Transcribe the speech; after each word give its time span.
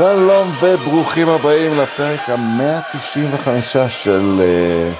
שלום 0.00 0.48
וברוכים 0.62 1.28
הבאים 1.28 1.72
לפרק 1.72 2.20
ה-195 2.28 3.88
של, 3.88 4.40
אה, 4.40 4.92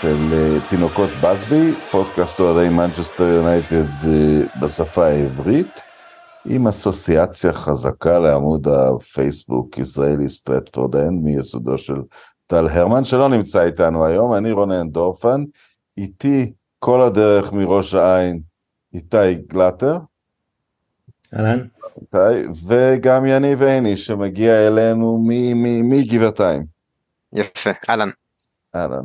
של 0.00 0.16
אה, 0.32 0.68
תינוקות 0.68 1.10
באזבי, 1.22 1.72
פודקאסט 1.90 2.40
אוהדי 2.40 2.68
מנצ'סטר 2.68 3.24
יונייטד 3.24 4.04
אה, 4.04 4.60
בשפה 4.60 5.06
העברית, 5.06 5.80
עם 6.44 6.68
אסוציאציה 6.68 7.52
חזקה 7.52 8.18
לעמוד 8.18 8.68
הפייסבוק 8.68 9.78
ישראלי 9.78 10.28
סטרטפורד 10.28 10.96
אנד 10.96 11.24
מייסודו 11.24 11.78
של 11.78 12.02
טל 12.46 12.68
הרמן, 12.68 13.04
שלא 13.04 13.28
נמצא 13.28 13.64
איתנו 13.64 14.06
היום, 14.06 14.34
אני 14.34 14.52
רונן 14.52 14.88
דורפן, 14.88 15.44
איתי 15.98 16.52
כל 16.78 17.02
הדרך 17.02 17.52
מראש 17.52 17.94
העין 17.94 18.40
איתי 18.94 19.34
גלטר. 19.34 19.98
אהלן. 21.34 21.75
איתי, 22.00 22.48
וגם 22.66 23.26
יניב 23.26 23.62
עיני 23.62 23.96
שמגיע 23.96 24.66
אלינו 24.66 25.24
מגבעתיים. 25.82 26.64
יפה, 27.32 27.70
אהלן. 27.88 28.10
אהלן. 28.74 29.04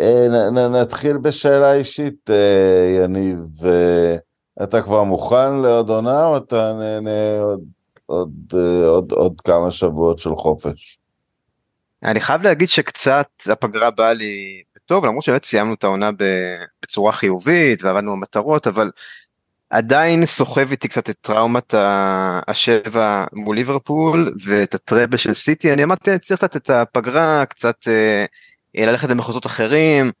אה, 0.00 0.68
נתחיל 0.68 1.18
בשאלה 1.18 1.72
אישית, 1.72 2.30
אה, 2.30 3.04
יניב. 3.04 3.38
אה, 3.64 4.16
אתה 4.62 4.82
כבר 4.82 5.04
מוכן 5.04 5.54
לעוד 5.54 5.90
עונה 5.90 6.26
או 6.26 6.36
אתה 6.36 6.72
נהנה 6.78 7.40
עוד, 7.40 7.60
עוד, 8.06 8.32
עוד, 8.84 9.12
עוד 9.12 9.40
כמה 9.40 9.70
שבועות 9.70 10.18
של 10.18 10.34
חופש? 10.34 10.98
אני 12.02 12.20
חייב 12.20 12.42
להגיד 12.42 12.68
שקצת 12.68 13.28
הפגרה 13.46 13.90
באה 13.90 14.12
לי 14.12 14.62
טוב, 14.86 15.04
למרות 15.04 15.24
שבאמת 15.24 15.44
סיימנו 15.44 15.74
את 15.74 15.84
העונה 15.84 16.10
בצורה 16.82 17.12
חיובית 17.12 17.82
ועבדנו 17.82 18.12
במטרות, 18.12 18.66
אבל 18.66 18.90
עדיין 19.70 20.26
סוחב 20.26 20.70
איתי 20.70 20.88
קצת 20.88 21.10
את 21.10 21.16
טראומת 21.20 21.74
השבע 22.48 23.24
מול 23.32 23.56
ליברפול 23.56 24.34
ואת 24.44 24.74
הטראבל 24.74 25.16
של 25.16 25.34
סיטי, 25.34 25.72
אני 25.72 25.84
אמרתי, 25.84 26.18
צריך 26.18 26.38
קצת 26.44 26.56
את 26.56 26.70
הפגרה, 26.70 27.44
קצת 27.46 27.88
אה, 27.88 28.24
ללכת 28.74 29.08
למחוזות 29.08 29.46
אחרים, 29.46 30.12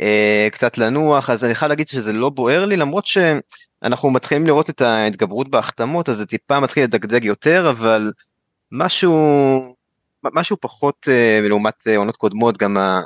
אה, 0.00 0.48
קצת 0.52 0.78
לנוח, 0.78 1.30
אז 1.30 1.44
אני 1.44 1.54
חייב 1.54 1.68
להגיד 1.68 1.88
שזה 1.88 2.12
לא 2.12 2.30
בוער 2.30 2.64
לי, 2.64 2.76
למרות 2.76 3.06
שאנחנו 3.06 4.10
מתחילים 4.10 4.46
לראות 4.46 4.70
את 4.70 4.80
ההתגברות 4.80 5.50
בהחתמות, 5.50 6.08
אז 6.08 6.16
זה 6.16 6.26
טיפה 6.26 6.60
מתחיל 6.60 6.84
לדגדג 6.84 7.24
יותר, 7.24 7.70
אבל 7.70 8.12
משהו, 8.72 9.14
משהו 10.24 10.56
פחות 10.60 11.06
אה, 11.08 11.40
לעומת 11.48 11.86
עונות 11.96 12.16
קודמות, 12.16 12.58
גם 12.58 12.78
אה, 12.78 13.00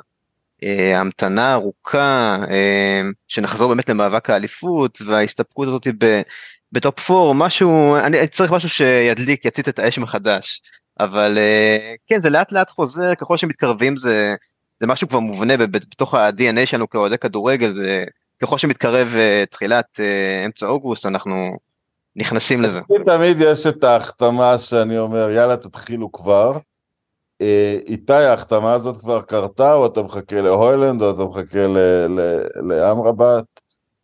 המתנה 0.73 1.55
ארוכה, 1.55 2.39
אה, 2.51 3.01
שנחזור 3.29 3.69
באמת 3.69 3.89
למאבק 3.89 4.31
האליפות 4.31 4.99
וההסתפקות 5.07 5.69
הזאת 5.69 5.87
בטופ 6.73 7.11
4, 7.11 7.33
משהו, 7.35 7.97
אני 7.97 8.27
צריך 8.27 8.53
משהו 8.53 8.69
שידליק, 8.69 9.45
יצית 9.45 9.69
את 9.69 9.79
האש 9.79 9.99
מחדש. 9.99 10.63
אבל 11.01 11.39
אה, 11.39 11.95
כן, 12.07 12.21
זה 12.21 12.31
לאט 12.31 12.53
לאט 12.53 12.71
חוזר, 12.71 13.15
ככל 13.15 13.37
שמתקרבים 13.37 13.97
זה, 13.97 14.35
זה 14.81 14.87
משהו 14.87 15.09
כבר 15.09 15.19
מובנה 15.19 15.57
בתוך 15.57 16.15
ה-DNA 16.15 16.67
שלנו 16.67 16.91
כאוהדי 16.91 17.19
כדורגל, 17.19 17.75
זה, 17.75 18.05
ככל 18.43 18.59
שמתקרב 18.59 19.17
תחילת 19.51 20.01
אמצע 20.47 20.67
אוגוסט, 20.67 21.07
אנחנו 21.07 21.57
נכנסים 22.17 22.63
לזה. 22.63 22.81
תמיד 23.05 23.37
יש 23.41 23.67
את 23.67 23.85
ההחתמה 23.85 24.59
שאני 24.59 24.99
אומר, 24.99 25.31
יאללה 25.31 25.57
תתחילו 25.57 26.13
כבר. 26.13 26.59
אה, 27.41 27.79
איתי, 27.87 28.13
ההחתמה 28.13 28.73
הזאת 28.73 28.99
כבר 28.99 29.21
קרתה, 29.23 29.75
או 29.75 29.87
אתה 29.87 30.03
מחכה 30.03 30.43
להוילנד, 30.43 31.03
או 31.03 31.11
אתה 31.11 31.25
מחכה 31.25 31.67
לאמרבת? 32.63 33.45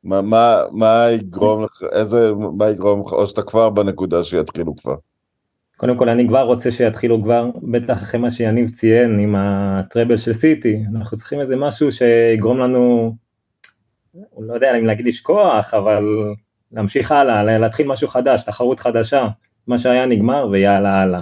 מה, 0.04 0.22
מה, 0.22 0.62
מה 0.72 1.06
יגרום 1.10 1.64
לך, 1.64 1.82
איזה, 1.92 2.32
מה 2.58 2.68
יגרום 2.68 3.00
לך, 3.00 3.12
או 3.12 3.26
שאתה 3.26 3.42
כבר 3.42 3.70
בנקודה 3.70 4.24
שיתחילו 4.24 4.76
כבר? 4.76 4.94
קודם 5.76 5.96
כל 5.96 6.08
אני 6.08 6.28
כבר 6.28 6.42
רוצה 6.42 6.70
שיתחילו 6.70 7.22
כבר, 7.22 7.50
בטח 7.62 8.02
אחרי 8.02 8.20
מה 8.20 8.30
שיניב 8.30 8.70
ציין 8.70 9.18
עם 9.18 9.34
הטראבל 9.38 10.16
של 10.16 10.32
סיטי, 10.32 10.82
אנחנו 10.96 11.16
צריכים 11.16 11.40
איזה 11.40 11.56
משהו 11.56 11.92
שיגרום 11.92 12.58
לנו, 12.58 13.14
לא 14.38 14.54
יודע 14.54 14.78
אם 14.78 14.84
להגיד 14.84 15.06
לשכוח, 15.06 15.74
אבל 15.74 16.04
להמשיך 16.72 17.12
הלאה, 17.12 17.58
להתחיל 17.58 17.86
משהו 17.86 18.08
חדש, 18.08 18.42
תחרות 18.42 18.80
חדשה, 18.80 19.28
מה 19.66 19.78
שהיה 19.78 20.06
נגמר 20.06 20.48
ויאללה 20.50 21.02
הלאה. 21.02 21.20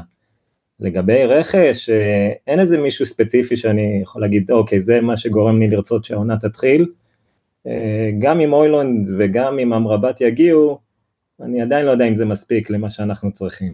לגבי 0.80 1.24
רכש, 1.24 1.90
אה, 1.90 2.32
אין 2.46 2.60
איזה 2.60 2.78
מישהו 2.78 3.06
ספציפי 3.06 3.56
שאני 3.56 4.00
יכול 4.02 4.22
להגיד, 4.22 4.50
אוקיי, 4.50 4.80
זה 4.80 5.00
מה 5.00 5.16
שגורם 5.16 5.58
לי 5.60 5.68
לרצות 5.68 6.04
שהעונה 6.04 6.36
תתחיל. 6.36 6.86
אה, 7.66 8.10
גם 8.18 8.40
אם 8.40 8.52
אוילונד 8.52 9.08
וגם 9.18 9.58
אם 9.58 9.72
אמרבת 9.72 10.20
יגיעו, 10.20 10.78
אני 11.42 11.62
עדיין 11.62 11.86
לא 11.86 11.90
יודע 11.90 12.04
אם 12.08 12.14
זה 12.14 12.24
מספיק 12.24 12.70
למה 12.70 12.90
שאנחנו 12.90 13.32
צריכים. 13.32 13.72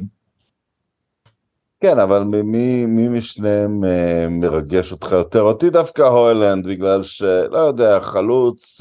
כן, 1.80 1.98
אבל 1.98 2.22
מי, 2.24 2.86
מי 2.86 3.08
משניהם 3.08 3.84
אה, 3.84 4.26
מרגש 4.28 4.92
אותך 4.92 5.12
יותר? 5.12 5.40
אותי 5.40 5.70
דווקא 5.70 6.02
הוילנד, 6.02 6.66
בגלל 6.66 7.02
שלא 7.02 7.58
יודע, 7.58 8.00
חלוץ, 8.00 8.80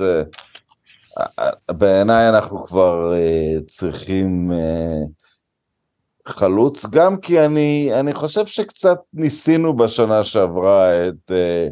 בעיניי 1.72 2.30
אנחנו 2.30 2.66
כבר 2.66 3.14
צריכים 3.68 4.52
חלוץ, 6.28 6.86
גם 6.86 7.18
כי 7.18 7.46
אני, 7.46 7.90
אני 8.00 8.14
חושב 8.14 8.46
שקצת 8.46 8.98
ניסינו 9.14 9.76
בשנה 9.76 10.24
שעברה 10.24 11.08
את, 11.08 11.32
אה, 11.32 11.68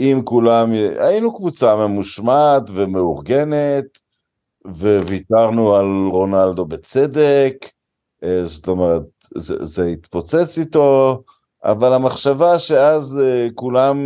אם 0.00 0.20
כולם, 0.24 0.72
היינו 0.98 1.36
קבוצה 1.36 1.76
ממושמעת 1.76 2.62
ומאורגנת, 2.74 3.84
וויתרנו 4.66 5.74
על 5.74 5.86
רונלדו 6.10 6.64
בצדק, 6.64 7.66
אה, 8.24 8.46
זאת 8.46 8.68
אומרת, 8.68 9.02
זה, 9.34 9.64
זה 9.64 9.86
התפוצץ 9.86 10.58
איתו, 10.58 11.22
אבל 11.64 11.92
המחשבה 11.92 12.58
שאז 12.58 13.20
אה, 13.24 13.48
כולם 13.54 13.98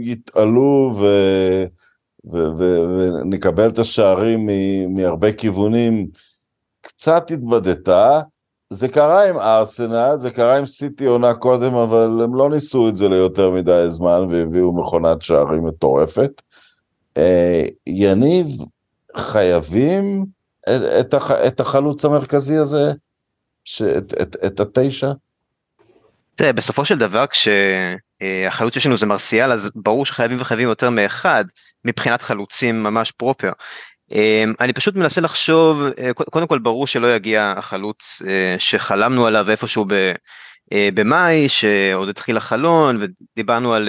יתעלו 0.00 0.94
ו... 0.98 1.06
ונקבל 2.24 3.68
את 3.68 3.78
השערים 3.78 4.48
מהרבה 4.88 5.32
כיוונים, 5.32 6.06
קצת 6.80 7.30
התבדתה, 7.30 8.20
זה 8.72 8.88
קרה 8.88 9.28
עם 9.28 9.38
ארסנל, 9.38 10.16
זה 10.16 10.30
קרה 10.30 10.58
עם 10.58 10.66
סיטי 10.66 11.04
עונה 11.04 11.34
קודם, 11.34 11.74
אבל 11.74 12.20
הם 12.24 12.34
לא 12.34 12.50
ניסו 12.50 12.88
את 12.88 12.96
זה 12.96 13.08
ליותר 13.08 13.50
מדי 13.50 13.84
זמן 13.88 14.26
והביאו 14.30 14.72
מכונת 14.72 15.22
שערים 15.22 15.66
מטורפת. 15.66 16.42
אה, 17.16 17.62
יניב, 17.86 18.46
חייבים 19.16 20.24
את, 20.62 20.82
את, 21.00 21.14
הח, 21.14 21.30
את 21.30 21.60
החלוץ 21.60 22.04
המרכזי 22.04 22.56
הזה, 22.56 22.92
ש, 23.64 23.82
את, 23.82 24.14
את, 24.22 24.36
את 24.46 24.60
התשע? 24.60 25.12
תראה, 26.34 26.52
בסופו 26.52 26.84
של 26.84 26.98
דבר 26.98 27.24
כשהחלוץ 27.26 28.78
שלנו 28.78 28.96
זה 28.96 29.06
מרסיאל, 29.06 29.52
אז 29.52 29.68
ברור 29.74 30.06
שחייבים 30.06 30.40
וחייבים 30.40 30.68
יותר 30.68 30.90
מאחד 30.90 31.44
מבחינת 31.84 32.22
חלוצים 32.22 32.82
ממש 32.82 33.10
פרופר. 33.10 33.52
אמ, 34.12 34.54
אני 34.60 34.72
פשוט 34.72 34.96
מנסה 34.96 35.20
לחשוב, 35.20 35.82
אה, 35.98 36.12
קודם 36.14 36.46
כל 36.46 36.58
ברור 36.58 36.86
שלא 36.86 37.14
יגיע 37.14 37.54
החלוץ 37.56 38.22
אה, 38.26 38.54
שחלמנו 38.58 39.26
עליו 39.26 39.50
איפשהו 39.50 39.86
אה, 40.72 40.88
במאי, 40.94 41.48
שעוד 41.48 42.08
התחיל 42.08 42.36
החלון, 42.36 42.98
ודיברנו 43.00 43.74
על 43.74 43.88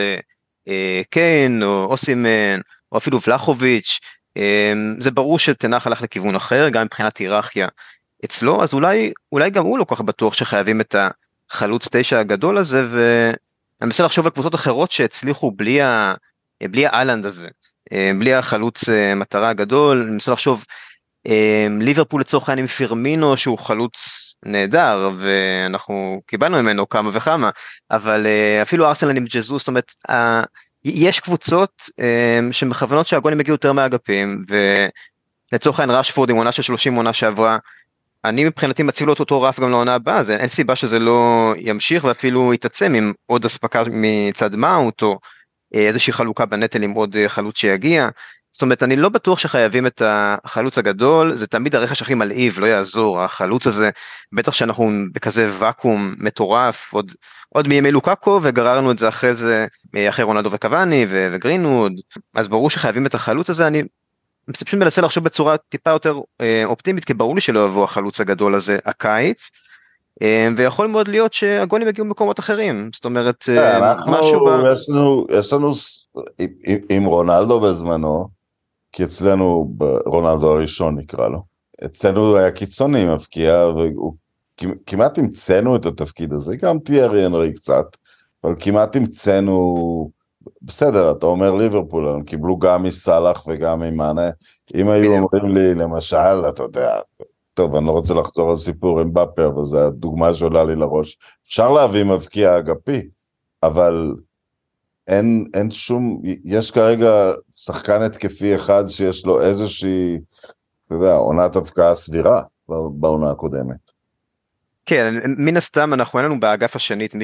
קיין 1.09 1.63
או 1.63 1.83
אוסימן, 1.83 2.59
או 2.91 2.97
אפילו 2.97 3.19
ולחוביץ', 3.27 3.99
אמ, 4.37 4.95
זה 4.99 5.11
ברור 5.11 5.39
שתנח 5.39 5.87
הלך 5.87 6.01
לכיוון 6.01 6.35
אחר, 6.35 6.69
גם 6.69 6.85
מבחינת 6.85 7.17
היררכיה 7.17 7.67
אצלו, 8.25 8.63
אז 8.63 8.73
אולי, 8.73 9.13
אולי 9.31 9.49
גם 9.49 9.65
הוא 9.65 9.79
לא 9.79 9.83
כל 9.83 9.95
כך 9.95 10.01
בטוח 10.01 10.33
שחייבים 10.33 10.81
את 10.81 10.95
החלוץ 11.51 11.87
תשע 11.91 12.19
הגדול 12.19 12.57
הזה, 12.57 12.87
ואני 12.91 13.35
מנסה 13.81 14.03
לחשוב 14.03 14.25
על 14.25 14.31
קבוצות 14.31 14.55
אחרות 14.55 14.91
שהצליחו 14.91 15.51
בלי, 15.51 15.81
ה, 15.81 16.13
בלי 16.63 16.85
האלנד 16.87 17.25
הזה. 17.25 17.47
אה, 17.91 18.11
בלי 18.19 18.33
החלוץ 18.33 18.89
אה, 18.89 19.15
מטרה 19.15 19.49
הגדול, 19.49 20.01
אני 20.01 20.11
מנסה 20.11 20.31
לחשוב, 20.31 20.65
אה, 21.27 21.67
ליברפול 21.79 22.21
לצורך 22.21 22.49
העניין 22.49 22.63
עם 22.63 22.67
פירמינו 22.67 23.37
שהוא 23.37 23.59
חלוץ 23.59 24.19
נהדר 24.45 25.09
ואנחנו 25.17 26.21
קיבלנו 26.27 26.63
ממנו 26.63 26.89
כמה 26.89 27.09
וכמה, 27.13 27.49
אבל 27.91 28.27
אפילו 28.61 28.87
ארסנל 28.87 29.17
עם 29.17 29.25
ג'זוס, 29.29 29.61
זאת 29.61 29.67
אומרת, 29.67 29.93
יש 30.85 31.19
קבוצות 31.19 31.89
שמכוונות 32.51 33.07
שהגונים 33.07 33.39
יגיעו 33.39 33.53
יותר 33.53 33.73
מהאגפים, 33.73 34.43
ולצורך 35.51 35.79
העניין 35.79 35.99
רשפורד 35.99 36.29
עם 36.29 36.35
עונה 36.35 36.51
של 36.51 36.61
30 36.61 36.95
עונה 36.95 37.13
שעברה, 37.13 37.57
אני 38.25 38.45
מבחינתי 38.45 38.83
מציב 38.83 39.07
לו 39.07 39.13
את 39.13 39.19
אותו 39.19 39.41
רף 39.41 39.59
גם 39.59 39.69
לעונה 39.69 39.95
הבאה, 39.95 40.21
אין 40.29 40.47
סיבה 40.47 40.75
שזה 40.75 40.99
לא 40.99 41.53
ימשיך 41.57 42.03
ואפילו 42.03 42.53
יתעצם 42.53 42.93
עם 42.93 43.13
עוד 43.25 43.45
אספקה 43.45 43.83
מצד 43.91 44.55
מאונט 44.55 45.01
או 45.01 45.19
איזושהי 45.73 46.13
חלוקה 46.13 46.45
בנטל 46.45 46.83
עם 46.83 46.91
עוד 46.91 47.15
אה, 47.15 47.29
חלוץ 47.29 47.57
שיגיע. 47.57 48.09
זאת 48.51 48.61
אומרת 48.61 48.83
אני 48.83 48.95
לא 48.95 49.09
בטוח 49.09 49.39
שחייבים 49.39 49.87
את 49.87 50.01
החלוץ 50.05 50.77
הגדול 50.77 51.35
זה 51.35 51.47
תמיד 51.47 51.75
הרכש 51.75 52.01
הכי 52.01 52.13
מלהיב 52.13 52.59
לא 52.59 52.65
יעזור 52.65 53.21
החלוץ 53.21 53.67
הזה 53.67 53.89
בטח 54.33 54.53
שאנחנו 54.53 54.91
בכזה 55.13 55.51
ואקום 55.59 56.15
מטורף 56.17 56.93
עוד 56.93 57.11
עוד 57.49 57.67
מימי 57.67 57.91
לוקאקו 57.91 58.39
וגררנו 58.43 58.91
את 58.91 58.97
זה 58.97 59.07
אחרי 59.07 59.35
זה 59.35 59.65
אה, 59.95 60.09
אחרי 60.09 60.25
רונלדו 60.25 60.51
וקוואני 60.51 61.05
וגרינווד 61.09 61.93
אז 62.35 62.47
ברור 62.47 62.69
שחייבים 62.69 63.05
את 63.05 63.13
החלוץ 63.13 63.49
הזה 63.49 63.67
אני 63.67 63.83
פשוט 64.51 64.73
מנסה 64.73 65.01
לחשוב 65.01 65.23
בצורה 65.23 65.57
טיפה 65.57 65.89
יותר 65.89 66.19
אופטימית 66.65 67.05
כי 67.05 67.13
ברור 67.13 67.35
לי 67.35 67.41
שלא 67.41 67.65
יבוא 67.65 67.83
החלוץ 67.83 68.21
הגדול 68.21 68.55
הזה 68.55 68.77
הקיץ. 68.85 69.49
ויכול 70.57 70.87
מאוד 70.87 71.07
להיות 71.07 71.33
שהגולים 71.33 71.87
יגיעו 71.87 72.07
ממקומות 72.07 72.39
אחרים, 72.39 72.89
זאת 72.95 73.05
אומרת, 73.05 73.43
כן, 73.43 73.81
אנחנו, 73.83 74.11
משהו 74.11 74.45
ב... 74.45 74.49
יש 74.73 74.89
לנו, 74.89 75.25
יש 75.29 75.53
לנו, 75.53 75.73
עם 76.89 77.05
רונלדו 77.05 77.59
בזמנו, 77.59 78.27
כי 78.91 79.03
אצלנו, 79.03 79.73
רונלדו 80.05 80.51
הראשון 80.51 80.97
נקרא 80.97 81.27
לו, 81.27 81.41
אצלנו 81.85 82.37
היה 82.37 82.51
קיצוני 82.51 83.05
מבקיע, 83.05 83.67
והוא 83.75 84.13
כמעט 84.85 85.17
המצאנו 85.17 85.75
את 85.75 85.85
התפקיד 85.85 86.33
הזה, 86.33 86.55
גם 86.55 86.79
טיירי 86.79 87.25
אנרי 87.25 87.53
קצת, 87.53 87.85
אבל 88.43 88.55
כמעט 88.59 88.95
המצאנו, 88.95 90.09
בסדר, 90.61 91.11
אתה 91.11 91.25
אומר 91.25 91.51
ליברפול, 91.51 92.09
הם 92.09 92.23
קיבלו 92.23 92.57
גם 92.57 92.83
מסאלח 92.83 93.47
וגם 93.47 93.79
ממאנה, 93.79 94.29
אם 94.75 94.89
היו 94.89 95.13
אומרים 95.13 95.55
לי, 95.55 95.75
למשל, 95.75 96.49
אתה 96.49 96.63
יודע, 96.63 96.95
טוב, 97.53 97.75
אני 97.75 97.85
לא 97.85 97.91
רוצה 97.91 98.13
לחזור 98.13 98.51
על 98.51 98.57
סיפור 98.57 98.99
עם 98.99 99.13
באפה, 99.13 99.47
אבל 99.47 99.65
זו 99.65 99.87
הדוגמה 99.87 100.33
שעולה 100.33 100.63
לי 100.63 100.75
לראש, 100.75 101.17
אפשר 101.47 101.69
להביא 101.69 102.03
מבקיע 102.03 102.57
אגפי, 102.57 103.01
אבל 103.63 104.15
אין, 105.07 105.45
אין 105.53 105.71
שום, 105.71 106.21
יש 106.45 106.71
כרגע 106.71 107.31
שחקן 107.55 108.01
התקפי 108.01 108.55
אחד 108.55 108.83
שיש 108.87 109.25
לו 109.25 109.41
איזושהי, 109.41 110.19
אתה 110.87 110.95
יודע, 110.95 111.13
עונת 111.13 111.55
הבקעה 111.55 111.95
סבירה 111.95 112.41
בעונה 112.91 113.31
הקודמת. 113.31 113.91
כן, 114.85 115.13
מן 115.37 115.57
הסתם 115.57 115.93
אנחנו 115.93 116.19
אין 116.19 116.25
לנו 116.25 116.39
באגף 116.39 116.75
השני 116.75 117.05
את 117.05 117.15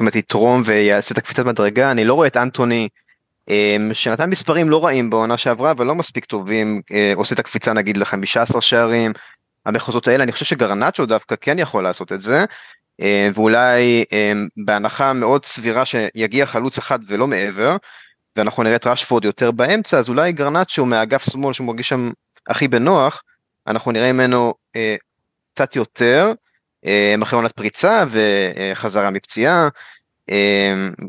מי 0.00 0.10
שיתרום 0.12 0.62
ויעשה 0.64 1.12
את 1.12 1.18
הקפיצת 1.18 1.44
מדרגה, 1.44 1.90
אני 1.90 2.04
לא 2.04 2.14
רואה 2.14 2.26
את 2.26 2.36
אנטוני 2.36 2.88
שנתן 3.92 4.30
מספרים 4.30 4.70
לא 4.70 4.84
רעים 4.84 5.10
בעונה 5.10 5.36
שעברה 5.36 5.70
אבל 5.70 5.86
לא 5.86 5.94
מספיק 5.94 6.24
טובים, 6.24 6.82
אה, 6.92 7.12
עושה 7.14 7.34
את 7.34 7.38
הקפיצה 7.38 7.72
נגיד 7.72 7.96
ל-15 7.96 8.60
שערים, 8.60 9.12
המחוזות 9.66 10.08
האלה, 10.08 10.24
אני 10.24 10.32
חושב 10.32 10.44
שגרנצ'ו 10.44 11.06
דווקא 11.06 11.34
כן 11.40 11.58
יכול 11.58 11.82
לעשות 11.82 12.12
את 12.12 12.20
זה, 12.20 12.44
אה, 13.00 13.28
ואולי 13.34 14.04
אמ, 14.12 14.48
בהנחה 14.64 15.12
מאוד 15.12 15.44
סבירה 15.44 15.84
שיגיע 15.84 16.46
חלוץ 16.46 16.78
אחד 16.78 16.98
ולא 17.06 17.26
מעבר, 17.26 17.76
ואנחנו 18.36 18.62
נראה 18.62 18.76
את 18.76 18.86
רשפורד 18.86 19.24
יותר 19.24 19.50
באמצע, 19.50 19.98
אז 19.98 20.08
אולי 20.08 20.32
גרנצ'ו 20.32 20.86
מהאגף 20.86 21.30
שמאל 21.30 21.52
שמרגיש 21.52 21.88
שם 21.88 22.10
הכי 22.48 22.68
בנוח, 22.68 23.22
אנחנו 23.66 23.92
נראה 23.92 24.12
ממנו 24.12 24.54
אה, 24.76 24.96
קצת 25.54 25.76
יותר, 25.76 26.32
אחרי 27.22 27.36
עונת 27.36 27.52
פריצה 27.52 28.04
וחזרה 28.10 29.10
מפציעה, 29.10 29.68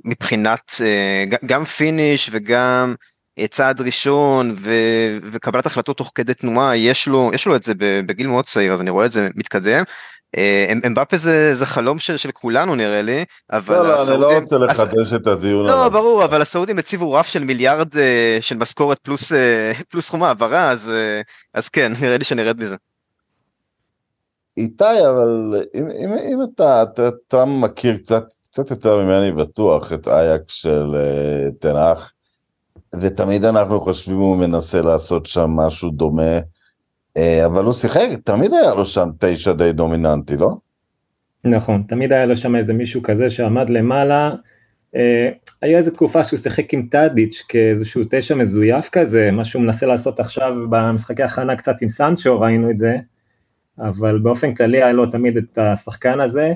מבחינת 0.05 0.71
אה, 0.81 1.37
גם 1.45 1.65
פיניש 1.65 2.29
וגם 2.31 2.95
צעד 3.49 3.81
ראשון 3.81 4.55
ו, 4.57 4.71
וקבלת 5.31 5.65
החלטות 5.65 5.97
תוך 5.97 6.11
כדי 6.15 6.33
תנועה, 6.33 6.77
יש 6.77 7.07
לו, 7.07 7.31
יש 7.33 7.45
לו 7.45 7.55
את 7.55 7.63
זה 7.63 7.73
בגיל 8.05 8.27
מאוד 8.27 8.45
צעיר, 8.45 8.73
אז 8.73 8.81
אני 8.81 8.89
רואה 8.89 9.05
את 9.05 9.11
זה 9.11 9.29
מתקדם. 9.35 9.83
אמבפה 10.87 11.17
זה, 11.17 11.55
זה 11.55 11.65
חלום 11.65 11.99
של, 11.99 12.17
של 12.17 12.31
כולנו 12.31 12.75
נראה 12.75 13.01
לי, 13.01 13.25
אבל 13.51 13.75
לא, 13.75 13.87
לא, 13.87 14.01
הסעודים... 14.01 14.27
אני 14.27 14.35
לא 14.35 14.39
רוצה 14.41 14.57
לחדש 14.57 15.13
את 15.15 15.27
הדיון. 15.27 15.65
לא, 15.65 15.71
עליו. 15.71 15.91
ברור, 15.91 16.25
אבל 16.25 16.41
הסעודים 16.41 16.79
הציבו 16.79 17.13
רף 17.13 17.27
של 17.27 17.43
מיליארד 17.43 17.87
של 18.41 18.57
משכורת 18.57 18.99
פלוס, 18.99 19.31
פלוס 19.89 20.07
סכום 20.07 20.23
העברה, 20.23 20.69
אז, 20.69 20.91
אז 21.53 21.69
כן, 21.69 21.91
נראה 22.01 22.17
לי 22.17 22.25
שנרד 22.25 22.59
מזה. 22.59 22.75
איתי, 24.57 25.07
אבל 25.09 25.55
אם, 25.75 25.87
אם, 25.87 26.13
אם 26.13 26.39
אתה, 26.43 26.83
אתה, 26.83 27.07
אתה 27.27 27.45
מכיר 27.45 27.97
קצת, 27.97 28.23
קצת 28.43 28.71
יותר 28.71 29.03
ממני 29.03 29.31
בטוח 29.31 29.93
את 29.93 30.07
אייקס 30.07 30.53
של 30.53 30.83
uh, 30.93 31.51
תנח, 31.59 32.13
ותמיד 32.95 33.45
אנחנו 33.45 33.81
חושבים 33.81 34.17
הוא 34.17 34.37
מנסה 34.37 34.81
לעשות 34.81 35.25
שם 35.25 35.49
משהו 35.49 35.89
דומה, 35.89 36.39
uh, 37.17 37.21
אבל 37.45 37.63
הוא 37.63 37.73
שיחק, 37.73 38.07
תמיד 38.23 38.53
היה 38.53 38.73
לו 38.73 38.85
שם 38.85 39.09
תשע 39.19 39.53
די 39.53 39.73
דומיננטי, 39.73 40.37
לא? 40.37 40.55
נכון, 41.43 41.83
תמיד 41.87 42.13
היה 42.13 42.25
לו 42.25 42.37
שם 42.37 42.55
איזה 42.55 42.73
מישהו 42.73 43.01
כזה 43.03 43.29
שעמד 43.29 43.69
למעלה, 43.69 44.31
uh, 44.95 44.99
היה 45.61 45.77
איזה 45.77 45.91
תקופה 45.91 46.23
שהוא 46.23 46.39
שיחק 46.39 46.73
עם 46.73 46.87
טאדיץ' 46.91 47.43
כאיזשהו 47.47 48.03
תשע 48.09 48.35
מזויף 48.35 48.89
כזה, 48.89 49.31
מה 49.31 49.45
שהוא 49.45 49.61
מנסה 49.61 49.85
לעשות 49.85 50.19
עכשיו 50.19 50.53
במשחקי 50.69 51.23
הכנה 51.23 51.55
קצת 51.55 51.81
עם 51.81 51.89
סנצ'ו, 51.89 52.39
ראינו 52.39 52.71
את 52.71 52.77
זה. 52.77 52.97
אבל 53.81 54.19
באופן 54.19 54.53
כללי 54.53 54.83
היה 54.83 54.93
לו 54.93 55.05
תמיד 55.05 55.37
את 55.37 55.57
השחקן 55.57 56.19
הזה. 56.19 56.53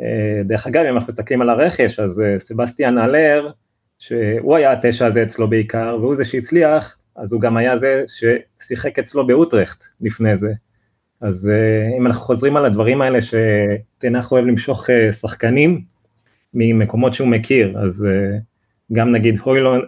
אה, 0.00 0.42
דרך 0.44 0.66
אגב, 0.66 0.84
אם 0.84 0.94
אנחנו 0.94 1.12
מסתכלים 1.12 1.42
על 1.42 1.50
הרכש, 1.50 2.00
אז 2.00 2.20
אה, 2.20 2.38
סבסטיאן 2.38 2.98
אלר, 2.98 3.50
שהוא 3.98 4.56
היה 4.56 4.72
התשע 4.72 5.06
הזה 5.06 5.22
אצלו 5.22 5.48
בעיקר, 5.48 5.96
והוא 6.00 6.14
זה 6.14 6.24
שהצליח, 6.24 6.96
אז 7.16 7.32
הוא 7.32 7.40
גם 7.40 7.56
היה 7.56 7.76
זה 7.76 8.04
ששיחק 8.08 8.98
אצלו 8.98 9.26
באוטרכט 9.26 9.84
לפני 10.00 10.36
זה. 10.36 10.52
אז 11.20 11.50
אה, 11.50 11.98
אם 11.98 12.06
אנחנו 12.06 12.22
חוזרים 12.22 12.56
על 12.56 12.64
הדברים 12.64 13.02
האלה 13.02 13.18
שתנח 13.22 14.32
אוהב 14.32 14.44
למשוך 14.44 14.86
שחקנים 15.20 15.80
ממקומות 16.54 17.14
שהוא 17.14 17.28
מכיר, 17.28 17.78
אז 17.78 18.06
גם 18.92 19.12
נגיד 19.12 19.38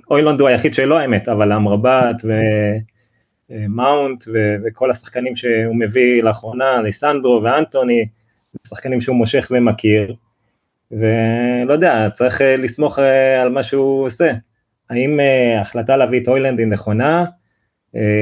הוילונד 0.06 0.40
הוא 0.40 0.48
היחיד 0.48 0.74
שלא 0.74 0.98
האמת, 0.98 1.28
אבל 1.28 1.52
אמרבת 1.52 2.16
ו... 2.24 2.32
מאונט 3.50 4.24
ו- 4.26 4.56
וכל 4.64 4.90
השחקנים 4.90 5.36
שהוא 5.36 5.76
מביא 5.76 6.22
לאחרונה, 6.22 6.82
ליסנדרו 6.82 7.40
ואנטוני, 7.42 8.06
שחקנים 8.66 9.00
שהוא 9.00 9.16
מושך 9.16 9.48
ומכיר, 9.50 10.14
ולא 10.90 11.72
יודע, 11.72 12.08
צריך 12.14 12.40
אה, 12.40 12.56
לסמוך 12.56 12.98
אה, 12.98 13.42
על 13.42 13.48
מה 13.48 13.62
שהוא 13.62 14.06
עושה. 14.06 14.32
האם 14.90 15.20
אה, 15.20 15.58
ההחלטה 15.58 15.96
להביא 15.96 16.20
את 16.20 16.28
הוילנד 16.28 16.58
היא 16.58 16.66
נכונה? 16.66 17.24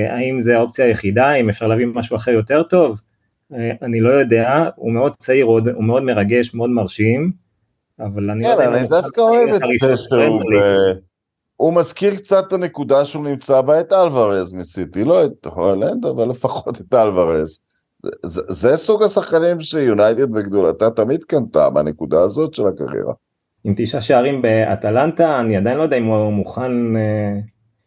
האם 0.08 0.40
זה 0.40 0.56
האופציה 0.56 0.84
היחידה? 0.84 1.34
אם 1.34 1.48
אפשר 1.48 1.66
להביא 1.66 1.86
משהו 1.86 2.16
אחר 2.16 2.30
יותר 2.30 2.62
טוב? 2.62 3.00
אני 3.82 4.00
לא 4.00 4.10
יודע, 4.10 4.68
הוא 4.76 4.92
מאוד 4.92 5.16
צעיר 5.16 5.44
הוא 5.44 5.84
מאוד 5.84 6.02
מרגש, 6.02 6.54
מאוד 6.54 6.70
מרשים, 6.70 7.32
אבל 8.00 8.30
אני 8.30 8.42
לא 8.42 8.48
יודע... 8.48 8.64
כן, 8.66 8.72
אני 8.72 8.88
דווקא 8.88 9.20
אוהב 9.20 9.48
את 9.48 9.60
זה 9.80 9.96
שהוא... 9.96 10.42
הוא 11.58 11.74
מזכיר 11.74 12.16
קצת 12.16 12.44
את 12.48 12.52
הנקודה 12.52 13.04
שהוא 13.04 13.24
נמצא 13.24 13.60
בה 13.60 13.80
את 13.80 13.92
אלוורז 13.92 14.52
מסיטי, 14.52 15.04
לא 15.04 15.24
את 15.24 15.46
הולנד, 15.46 16.06
אבל 16.06 16.28
לפחות 16.28 16.80
את 16.80 16.94
אלוורז. 16.94 17.64
זה, 18.22 18.42
זה 18.48 18.76
סוג 18.76 19.02
השחקנים 19.02 19.60
שיונייטד 19.60 20.30
בגדולתה 20.30 20.90
תמיד 20.90 21.24
קנתה 21.24 21.70
בנקודה 21.70 22.20
הזאת 22.20 22.54
של 22.54 22.66
הקריירה. 22.66 23.12
עם 23.64 23.74
תשעה 23.76 24.00
שערים 24.00 24.42
באטלנטה, 24.42 25.40
אני 25.40 25.56
עדיין 25.56 25.78
לא 25.78 25.82
יודע 25.82 25.96
אם 25.96 26.04
הוא 26.04 26.32
מוכן, 26.32 26.96
אה, 26.96 27.40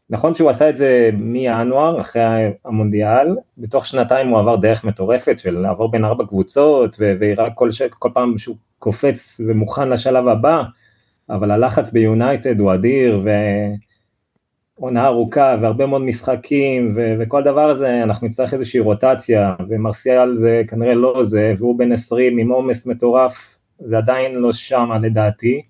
נכון 0.09 0.33
שהוא 0.33 0.49
עשה 0.49 0.69
את 0.69 0.77
זה 0.77 1.09
מינואר, 1.13 2.01
אחרי 2.01 2.23
המונדיאל, 2.65 3.35
בתוך 3.57 3.87
שנתיים 3.87 4.27
הוא 4.27 4.39
עבר 4.39 4.55
דרך 4.55 4.83
מטורפת 4.83 5.39
של 5.39 5.59
לעבור 5.59 5.91
בין 5.91 6.05
ארבע 6.05 6.25
קבוצות, 6.25 6.95
והראה 6.99 7.49
כל. 7.49 7.69
כל 7.99 8.09
פעם 8.13 8.37
שהוא 8.37 8.55
קופץ 8.79 9.41
ומוכן 9.47 9.89
לשלב 9.89 10.27
הבא, 10.27 10.63
אבל 11.31 11.51
הלחץ 11.51 11.91
ביונייטד 11.91 12.59
הוא 12.59 12.73
אדיר, 12.73 13.25
ועונה 14.79 15.05
ארוכה, 15.05 15.55
והרבה 15.61 15.85
מאוד 15.85 16.01
משחקים, 16.01 16.93
ו- 16.95 17.13
וכל 17.19 17.43
דבר 17.43 17.69
הזה, 17.69 18.03
אנחנו 18.03 18.27
נצטרך 18.27 18.53
איזושהי 18.53 18.79
רוטציה, 18.79 19.55
ומרסיאל 19.69 20.35
זה 20.35 20.61
כנראה 20.67 20.95
לא 20.95 21.23
זה, 21.23 21.53
והוא 21.57 21.79
בן 21.79 21.91
20 21.91 22.37
עם 22.37 22.51
עומס 22.51 22.87
מטורף, 22.87 23.59
זה 23.79 23.97
עדיין 23.97 24.35
לא 24.35 24.53
שם 24.53 24.89
לדעתי. 25.01 25.61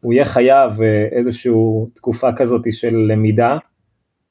הוא 0.00 0.12
יהיה 0.12 0.24
חייב 0.24 0.82
אה, 0.82 1.08
איזושהי 1.10 1.52
תקופה 1.94 2.32
כזאת 2.32 2.72
של 2.72 2.96
למידה, 2.96 3.56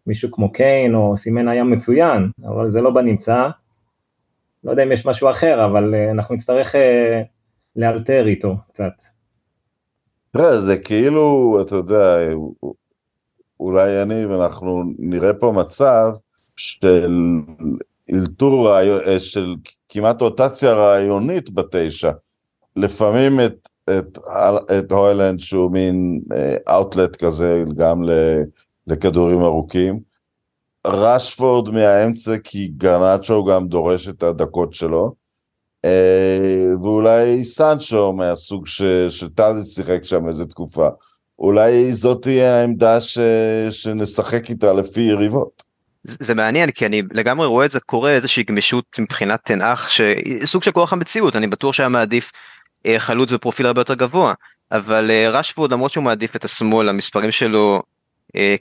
מישהו 0.08 0.32
כמו 0.32 0.52
קיין 0.52 0.96
או 0.96 1.18
סימן 1.18 1.48
היה 1.48 1.64
מצוין, 1.64 2.30
אבל 2.46 2.70
זה 2.70 2.82
לא 2.82 2.92
בנמצא. 2.92 3.50
לא 4.64 4.72
יודע 4.72 4.84
אם 4.84 4.92
יש 4.92 5.06
משהו 5.06 5.30
אחר, 5.30 5.66
אבל 5.66 5.96
אה, 5.96 6.12
אנחנו 6.12 6.36
נצטרך 6.36 6.76
אה, 6.76 7.22
לאלתר 7.76 8.28
איתו 8.28 8.56
קצת. 8.68 9.17
תראה, 10.38 10.60
זה 10.60 10.78
כאילו, 10.78 11.58
אתה 11.62 11.76
יודע, 11.76 12.18
אולי 13.60 14.02
אני 14.02 14.26
ואנחנו 14.26 14.84
נראה 14.98 15.34
פה 15.34 15.52
מצב 15.52 16.12
של 16.56 17.40
אלתור, 18.14 18.70
של 19.20 19.56
כמעט 19.90 20.22
רוטציה 20.22 20.74
רעיונית 20.74 21.50
בתשע. 21.50 22.12
לפעמים 22.76 23.40
את, 23.40 23.70
את, 23.90 24.18
את 24.80 24.92
הוילנד 24.92 25.40
שהוא 25.40 25.72
מין 25.72 26.22
אאוטלט 26.70 27.16
כזה 27.16 27.64
גם 27.78 28.02
לכדורים 28.88 29.42
ארוכים. 29.42 30.00
רשפורד 30.88 31.70
מהאמצע 31.70 32.38
כי 32.44 32.68
גרנצ'ו 32.68 33.46
גם 33.46 33.68
דורש 33.68 34.08
את 34.10 34.24
הדקות 34.24 34.74
שלו. 34.74 35.14
אה, 35.86 36.76
ואולי 36.84 37.46
סנצ'ו 37.46 38.14
מהסוג 38.14 38.68
שטאדיץ' 39.10 39.76
שיחק 39.76 40.04
שם 40.04 40.28
איזה 40.28 40.46
תקופה. 40.46 40.88
אולי 41.40 41.94
זאת 41.94 42.22
תהיה 42.22 42.60
העמדה 42.60 43.02
ש... 43.02 43.18
שנשחק 43.72 44.50
איתה 44.50 44.74
לפי 44.74 45.02
יריבות. 45.02 45.64
זה 46.04 46.34
מעניין 46.34 46.72
כי 46.72 46.86
אני 46.86 47.02
לגמרי 47.12 47.48
רואה 47.48 47.66
את 47.66 47.72
זה 47.72 47.80
קורה 47.80 48.12
איזושהי 48.12 48.44
גמישות 48.44 48.86
מבחינת 49.00 49.40
תנאך 49.46 49.90
שסוג 49.90 50.64
של 50.64 50.72
כוח 50.72 50.94
המציאות 50.94 51.36
אני 51.36 51.48
בטוח 51.48 51.74
שהיה 51.74 51.90
מעדיף 51.90 52.32
אה, 52.86 53.00
חלוץ 53.00 53.32
בפרופיל 53.32 53.66
הרבה 53.66 53.82
יותר 53.82 53.94
גבוה 53.94 54.34
אבל 54.72 55.12
אה, 55.12 55.30
רשפורד 55.30 55.74
למרות 55.74 55.92
שהוא 55.92 56.04
מעדיף 56.04 56.36
את 56.36 56.46
השמאל 56.46 56.90
המספרים 56.90 57.32
שלו 57.32 57.82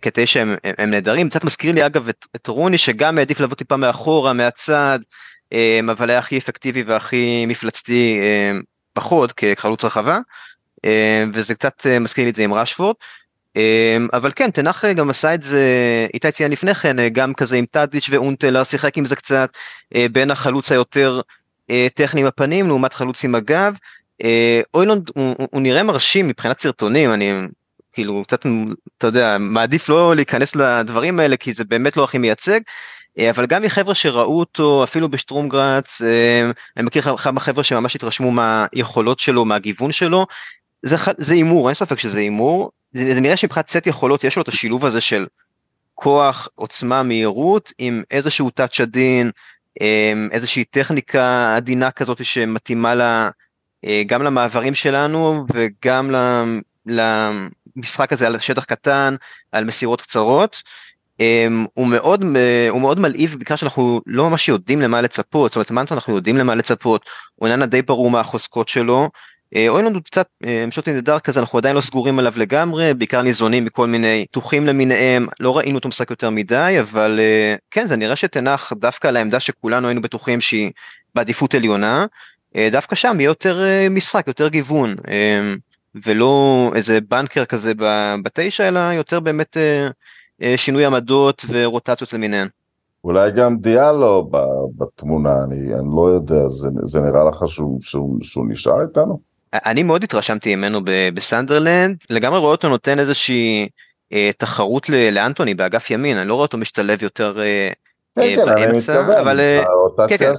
כתשע 0.02 0.40
הם, 0.40 0.56
הם 0.64 0.90
נהדרים 0.90 1.28
קצת 1.28 1.44
מזכיר 1.44 1.74
לי 1.74 1.86
אגב 1.86 2.08
את, 2.08 2.26
את 2.36 2.46
רוני 2.46 2.78
שגם 2.78 3.18
העדיף 3.18 3.40
לבוא 3.40 3.56
טיפה 3.56 3.76
מאחורה 3.76 4.32
מהצד 4.32 4.98
אבל 5.90 6.10
היה 6.10 6.18
הכי 6.18 6.38
אפקטיבי 6.38 6.82
והכי 6.82 7.46
מפלצתי 7.46 8.20
פחות 8.92 9.32
כחלוץ 9.32 9.84
רחבה, 9.84 10.18
וזה 11.34 11.54
קצת 11.54 11.86
מזכיר 12.00 12.24
לי 12.24 12.30
את 12.30 12.34
זה 12.34 12.44
עם 12.44 12.54
רשפורד. 12.54 12.96
אבל 14.12 14.32
כן, 14.36 14.50
תנח 14.50 14.84
גם 14.84 15.10
עשה 15.10 15.34
את 15.34 15.42
זה, 15.42 15.62
איתי 16.14 16.30
ציין 16.30 16.52
לפני 16.52 16.74
כן, 16.74 17.08
גם 17.08 17.34
כזה 17.34 17.56
עם 17.56 17.64
טאדיץ' 17.70 18.08
ואונטלר, 18.10 18.64
שיחק 18.64 18.98
עם 18.98 19.06
זה 19.06 19.16
קצת 19.16 19.50
בין 20.12 20.30
החלוץ 20.30 20.72
היותר 20.72 21.20
טכני 21.94 22.20
עם 22.20 22.26
הפנים 22.26 22.66
לעומת 22.66 22.92
חלוץ 22.92 23.24
עם 23.24 23.34
הגב. 23.34 23.76
אוילונד 24.74 25.10
הוא, 25.14 25.34
הוא 25.50 25.62
נראה 25.62 25.82
מרשים 25.82 26.28
מבחינת 26.28 26.60
סרטונים, 26.60 27.12
אני 27.12 27.32
כאילו 27.92 28.24
קצת, 28.26 28.46
אתה 28.98 29.06
יודע, 29.06 29.36
מעדיף 29.38 29.88
לא 29.88 30.16
להיכנס 30.16 30.56
לדברים 30.56 31.20
האלה 31.20 31.36
כי 31.36 31.52
זה 31.52 31.64
באמת 31.64 31.96
לא 31.96 32.04
הכי 32.04 32.18
מייצג, 32.18 32.60
אה, 32.60 32.60
אבל 33.18 33.46
גם 33.46 33.62
מחבר'ה 33.62 33.94
שראו 33.94 34.38
אותו 34.38 34.84
אפילו 34.84 35.08
בשטרומגרץ, 35.08 36.02
אה, 36.02 36.50
אני 36.76 36.86
מכיר 36.86 37.16
כמה 37.16 37.40
חבר'ה 37.40 37.64
שממש 37.64 37.96
התרשמו 37.96 38.30
מהיכולות 38.30 39.18
שלו, 39.18 39.44
מהגיוון 39.44 39.92
שלו, 39.92 40.26
זה 41.16 41.34
הימור, 41.34 41.68
אין 41.68 41.74
ספק 41.74 41.98
שזה 41.98 42.18
הימור, 42.18 42.70
זה, 42.92 43.14
זה 43.14 43.20
נראה 43.20 43.36
שמבחינת 43.36 43.70
סט 43.70 43.86
יכולות 43.86 44.24
יש 44.24 44.36
לו 44.36 44.42
את 44.42 44.48
השילוב 44.48 44.86
הזה 44.86 45.00
של 45.00 45.26
כוח, 45.94 46.48
עוצמה, 46.54 47.02
מהירות, 47.02 47.72
עם 47.78 48.02
איזשהו 48.10 48.50
טאצ' 48.50 48.80
עדין, 48.80 49.30
אה, 49.80 50.12
איזושהי 50.32 50.64
טכניקה 50.64 51.56
עדינה 51.56 51.90
כזאת 51.90 52.24
שמתאימה 52.24 52.94
לה, 52.94 53.30
גם 54.06 54.22
למעברים 54.22 54.74
שלנו 54.74 55.44
וגם 55.52 56.10
למשחק 56.86 58.12
הזה 58.12 58.26
על 58.26 58.40
שטח 58.40 58.64
קטן, 58.64 59.14
על 59.52 59.64
מסירות 59.64 60.02
קצרות. 60.02 60.62
Um, 61.22 61.66
הוא 61.74 61.86
מאוד 61.86 62.24
הוא 62.70 62.80
מאוד 62.80 62.98
מלהיב 62.98 63.34
בעיקר 63.36 63.56
שאנחנו 63.56 64.00
לא 64.06 64.30
ממש 64.30 64.48
יודעים 64.48 64.80
למה 64.80 65.00
לצפות 65.00 65.50
זאת 65.50 65.56
אומרת 65.56 65.70
מנטו 65.70 65.94
אנחנו 65.94 66.16
יודעים 66.16 66.36
למה 66.36 66.54
לצפות 66.54 67.06
הוא 67.34 67.48
איננה 67.48 67.66
די 67.66 67.82
ברור 67.82 68.10
מה 68.10 68.20
החוזקות 68.20 68.68
שלו. 68.68 69.10
אה, 69.56 69.68
אוי 69.68 69.82
לנו 69.82 70.02
קצת 70.02 70.28
שוט 70.70 70.88
נהדר 70.88 71.18
כזה 71.18 71.40
אנחנו 71.40 71.58
עדיין 71.58 71.76
לא 71.76 71.80
סגורים 71.80 72.18
עליו 72.18 72.32
לגמרי 72.36 72.94
בעיקר 72.94 73.22
ניזונים 73.22 73.64
מכל 73.64 73.86
מיני 73.86 74.26
תוחים 74.30 74.66
למיניהם 74.66 75.26
לא 75.40 75.58
ראינו 75.58 75.78
אותו 75.78 75.88
משחק 75.88 76.10
יותר 76.10 76.30
מדי 76.30 76.76
אבל 76.80 77.20
כן 77.70 77.86
זה 77.86 77.96
נראה 77.96 78.16
שתנח 78.16 78.72
דווקא 78.72 79.08
על 79.08 79.16
העמדה 79.16 79.40
שכולנו 79.40 79.88
היינו 79.88 80.02
בטוחים 80.02 80.40
שהיא 80.40 80.70
בעדיפות 81.14 81.54
עליונה 81.54 82.06
דווקא 82.56 82.94
שם 82.96 83.20
יהיה 83.20 83.28
יותר 83.28 83.62
משחק 83.90 84.26
יותר 84.26 84.48
גיוון. 84.48 84.96
ולא 86.04 86.72
איזה 86.74 86.98
בנקר 87.00 87.44
כזה 87.44 87.72
בתשע, 88.22 88.68
אלא 88.68 88.80
יותר 88.80 89.20
באמת 89.20 89.56
אה, 89.56 89.62
אה, 89.62 89.88
שינוי 90.56 90.84
עמדות 90.84 91.44
ורוטציות 91.48 92.12
למיניהן. 92.12 92.48
אולי 93.04 93.30
גם 93.30 93.56
דיאלו 93.56 94.30
בתמונה, 94.76 95.44
אני, 95.44 95.74
אני 95.74 95.88
לא 95.96 96.08
יודע, 96.08 96.48
זה, 96.48 96.68
זה 96.82 97.00
נראה 97.00 97.24
לך 97.24 97.44
שהוא, 97.48 97.78
שהוא, 97.80 98.18
שהוא 98.22 98.46
נשאר 98.48 98.82
איתנו? 98.82 99.20
אני 99.52 99.82
מאוד 99.82 100.04
התרשמתי 100.04 100.54
ממנו 100.54 100.80
בסנדרלנד, 101.14 101.96
לגמרי 102.10 102.38
רואה 102.38 102.50
אותו 102.50 102.68
נותן 102.68 102.98
איזושהי 102.98 103.68
אה, 104.12 104.30
תחרות 104.38 104.88
לאנטוני 104.88 105.54
באגף 105.54 105.90
ימין, 105.90 106.16
אני 106.16 106.28
לא 106.28 106.34
רואה 106.34 106.42
אותו 106.42 106.58
משתלב 106.58 107.02
יותר 107.02 107.40
אה, 107.40 107.70
כן, 108.14 108.22
אה, 108.22 108.36
כן, 108.36 108.44
באמצע, 108.46 108.92
אני 108.94 109.02
מתכוון, 109.02 109.18
אבל... 109.18 109.40
כן, 110.08 110.32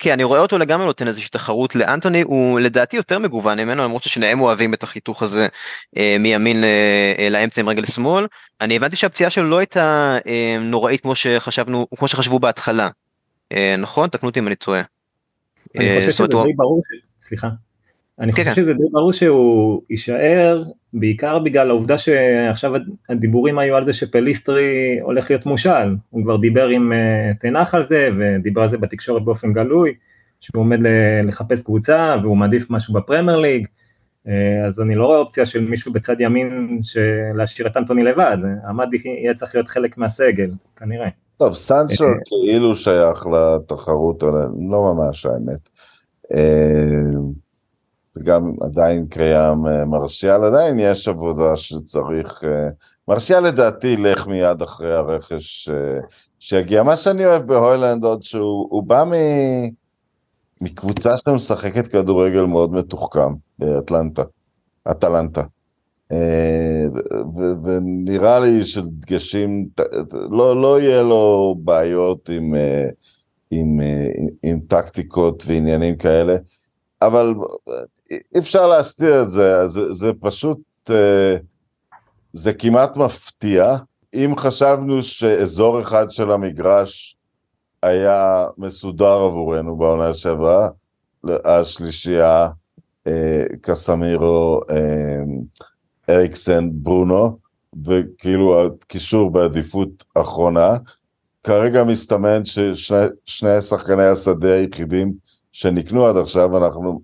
כן. 0.00 0.12
אני 0.12 0.24
רואה 0.24 0.40
אותו 0.40 0.58
לגמרי 0.58 0.86
נותן 0.86 1.08
איזושהי 1.08 1.30
תחרות 1.30 1.76
לאנטוני, 1.76 2.22
הוא 2.22 2.60
לדעתי 2.60 2.96
יותר 2.96 3.18
מגוון 3.18 3.60
ממנו, 3.60 3.82
למרות 3.84 4.02
ששניהם 4.02 4.40
אוהבים 4.40 4.74
את 4.74 4.82
החיתוך 4.82 5.22
הזה 5.22 5.46
אה, 5.96 6.16
מימין 6.20 6.64
אה, 6.64 7.14
אה, 7.18 7.30
לאמצע 7.30 7.60
עם 7.60 7.68
רגל 7.68 7.86
שמאל. 7.86 8.26
אני 8.60 8.76
הבנתי 8.76 8.96
שהפציעה 8.96 9.30
שלו 9.30 9.48
לא 9.50 9.58
הייתה 9.58 10.18
אה, 10.26 10.56
נוראית 10.60 11.00
כמו 11.00 11.14
שחשבנו, 11.14 11.86
כמו 11.96 12.08
שחשבו 12.08 12.38
בהתחלה. 12.38 12.88
אה, 13.52 13.76
נכון? 13.78 14.08
תקנו 14.08 14.28
אותי 14.28 14.40
אם 14.40 14.46
אני 14.46 14.56
טועה. 14.56 14.82
אני 15.76 15.90
אה, 15.90 15.96
חושב 16.00 16.12
שזה 16.12 16.26
די 16.26 16.52
ברור, 16.56 16.80
סליחה. 17.22 17.48
אני 18.20 18.32
כן, 18.32 18.42
חושב 18.42 18.54
כן. 18.54 18.62
שזה 18.62 18.74
די 18.74 18.84
ברור 18.92 19.12
שהוא 19.12 19.82
יישאר, 19.90 20.62
בעיקר 20.92 21.38
בגלל 21.38 21.70
העובדה 21.70 21.98
שעכשיו 21.98 22.72
הדיבורים 23.08 23.58
היו 23.58 23.76
על 23.76 23.84
זה 23.84 23.92
שפליסטרי 23.92 24.98
הולך 25.02 25.30
להיות 25.30 25.46
מושל, 25.46 25.96
הוא 26.10 26.22
כבר 26.22 26.36
דיבר 26.36 26.66
עם 26.66 26.92
uh, 26.92 27.38
תנח 27.40 27.74
על 27.74 27.82
זה, 27.82 28.08
ודיבר 28.18 28.62
על 28.62 28.68
זה 28.68 28.78
בתקשורת 28.78 29.24
באופן 29.24 29.52
גלוי, 29.52 29.94
שהוא 30.40 30.60
עומד 30.60 30.78
לחפש 31.24 31.62
קבוצה 31.62 32.16
והוא 32.22 32.36
מעדיף 32.36 32.70
משהו 32.70 32.94
בפרמייר 32.94 33.38
ליג, 33.38 33.66
uh, 34.26 34.30
אז 34.66 34.80
אני 34.80 34.94
לא 34.94 35.06
רואה 35.06 35.18
אופציה 35.18 35.46
של 35.46 35.68
מישהו 35.68 35.92
בצד 35.92 36.20
ימין 36.20 36.80
להשאיר 37.34 37.66
את 37.66 37.76
אנטוני 37.76 38.02
לבד, 38.02 38.38
עמד 38.68 38.88
יהיה 39.04 39.34
צריך 39.34 39.54
להיות 39.54 39.68
חלק 39.68 39.98
מהסגל, 39.98 40.50
כנראה. 40.76 41.08
טוב, 41.36 41.54
סנצ'ו 41.54 42.04
אה, 42.04 42.10
כאילו 42.26 42.74
שייך 42.74 43.26
לתחרות, 43.26 44.22
לא 44.70 44.94
ממש 44.94 45.26
האמת. 45.26 45.68
וגם 48.20 48.52
עדיין 48.60 49.06
קיים 49.06 49.66
אה, 49.66 49.84
מרשיאל, 49.84 50.44
עדיין 50.44 50.78
יש 50.78 51.08
עבודה 51.08 51.56
שצריך, 51.56 52.44
אה, 52.44 52.68
מרשיאל 53.08 53.40
לדעתי 53.40 53.86
ילך 53.86 54.26
מיד 54.26 54.62
אחרי 54.62 54.92
הרכש 54.92 55.68
אה, 55.68 55.98
שיגיע. 56.38 56.82
מה 56.82 56.96
שאני 56.96 57.26
אוהב 57.26 57.46
בהוילנד 57.46 58.04
עוד 58.04 58.22
שהוא 58.22 58.82
בא 58.82 59.04
מ... 59.04 59.12
מקבוצה 60.60 61.18
שמשחקת 61.18 61.88
כדורגל 61.88 62.44
מאוד 62.44 62.72
מתוחכם 62.72 63.34
באטלנטה, 63.58 64.22
אטלנטה. 64.90 65.42
ונראה 67.64 68.40
לי 68.40 68.64
שדגשים, 68.64 69.68
לא, 70.30 70.62
לא 70.62 70.80
יהיה 70.80 71.02
לו 71.02 71.54
בעיות 71.58 72.28
עם, 72.28 72.54
עם, 73.50 73.80
עם, 73.80 74.28
עם 74.42 74.60
טקטיקות 74.68 75.42
ועניינים 75.46 75.96
כאלה. 75.96 76.36
אבל 77.02 77.34
אפשר 78.38 78.66
להסתיר 78.66 79.22
את 79.22 79.30
זה, 79.30 79.68
זה, 79.68 79.92
זה 79.92 80.12
פשוט, 80.20 80.58
אה, 80.90 81.36
זה 82.32 82.52
כמעט 82.52 82.96
מפתיע. 82.96 83.76
אם 84.14 84.34
חשבנו 84.36 85.02
שאזור 85.02 85.80
אחד 85.80 86.10
של 86.10 86.32
המגרש 86.32 87.16
היה 87.82 88.46
מסודר 88.58 89.12
עבורנו 89.12 89.76
בעונה 89.76 90.14
שעברה, 90.14 90.68
השלישייה, 91.44 92.48
אה, 93.06 93.44
קסמירו, 93.60 94.60
אה, 94.70 95.16
אריקסן, 96.14 96.68
ברונו, 96.72 97.38
וכאילו 97.86 98.66
הקישור 98.66 99.30
בעדיפות 99.30 100.04
אחרונה. 100.14 100.76
כרגע 101.44 101.84
מסתמן 101.84 102.44
ששני 102.44 103.62
שחקני 103.62 104.04
השדה 104.04 104.54
היחידים 104.54 105.12
שנקנו 105.52 106.06
עד 106.06 106.16
עכשיו, 106.16 106.56
אנחנו 106.56 107.00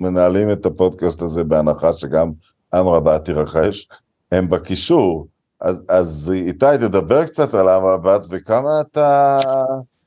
מנהלים 0.00 0.50
את 0.52 0.66
הפודקאסט 0.66 1.22
הזה 1.22 1.44
בהנחה 1.44 1.92
שגם 1.92 2.32
אמרבת 2.74 3.24
תירכש, 3.24 3.88
הם 4.32 4.50
בקישור. 4.50 5.26
אז, 5.60 5.76
אז 5.88 6.32
איתי, 6.34 6.66
תדבר 6.80 7.26
קצת 7.26 7.54
על 7.54 7.68
אמרבת 7.68 8.22
וכמה 8.30 8.80
אתה, 8.80 9.38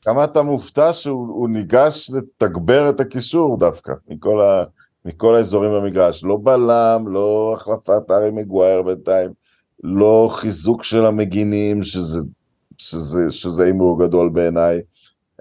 כמה 0.02 0.24
אתה 0.24 0.42
מופתע 0.42 0.94
שהוא 0.94 1.50
ניגש 1.50 2.12
לתגבר 2.14 2.90
את 2.90 3.00
הקישור 3.00 3.58
דווקא, 3.58 3.94
מכל, 4.10 4.42
ה, 4.42 4.64
מכל 5.06 5.36
האזורים 5.36 5.72
במגרש. 5.72 6.24
לא 6.24 6.38
בלם, 6.44 7.06
לא 7.08 7.54
החלפת 7.58 8.12
ארי 8.12 8.32
מגווייר 8.32 8.82
בינתיים, 8.82 9.32
לא 9.84 10.30
חיזוק 10.32 10.84
של 10.84 11.06
המגינים, 11.06 11.84
שזה 12.78 13.64
הימור 13.64 14.00
גדול 14.06 14.30
בעיניי, 14.30 14.82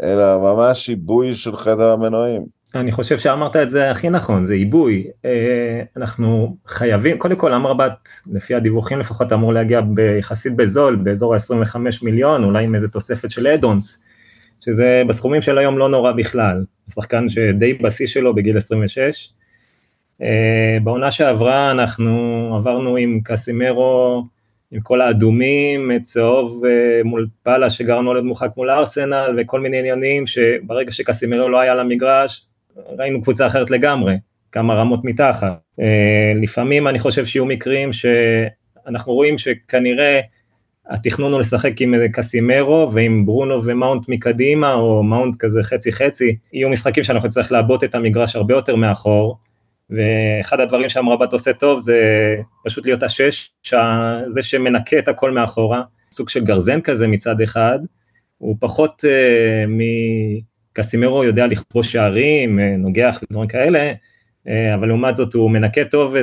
אלא 0.02 0.38
ממש 0.38 0.88
עיבוי 0.88 1.34
של 1.34 1.56
חדר 1.56 1.92
המנועים. 1.92 2.57
אני 2.74 2.92
חושב 2.92 3.18
שאמרת 3.18 3.56
את 3.56 3.70
זה 3.70 3.90
הכי 3.90 4.10
נכון, 4.10 4.44
זה 4.44 4.54
עיבוי. 4.54 5.06
אה, 5.24 5.82
אנחנו 5.96 6.56
חייבים, 6.66 7.18
קודם 7.18 7.36
כל 7.36 7.52
אמרבת, 7.52 8.08
לפי 8.32 8.54
הדיווחים 8.54 8.98
לפחות, 8.98 9.32
אמור 9.32 9.52
להגיע 9.52 9.80
יחסית 10.18 10.56
בזול, 10.56 10.96
באזור 10.96 11.34
ה-25 11.34 11.76
מיליון, 12.02 12.44
אולי 12.44 12.64
עם 12.64 12.74
איזה 12.74 12.88
תוספת 12.88 13.30
של 13.30 13.46
אדונס, 13.46 14.02
שזה 14.64 15.02
בסכומים 15.08 15.42
של 15.42 15.58
היום 15.58 15.78
לא 15.78 15.88
נורא 15.88 16.12
בכלל. 16.12 16.64
שחקן 16.94 17.28
שדי 17.28 17.74
בשיא 17.74 18.06
שלו 18.06 18.34
בגיל 18.34 18.56
26. 18.56 19.28
אה, 20.22 20.78
בעונה 20.82 21.10
שעברה 21.10 21.70
אנחנו 21.70 22.12
עברנו 22.56 22.96
עם 22.96 23.20
קסימרו, 23.24 24.24
עם 24.70 24.80
כל 24.80 25.00
האדומים, 25.00 25.98
צהוב 26.02 26.64
אה, 26.64 27.00
מול 27.04 27.26
פאלה 27.42 27.70
שגרנו 27.70 28.10
על 28.10 28.20
מורחק 28.20 28.50
מול 28.56 28.70
ארסנל 28.70 29.38
וכל 29.38 29.60
מיני 29.60 29.78
עניינים 29.78 30.26
שברגע 30.26 30.92
שקסימרו 30.92 31.48
לא 31.48 31.60
היה 31.60 31.74
למגרש, 31.74 32.47
ראינו 32.98 33.22
קבוצה 33.22 33.46
אחרת 33.46 33.70
לגמרי, 33.70 34.14
כמה 34.52 34.74
רמות 34.74 35.04
מתחת. 35.04 35.60
אה, 35.80 36.32
לפעמים 36.42 36.88
אני 36.88 36.98
חושב 36.98 37.26
שיהיו 37.26 37.46
מקרים 37.46 37.90
שאנחנו 37.92 39.12
רואים 39.12 39.38
שכנראה 39.38 40.20
התכנון 40.88 41.32
הוא 41.32 41.40
לשחק 41.40 41.80
עם 41.80 41.94
איזה 41.94 42.06
קסימרו 42.12 42.90
ועם 42.92 43.26
ברונו 43.26 43.64
ומאונט 43.64 44.08
מקדימה, 44.08 44.74
או 44.74 45.02
מאונט 45.02 45.36
כזה 45.38 45.62
חצי 45.62 45.92
חצי, 45.92 46.36
יהיו 46.52 46.68
משחקים 46.68 47.04
שאנחנו 47.04 47.28
נצטרך 47.28 47.52
לעבות 47.52 47.84
את 47.84 47.94
המגרש 47.94 48.36
הרבה 48.36 48.54
יותר 48.54 48.76
מאחור, 48.76 49.38
ואחד 49.90 50.60
הדברים 50.60 50.88
שהמרבט 50.88 51.32
עושה 51.32 51.52
טוב 51.52 51.80
זה 51.80 52.00
פשוט 52.64 52.86
להיות 52.86 53.02
השש, 53.02 53.50
זה 54.26 54.42
שמנקה 54.42 54.98
את 54.98 55.08
הכל 55.08 55.30
מאחורה, 55.30 55.82
סוג 56.12 56.28
של 56.28 56.44
גרזן 56.44 56.80
כזה 56.80 57.06
מצד 57.06 57.40
אחד, 57.40 57.78
הוא 58.38 58.56
פחות 58.60 59.04
אה, 59.04 59.68
קסימרו 60.78 61.24
יודע 61.24 61.46
לכבוש 61.46 61.92
שערים, 61.92 62.60
נוגח 62.60 63.20
ודברים 63.22 63.48
כאלה, 63.48 63.92
אבל 64.46 64.88
לעומת 64.88 65.16
זאת 65.16 65.34
הוא 65.34 65.50
מנקה 65.50 65.84
טוב 65.84 66.14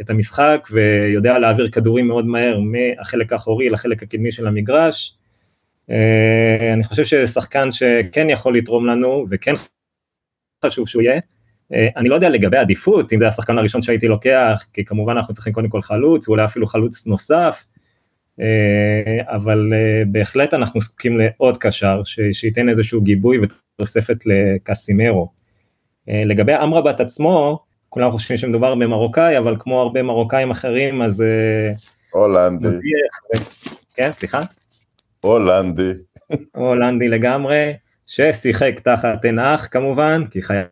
את 0.00 0.10
המשחק 0.10 0.68
ויודע 0.72 1.38
להעביר 1.38 1.70
כדורים 1.70 2.08
מאוד 2.08 2.26
מהר 2.26 2.60
מהחלק 2.60 3.32
האחורי 3.32 3.68
לחלק 3.68 4.02
הקדמי 4.02 4.32
של 4.32 4.46
המגרש. 4.46 5.16
אני 6.74 6.84
חושב 6.84 7.04
ששחקן 7.04 7.72
שכן 7.72 8.30
יכול 8.30 8.56
לתרום 8.56 8.86
לנו 8.86 9.26
וכן 9.30 9.52
חשוב 10.64 10.88
שהוא 10.88 11.02
יהיה. 11.02 11.20
אני 11.96 12.08
לא 12.08 12.14
יודע 12.14 12.28
לגבי 12.28 12.56
עדיפות, 12.56 13.12
אם 13.12 13.18
זה 13.18 13.28
השחקן 13.28 13.58
הראשון 13.58 13.82
שהייתי 13.82 14.08
לוקח, 14.08 14.64
כי 14.72 14.84
כמובן 14.84 15.16
אנחנו 15.16 15.34
צריכים 15.34 15.52
קודם 15.52 15.68
כל 15.68 15.82
חלוץ, 15.82 16.28
ואולי 16.28 16.44
אפילו 16.44 16.66
חלוץ 16.66 17.06
נוסף, 17.06 17.64
אבל 19.26 19.72
בהחלט 20.06 20.54
אנחנו 20.54 20.80
זקוקים 20.80 21.18
לעוד 21.18 21.58
קשר, 21.58 22.02
שייתן 22.32 22.68
איזשהו 22.68 23.00
גיבוי 23.00 23.38
ותוספת 23.38 24.16
לקסימרו. 24.26 25.32
לגבי 26.08 26.54
אמרבת 26.54 27.00
עצמו, 27.00 27.64
כולם 27.88 28.10
חושבים 28.10 28.36
שמדובר 28.38 28.74
במרוקאי, 28.74 29.38
אבל 29.38 29.56
כמו 29.58 29.80
הרבה 29.80 30.02
מרוקאים 30.02 30.50
אחרים, 30.50 31.02
אז... 31.02 31.24
הולנדי. 32.10 32.68
כן, 33.94 34.12
סליחה? 34.12 34.42
הולנדי. 35.20 35.90
הולנדי 36.54 37.08
לגמרי, 37.08 37.72
ששיחק 38.06 38.80
תחת 38.80 39.24
אח 39.40 39.68
כמובן, 39.70 40.22
כי 40.30 40.42
חייב 40.42 40.66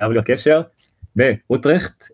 להיות 0.00 0.26
קשר, 0.26 0.62
באוטרכט, 1.16 2.04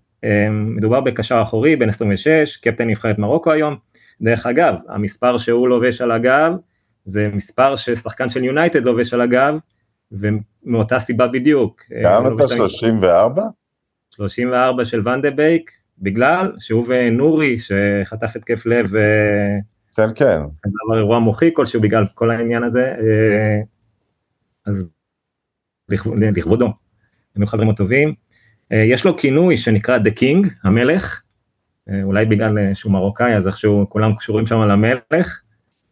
מדובר 0.51 1.01
בקשר 1.01 1.43
אחורי, 1.43 1.77
בן 1.77 1.89
26, 1.89 2.57
קפטן 2.57 2.89
נבחרת 2.89 3.19
מרוקו 3.19 3.53
היום. 3.53 3.77
דרך 4.23 4.47
אגב, 4.47 4.75
המספר 4.89 5.39
שהוא 5.39 5.69
לובש 5.69 6.01
על 6.01 6.11
הגב, 6.11 6.53
זה 7.05 7.31
מספר 7.33 7.77
ששחקן 7.77 8.31
של 8.31 8.45
יונייטד 8.45 8.85
לובש 8.85 9.15
על 9.15 9.21
הגב, 9.21 9.55
ומאותה 10.13 10.99
סיבה 10.99 11.27
בדיוק. 11.27 11.83
גם 12.03 12.37
אתה 12.37 12.49
34? 12.49 13.43
34 14.11 14.85
של 14.85 15.01
ואן 15.05 15.23
דה 15.23 15.31
בייק, 15.31 15.71
בגלל 15.99 16.53
שהוא 16.59 16.85
ונורי 16.89 17.57
שחטף 17.59 18.37
התקף 18.37 18.67
לב, 18.67 18.93
כן 19.97 20.09
כן, 20.15 20.41
אז 20.65 20.73
עבר 20.85 20.99
אירוע 20.99 21.19
מוחי 21.19 21.51
כלשהו 21.55 21.81
בגלל 21.81 22.05
כל 22.15 22.31
העניין 22.31 22.63
הזה, 22.63 22.95
אז 24.67 24.87
לכבודו, 26.37 26.69
הם 27.37 27.47
חברים 27.47 27.71
הטובים. 27.71 28.13
יש 28.71 29.05
לו 29.05 29.17
כינוי 29.17 29.57
שנקרא 29.57 29.99
The 29.99 30.19
King, 30.19 30.49
המלך, 30.65 31.22
אולי 32.03 32.25
בגלל 32.25 32.75
שהוא 32.75 32.93
מרוקאי 32.93 33.37
אז 33.37 33.47
איכשהו 33.47 33.87
כולם 33.89 34.15
קשורים 34.15 34.47
שם 34.47 34.61
למלך. 34.61 35.43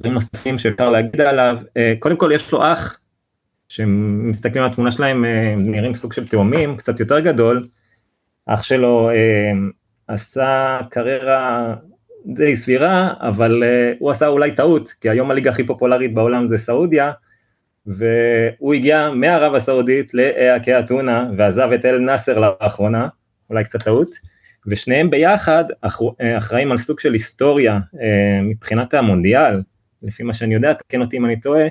דברים 0.00 0.14
נוספים 0.14 0.58
שאפשר 0.58 0.90
להגיד 0.90 1.20
עליו, 1.20 1.58
קודם 1.98 2.16
כל 2.16 2.30
יש 2.34 2.52
לו 2.52 2.72
אח, 2.72 2.98
שמסתכלים 3.68 4.64
על 4.64 4.70
התמונה 4.70 4.92
שלהם 4.92 5.24
נראים 5.58 5.94
סוג 5.94 6.12
של 6.12 6.28
תאומים, 6.28 6.76
קצת 6.76 7.00
יותר 7.00 7.20
גדול, 7.20 7.66
אח 8.46 8.62
שלו 8.62 9.10
אה, 9.10 9.52
עשה 10.08 10.80
קריירה 10.90 11.74
די 12.26 12.56
סבירה, 12.56 13.12
אבל 13.20 13.62
אה, 13.62 13.92
הוא 13.98 14.10
עשה 14.10 14.26
אולי 14.26 14.54
טעות, 14.54 14.92
כי 15.00 15.10
היום 15.10 15.30
הליגה 15.30 15.50
הכי 15.50 15.66
פופולרית 15.66 16.14
בעולם 16.14 16.46
זה 16.46 16.58
סעודיה, 16.58 17.12
והוא 17.86 18.74
הגיע 18.74 19.10
מערב 19.10 19.54
הסעודית 19.54 20.14
לאקי 20.14 20.78
אתונה, 20.78 21.30
ועזב 21.36 21.72
את 21.72 21.84
אל 21.84 21.98
נאסר 21.98 22.38
לאחרונה, 22.38 23.08
אולי 23.50 23.64
קצת 23.64 23.82
טעות, 23.82 24.08
ושניהם 24.66 25.10
ביחד 25.10 25.64
אחראים 26.38 26.72
על 26.72 26.78
סוג 26.78 27.00
של 27.00 27.12
היסטוריה 27.12 27.78
אה, 28.00 28.40
מבחינת 28.42 28.94
המונדיאל, 28.94 29.62
לפי 30.02 30.22
מה 30.22 30.34
שאני 30.34 30.54
יודע, 30.54 30.72
תקן 30.72 31.00
אותי 31.00 31.16
אם 31.16 31.24
אני 31.24 31.40
טועה, 31.40 31.66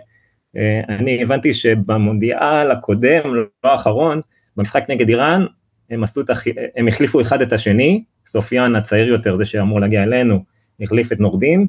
אה, 0.58 0.82
אני 0.90 1.24
הבנתי 1.24 1.54
שבמונדיאל 1.54 2.72
הקודם, 2.72 3.36
לא 3.36 3.72
האחרון, 3.72 4.22
במשחק 4.58 4.84
נגד 4.90 5.10
איראן, 5.10 5.46
הם 5.90 6.04
את, 6.04 6.30
הם 6.76 6.88
החליפו 6.88 7.22
אחד 7.22 7.42
את 7.42 7.54
השני, 7.54 8.04
סופיאן 8.28 8.76
הצעיר 8.76 9.08
יותר, 9.08 9.38
זה 9.38 9.46
שאמור 9.46 9.80
להגיע 9.80 10.04
אלינו, 10.04 10.44
החליף 10.82 11.12
את 11.12 11.20
נורדין, 11.20 11.68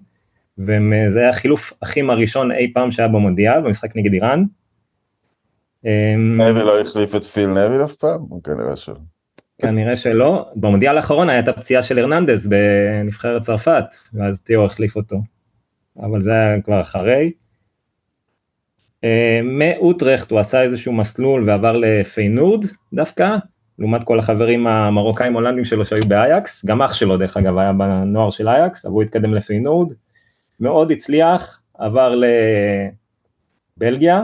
וזה 0.59 1.21
היה 1.21 1.29
החילוף 1.29 1.73
אחים 1.81 2.11
הראשון 2.11 2.53
אי 2.53 2.73
פעם 2.75 2.91
שהיה 2.91 3.09
במונדיאל, 3.09 3.61
במשחק 3.61 3.97
נגד 3.97 4.13
איראן. 4.13 4.45
נביל 6.39 6.63
לא 6.63 6.81
החליף 6.81 7.15
את 7.15 7.25
פיל 7.25 7.47
נביל 7.47 7.85
אף 7.85 7.95
פעם? 7.95 8.21
כנראה 8.45 8.77
שלא. 8.77 9.20
כנראה 9.61 9.97
שלא, 9.97 10.51
במונדיאל 10.57 10.97
האחרון 10.97 11.29
הייתה 11.29 11.53
פציעה 11.53 11.83
של 11.83 11.99
הרננדז 11.99 12.49
בנבחרת 12.49 13.43
צרפת, 13.43 13.85
ואז 14.15 14.41
תיאו 14.41 14.65
החליף 14.65 14.97
אותו, 14.97 15.17
אבל 16.03 16.21
זה 16.21 16.33
היה 16.33 16.61
כבר 16.63 16.81
אחרי. 16.81 17.33
אמ, 19.05 19.09
מאוטרכט 19.59 20.31
הוא 20.31 20.41
עשה 20.41 20.63
איזשהו 20.63 20.93
מסלול 20.93 21.49
ועבר 21.49 21.77
לפיינורד 21.77 22.65
דווקא, 22.93 23.37
לעומת 23.79 24.05
כל 24.05 24.19
החברים 24.19 24.67
המרוקאים 24.67 25.35
הולנדים 25.35 25.65
שלו 25.65 25.85
שהיו 25.85 26.09
באייקס, 26.09 26.65
גם 26.65 26.83
אח 26.83 26.95
שלו 26.95 27.17
דרך 27.17 27.37
אגב 27.37 27.59
היה 27.59 27.73
בנוער 27.73 28.31
של 28.31 28.49
אייקס, 28.49 28.85
אבל 28.85 28.95
הוא 28.95 29.03
התקדם 29.03 29.35
לפיינורד, 29.35 29.93
מאוד 30.61 30.91
הצליח, 30.91 31.63
עבר 31.79 32.15
לבלגיה, 33.77 34.23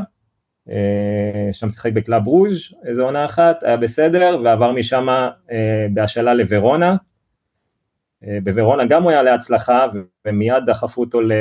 שם 1.52 1.70
שיחק 1.70 1.92
בקלאב 1.92 2.26
ברוז' 2.26 2.60
איזה 2.84 3.02
עונה 3.02 3.24
אחת, 3.24 3.62
היה 3.62 3.76
בסדר, 3.76 4.38
ועבר 4.44 4.72
משם 4.72 5.08
אה, 5.08 5.86
בהשאלה 5.94 6.34
לוורונה, 6.34 6.96
אה, 8.24 8.38
בוורונה 8.44 8.84
גם 8.84 9.02
הוא 9.02 9.10
היה 9.10 9.22
להצלחה, 9.22 9.86
ומיד 10.26 10.64
דחפו 10.66 11.00
אותו 11.00 11.20
ל... 11.20 11.32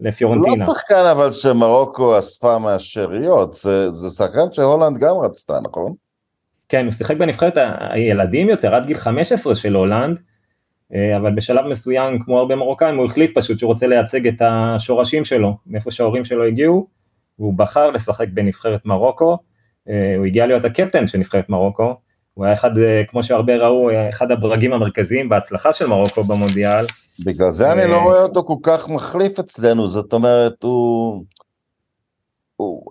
לפיורנטינה. 0.00 0.54
הוא 0.54 0.58
לא 0.58 0.74
שחקן 0.74 1.04
אבל 1.12 1.32
שמרוקו 1.32 2.18
אספה 2.18 2.58
מהשאריות, 2.58 3.54
זה, 3.54 3.90
זה 3.90 4.08
שחקן 4.10 4.52
שהולנד 4.52 4.98
גם 4.98 5.14
רצתה, 5.16 5.58
נכון? 5.62 5.94
כן, 6.68 6.84
הוא 6.84 6.92
שיחק 6.92 7.16
בנבחרת 7.16 7.54
הילדים 7.90 8.48
יותר, 8.48 8.74
עד 8.74 8.86
גיל 8.86 8.98
15 8.98 9.54
של 9.54 9.74
הולנד, 9.74 10.18
אה, 10.94 11.16
אבל 11.16 11.34
בשלב 11.34 11.66
מסוים, 11.66 12.18
כמו 12.22 12.38
הרבה 12.38 12.56
מרוקאים, 12.56 12.96
הוא 12.96 13.04
החליט 13.04 13.38
פשוט 13.38 13.58
שהוא 13.58 13.68
רוצה 13.68 13.86
לייצג 13.86 14.26
את 14.26 14.42
השורשים 14.44 15.24
שלו, 15.24 15.56
מאיפה 15.66 15.90
שההורים 15.90 16.24
שלו 16.24 16.44
הגיעו, 16.44 16.97
והוא 17.38 17.54
בחר 17.54 17.90
לשחק 17.90 18.26
בנבחרת 18.32 18.86
מרוקו, 18.86 19.38
אה, 19.88 20.14
הוא 20.16 20.26
הגיע 20.26 20.46
להיות 20.46 20.64
הקפטן 20.64 21.06
של 21.06 21.18
נבחרת 21.18 21.48
מרוקו, 21.48 21.94
הוא 22.34 22.44
היה 22.44 22.54
אחד, 22.54 22.78
אה, 22.78 23.02
כמו 23.08 23.22
שהרבה 23.22 23.56
ראו, 23.56 23.90
אחד 24.08 24.30
הברגים 24.30 24.72
המרכזיים 24.72 25.28
בהצלחה 25.28 25.72
של 25.72 25.86
מרוקו 25.86 26.24
במונדיאל. 26.24 26.86
בגלל 27.24 27.50
זה 27.50 27.72
אני 27.72 27.90
לא 27.90 27.96
רואה 27.96 28.22
אותו 28.22 28.44
כל 28.44 28.54
כך 28.62 28.88
מחליף 28.88 29.38
אצלנו, 29.38 29.88
זאת 29.88 30.12
אומרת, 30.12 30.62
הוא... 30.62 31.24
הוא... 32.56 32.82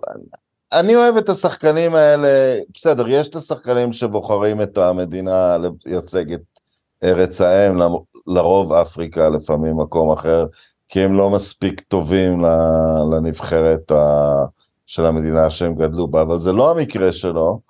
אני 0.72 0.96
אוהב 0.96 1.16
את 1.16 1.28
השחקנים 1.28 1.94
האלה, 1.94 2.58
בסדר, 2.74 3.08
יש 3.08 3.28
את 3.28 3.36
השחקנים 3.36 3.92
שבוחרים 3.92 4.62
את 4.62 4.78
המדינה 4.78 5.56
לייצג 5.86 6.32
את 6.32 6.40
ארץ 7.04 7.40
האם, 7.40 7.78
לרוב 8.26 8.72
אפריקה, 8.72 9.28
לפעמים 9.28 9.76
מקום 9.76 10.12
אחר, 10.12 10.46
כי 10.88 11.00
הם 11.00 11.14
לא 11.14 11.30
מספיק 11.30 11.80
טובים 11.80 12.40
לנבחרת 13.12 13.92
של 14.86 15.06
המדינה 15.06 15.50
שהם 15.50 15.74
גדלו 15.74 16.08
בה, 16.08 16.22
אבל 16.22 16.38
זה 16.38 16.52
לא 16.52 16.70
המקרה 16.70 17.12
שלו, 17.12 17.60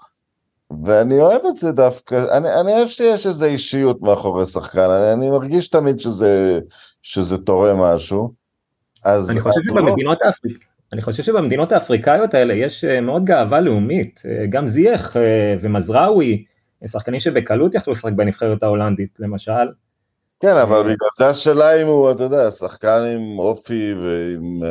ואני 0.85 1.20
אוהב 1.20 1.40
את 1.48 1.57
זה 1.57 1.72
דווקא, 1.72 2.37
אני, 2.37 2.61
אני 2.61 2.72
אוהב 2.72 2.88
שיש 2.88 3.26
איזו 3.26 3.44
אישיות 3.46 4.02
מאחורי 4.02 4.46
שחקן, 4.46 4.90
אני, 4.90 5.12
אני 5.12 5.31
מרגיש 5.31 5.68
תמיד 5.68 6.00
שזה, 6.00 6.61
שזה 7.02 7.38
תורם 7.38 7.78
משהו. 7.78 8.33
אז 9.04 9.31
אני 9.31 9.40
חושב 9.40 9.61
שבמדינות 9.64 10.18
לא... 10.24 10.28
אפריקה, 10.28 10.64
אני 10.92 11.02
חושב 11.02 11.22
שבמדינות 11.22 11.72
האפריקאיות 11.72 12.35
האלה 12.35 12.54
יש 12.54 12.85
אה, 12.85 13.00
מאוד 13.00 13.24
גאווה 13.24 13.61
לאומית, 13.61 14.22
אה, 14.26 14.46
גם 14.46 14.66
זייח 14.66 15.16
אה, 15.16 15.54
ומזרעוי, 15.61 16.44
שחקנים 16.87 17.20
שבקלות 17.20 17.74
יכלו 17.74 17.92
לשחק 17.92 18.12
בנבחרת 18.12 18.62
ההולנדית 18.62 19.16
למשל. 19.18 19.68
כן, 20.40 20.57
אבל 20.62 20.83
בגלל 20.83 21.09
זה 21.18 21.31
השאלה 21.31 21.83
אם 21.83 21.87
הוא, 21.87 22.11
אתה 22.11 22.22
יודע, 22.22 22.51
שחקן 22.51 23.03
עם 23.14 23.38
אופי 23.38 23.94
ועם, 23.94 24.62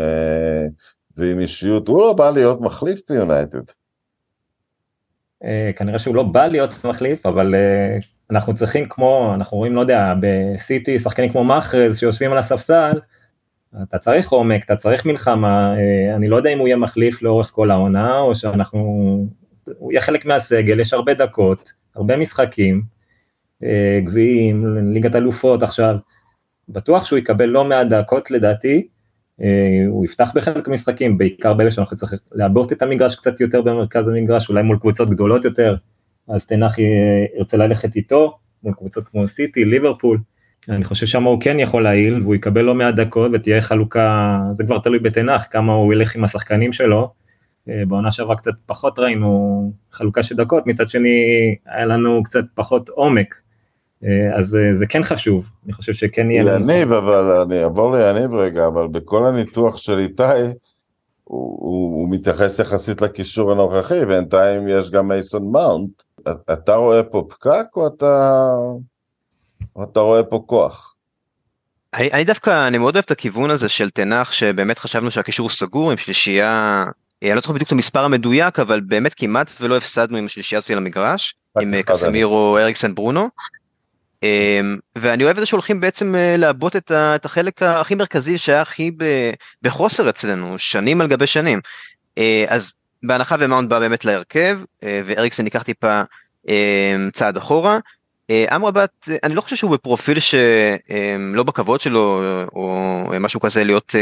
ועם 1.18 1.40
אישיות, 1.40 1.88
הוא 1.88 2.02
לא 2.02 2.14
בא 2.14 2.30
להיות 2.30 2.62
מחליף 2.62 3.02
ביונייטד. 3.10 3.64
כנראה 5.76 6.00
שהוא 6.00 6.16
לא 6.16 6.24
בא 6.24 6.48
להיות 6.48 6.86
מחליף, 6.86 7.26
אבל 7.26 7.56
אנחנו 8.32 8.56
צריכים 8.56 8.86
כמו, 8.90 9.32
אנחנו 9.34 9.58
רואים, 9.58 9.76
לא 9.76 9.82
יודע, 9.82 10.14
בסיטי, 10.22 11.00
שחקנים 11.00 11.32
כמו 11.32 11.44
מאחרז 11.44 12.00
שיושבים 12.00 12.32
על 12.32 12.38
הספסל, 12.38 13.00
אתה 13.84 13.98
צריך 13.98 14.30
עומק, 14.30 14.66
אתה 14.66 14.76
צריך 14.76 15.06
מלחמה, 15.06 15.76
אה, 15.78 16.16
אני 16.16 16.28
לא 16.28 16.36
יודע 16.36 16.50
אם 16.50 16.60
הוא 16.60 16.68
יהיה 16.68 16.78
מחליף 16.78 17.22
לאורך 17.22 17.52
כל 17.52 17.72
העונה, 17.72 18.20
או 18.20 18.36
שאנחנו, 18.36 18.80
הוא 19.78 19.92
יהיה 19.92 20.02
חלק 20.02 20.26
מהסגל, 20.26 20.80
יש 20.80 20.94
הרבה 20.94 21.14
דקות, 21.14 21.72
הרבה 21.96 22.18
משחקים, 22.18 22.76
אה, 22.78 22.97
גביעים, 24.04 24.78
ליגת 24.94 25.16
אלופות 25.16 25.64
עכשיו, 25.64 25.96
בטוח 26.70 27.06
שהוא 27.06 27.20
יקבל 27.20 27.46
לא 27.46 27.66
מעט 27.66 27.88
דקות 27.88 28.32
לדעתי, 28.32 28.88
אה, 29.42 29.84
הוא 29.88 30.06
יפתח 30.06 30.32
בחלק 30.36 30.68
המשחקים, 30.68 31.18
בעיקר 31.18 31.54
באלה 31.54 31.72
שאנחנו 31.72 31.98
צריכים 31.98 32.20
לעבות 32.32 32.72
את 32.72 32.82
המגרש 32.82 33.16
קצת 33.16 33.42
יותר 33.42 33.62
במרכז 33.62 34.08
המגרש, 34.08 34.50
אולי 34.50 34.64
מול 34.64 34.80
קבוצות 34.80 35.10
גדולות 35.10 35.46
יותר, 35.46 35.76
אז 36.28 36.46
תנח 36.46 36.76
ירצה 37.38 37.58
ללכת 37.58 37.96
איתו, 37.96 38.38
מול 38.64 38.74
קבוצות 38.74 39.08
כמו 39.08 39.28
סיטי, 39.28 39.66
ליברפול, 39.66 40.20
אני 40.70 40.84
חושב 40.84 41.06
שם 41.06 41.24
הוא 41.24 41.42
כן 41.42 41.60
יכול 41.60 41.84
להעיל, 41.84 42.22
והוא 42.22 42.36
יקבל 42.36 42.62
לא 42.62 42.76
מעט 42.76 42.96
דקות 42.96 43.32
ותהיה 43.34 43.62
חלוקה, 43.62 44.40
זה 44.52 44.64
כבר 44.64 44.80
תלוי 44.80 45.00
בתנח, 45.00 45.48
כמה 45.52 45.74
הוא 45.74 45.94
ילך 45.94 46.16
עם 46.16 46.24
השחקנים 46.24 46.74
שלו, 46.74 47.14
בעונה 47.68 48.12
שעברה 48.12 48.36
קצת 48.36 48.54
פחות 48.66 49.00
ראינו 49.00 49.72
חלוקה 49.92 50.24
של 50.24 50.36
דקות, 50.36 50.68
מצד 50.68 50.90
שני 50.90 51.10
היה 51.66 51.86
לנו 51.86 52.24
קצת 52.24 52.44
פחות 52.56 52.90
עומק. 52.90 53.36
אז 54.40 54.58
זה 54.74 54.86
כן 54.90 55.04
חשוב, 55.04 55.46
אני 55.66 55.74
חושב 55.74 55.94
שכן 55.94 56.32
יהיה... 56.32 56.56
יניב, 56.56 56.94
אבל 56.94 57.42
אני 57.42 57.64
אעבור 57.64 57.98
ליניב 57.98 58.34
רגע, 58.34 58.68
אבל 58.68 58.88
בכל 58.88 59.26
הניתוח 59.28 59.78
של 59.78 60.00
איתי, 60.00 60.24
הוא, 61.24 61.58
הוא, 61.60 62.02
הוא 62.02 62.08
מתייחס 62.12 62.60
יחסית 62.60 63.02
לקישור 63.02 63.52
הנוכחי, 63.52 64.06
בינתיים 64.06 64.68
יש 64.68 64.92
גם 64.92 65.08
מייסון 65.08 65.52
מאונט. 65.52 66.04
אתה 66.54 66.76
רואה 66.76 67.04
פה 67.04 67.28
פקק 67.30 67.66
או 67.76 67.88
אתה, 67.88 68.48
או 69.76 69.84
אתה 69.84 70.00
רואה 70.00 70.24
פה 70.24 70.44
כוח? 70.46 70.96
אני, 71.94 72.12
אני 72.12 72.24
דווקא, 72.24 72.68
אני 72.68 72.78
מאוד 72.78 72.96
אוהב 72.96 73.06
את 73.06 73.12
הכיוון 73.12 73.52
הזה 73.52 73.70
של 73.70 73.90
תנח, 73.90 74.32
שבאמת 74.32 74.80
חשבנו 74.80 75.12
שהקישור 75.12 75.50
סגור 75.50 75.92
עם 75.92 75.98
שלישייה, 75.98 76.84
אני 77.22 77.34
לא 77.34 77.42
זוכר 77.42 77.54
בדיוק 77.54 77.68
את 77.68 77.72
המספר 77.72 78.00
המדויק, 78.00 78.60
אבל 78.60 78.80
באמת 78.80 79.14
כמעט 79.14 79.52
ולא 79.62 79.78
הפסדנו 79.78 80.18
עם 80.18 80.26
השלישייה 80.26 80.60
הזאת 80.60 80.70
למגרש, 80.70 81.36
עם 81.62 81.82
קסמירו, 81.82 82.58
אריקסן, 82.58 82.96
ברונו. 82.96 83.30
אמ, 84.24 84.78
ואני 84.96 85.24
אוהב 85.24 85.36
את 85.36 85.40
זה 85.40 85.46
שהולכים 85.46 85.82
בעצם 85.82 86.16
אה, 86.16 86.38
לעבות 86.38 86.76
את 86.92 87.26
החלק 87.26 87.64
הכי 87.64 87.96
מרכזי 87.96 88.38
שהיה 88.38 88.62
הכי 88.62 88.92
בחוסר 89.62 90.10
אצלנו 90.10 90.60
שנים 90.60 91.02
על 91.02 91.08
גבי 91.08 91.28
שנים. 91.28 91.62
אה, 92.18 92.46
אז 92.48 92.74
בהנחה 93.04 93.36
ומאונד 93.40 93.70
בא 93.70 93.80
באמת 93.80 94.06
להרכב 94.06 94.60
אה, 94.84 95.02
ואריקסן 95.06 95.46
ייקח 95.46 95.64
טיפה 95.64 96.02
אמ, 96.48 97.10
צעד 97.14 97.38
אחורה. 97.38 97.80
אמרבת 98.56 98.90
אני 99.24 99.36
לא 99.36 99.42
חושב 99.42 99.56
שהוא 99.56 99.72
בפרופיל 99.72 100.20
שלא 100.20 100.40
אמ, 101.40 101.44
בכבוד 101.46 101.82
שלו 101.82 102.22
או 102.56 103.06
משהו 103.20 103.40
כזה 103.40 103.64
להיות 103.64 103.96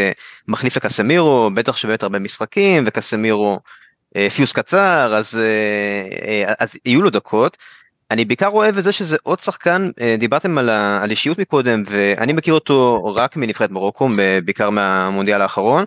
מחליף 0.47 0.77
לקסמירו 0.77 1.49
בטח 1.53 1.75
שבאמת 1.75 2.03
הרבה 2.03 2.19
משחקים 2.19 2.83
וקסמירו 2.87 3.59
פיוס 4.35 4.53
קצר 4.53 5.15
אז, 5.15 5.39
אז 6.59 6.77
יהיו 6.85 7.01
לו 7.01 7.09
דקות. 7.09 7.57
אני 8.11 8.25
בעיקר 8.25 8.47
אוהב 8.47 8.77
את 8.77 8.83
זה 8.83 8.91
שזה 8.91 9.17
עוד 9.23 9.39
שחקן, 9.39 9.89
אה, 10.01 10.15
דיברתם 10.19 10.57
על, 10.57 10.69
ה, 10.69 11.03
על 11.03 11.11
אישיות 11.11 11.39
מקודם, 11.39 11.83
ואני 11.87 12.33
מכיר 12.33 12.53
אותו 12.53 13.05
רק 13.15 13.37
מנבחרת 13.37 13.71
מרוקו, 13.71 14.09
בעיקר 14.45 14.69
מהמונדיאל 14.69 15.41
האחרון, 15.41 15.85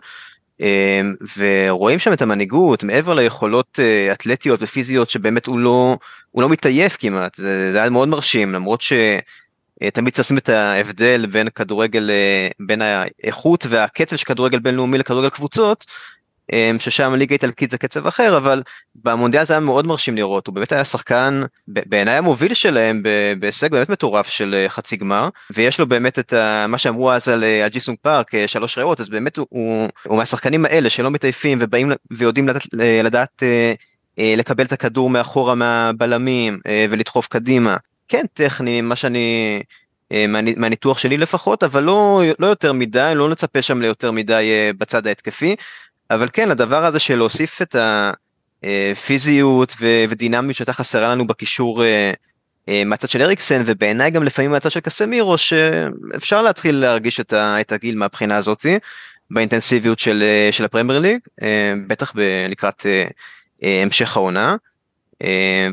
אה, 0.61 1.00
ורואים 1.37 1.98
שם 1.98 2.12
את 2.12 2.22
המנהיגות, 2.22 2.83
מעבר 2.83 3.14
ליכולות 3.14 3.78
אה, 3.83 4.12
אתלטיות 4.12 4.62
ופיזיות 4.62 5.11
שבאמת 5.11 5.46
הוא 5.46 5.59
לא, 5.59 5.96
הוא 6.31 6.42
לא 6.42 6.48
מתעייף 6.48 6.96
כמעט, 7.00 7.35
זה, 7.35 7.72
זה 7.72 7.81
היה 7.81 7.90
מאוד 7.90 8.09
מרשים, 8.09 8.52
למרות 8.52 8.83
שתמיד 8.83 10.12
צריך 10.12 10.26
לשים 10.26 10.38
את 10.38 10.48
ההבדל 10.48 11.26
בין 11.26 11.48
כדורגל, 11.48 12.11
בין 12.61 12.83
האיכות 12.83 13.66
והקצב 13.68 14.16
של 14.16 14.24
כדורגל 14.24 14.59
בינלאומי 14.59 14.98
לכדורגל 14.98 15.28
קבוצות, 15.28 15.87
ששם 16.79 17.15
ליגה 17.15 17.33
איטלקית 17.33 17.71
זה 17.71 17.79
קצב 17.79 18.07
אחר 18.07 18.37
אבל 18.37 18.63
במונדיאל 18.95 19.45
זה 19.45 19.53
היה 19.53 19.61
מאוד 19.61 19.87
מרשים 19.87 20.17
לראות. 20.17 20.47
הוא 20.47 20.55
באמת 20.55 20.73
היה 20.73 20.85
שחקן 20.85 21.43
בעיניי 21.69 22.17
המוביל 22.17 22.55
שלהם 22.55 23.03
בהישג 23.39 23.71
באמת 23.71 23.89
מטורף 23.89 24.29
של 24.29 24.55
אה, 24.55 24.69
חצי 24.69 24.97
גמר 24.97 25.29
ויש 25.51 25.81
לו 25.81 25.87
באמת 25.87 26.19
את 26.19 26.35
מה 26.69 26.79
שאמרו 26.79 27.13
אז 27.13 27.29
על 27.29 27.45
אה, 27.45 27.69
ג'יסונג 27.69 27.99
פארק 28.03 28.35
אה, 28.35 28.49
שלוש 28.49 28.79
ריאות 28.79 29.01
אז 29.01 29.09
באמת 29.09 29.37
הוא, 29.37 29.47
הוא, 29.51 29.89
הוא 30.05 30.19
מהשחקנים 30.19 30.65
האלה 30.65 30.91
שלא 30.91 31.11
מתעייפים 31.11 31.59
ובאים 31.61 31.93
ויודעים 32.11 32.49
לדעת, 32.49 32.63
לדעת 33.05 33.43
לקבל 34.19 34.65
את 34.65 34.73
הכדור 34.73 35.11
מאחורה 35.11 35.55
מהבלמים 35.55 36.61
ולדחוף 36.91 37.27
קדימה. 37.27 37.77
כן 38.09 38.25
טכני 38.35 38.81
מה 38.81 38.97
שאני 38.97 39.63
מהניתוח 40.57 40.99
שלי 40.99 41.17
לפחות 41.17 41.63
אבל 41.63 41.83
לא, 41.83 42.23
לא 42.39 42.47
יותר 42.47 42.73
מדי 42.73 43.13
לא 43.15 43.29
נצפה 43.29 43.63
שם 43.63 43.83
ליותר 43.83 44.13
מדי 44.13 44.71
בצד 44.79 45.07
ההתקפי 45.07 45.57
אבל 46.11 46.29
כן 46.33 46.51
הדבר 46.51 46.85
הזה 46.85 46.99
של 46.99 47.16
להוסיף 47.16 47.62
את 47.62 47.77
הפיזיות 48.62 49.77
ודינמיות 49.81 50.57
שהייתה 50.57 50.73
חסרה 50.73 51.09
לנו 51.09 51.27
בקישור 51.27 51.85
אה, 51.85 52.12
אה, 52.68 52.83
מהצד 52.85 53.11
של 53.11 53.23
אריקסן 53.23 53.62
ובעיניי 53.66 54.11
גם 54.11 54.23
לפעמים 54.23 54.51
מהצד 54.51 54.71
של 54.71 54.81
קסמירו 54.81 55.38
שאפשר 55.38 56.42
להתחיל 56.42 56.77
להרגיש 56.77 57.21
את 57.31 57.73
הגיל 57.73 57.99
מהבחינה 57.99 58.37
הזאתי 58.37 58.79
באינטנסיביות 59.31 59.99
של, 59.99 60.23
אה, 60.23 60.53
של 60.53 60.64
הפרמייר 60.64 60.99
ליג 60.99 61.18
בטח 61.87 62.12
לקראת 62.49 62.87
המשך 63.62 64.16
העונה. 64.16 64.57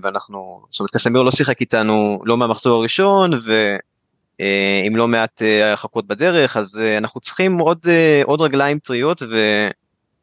ואנחנו 0.04 0.66
זאת 0.70 0.80
אומרת 0.80 0.92
קסמירו 0.92 1.24
לא 1.24 1.32
שיחק 1.32 1.62
איתנו 1.62 2.22
לא 2.26 2.38
מהמחזור 2.38 2.80
הראשון 2.80 3.32
ועם 3.34 4.96
לא 4.96 5.08
מעט 5.08 5.42
הרחקות 5.64 6.08
בדרך 6.08 6.58
אז 6.58 6.80
אנחנו 6.98 7.22
צריכים 7.22 7.58
עוד 7.58 7.86
עוד 8.24 8.42
רגליים 8.42 8.80
טריות 8.80 9.22
ו... 9.22 9.36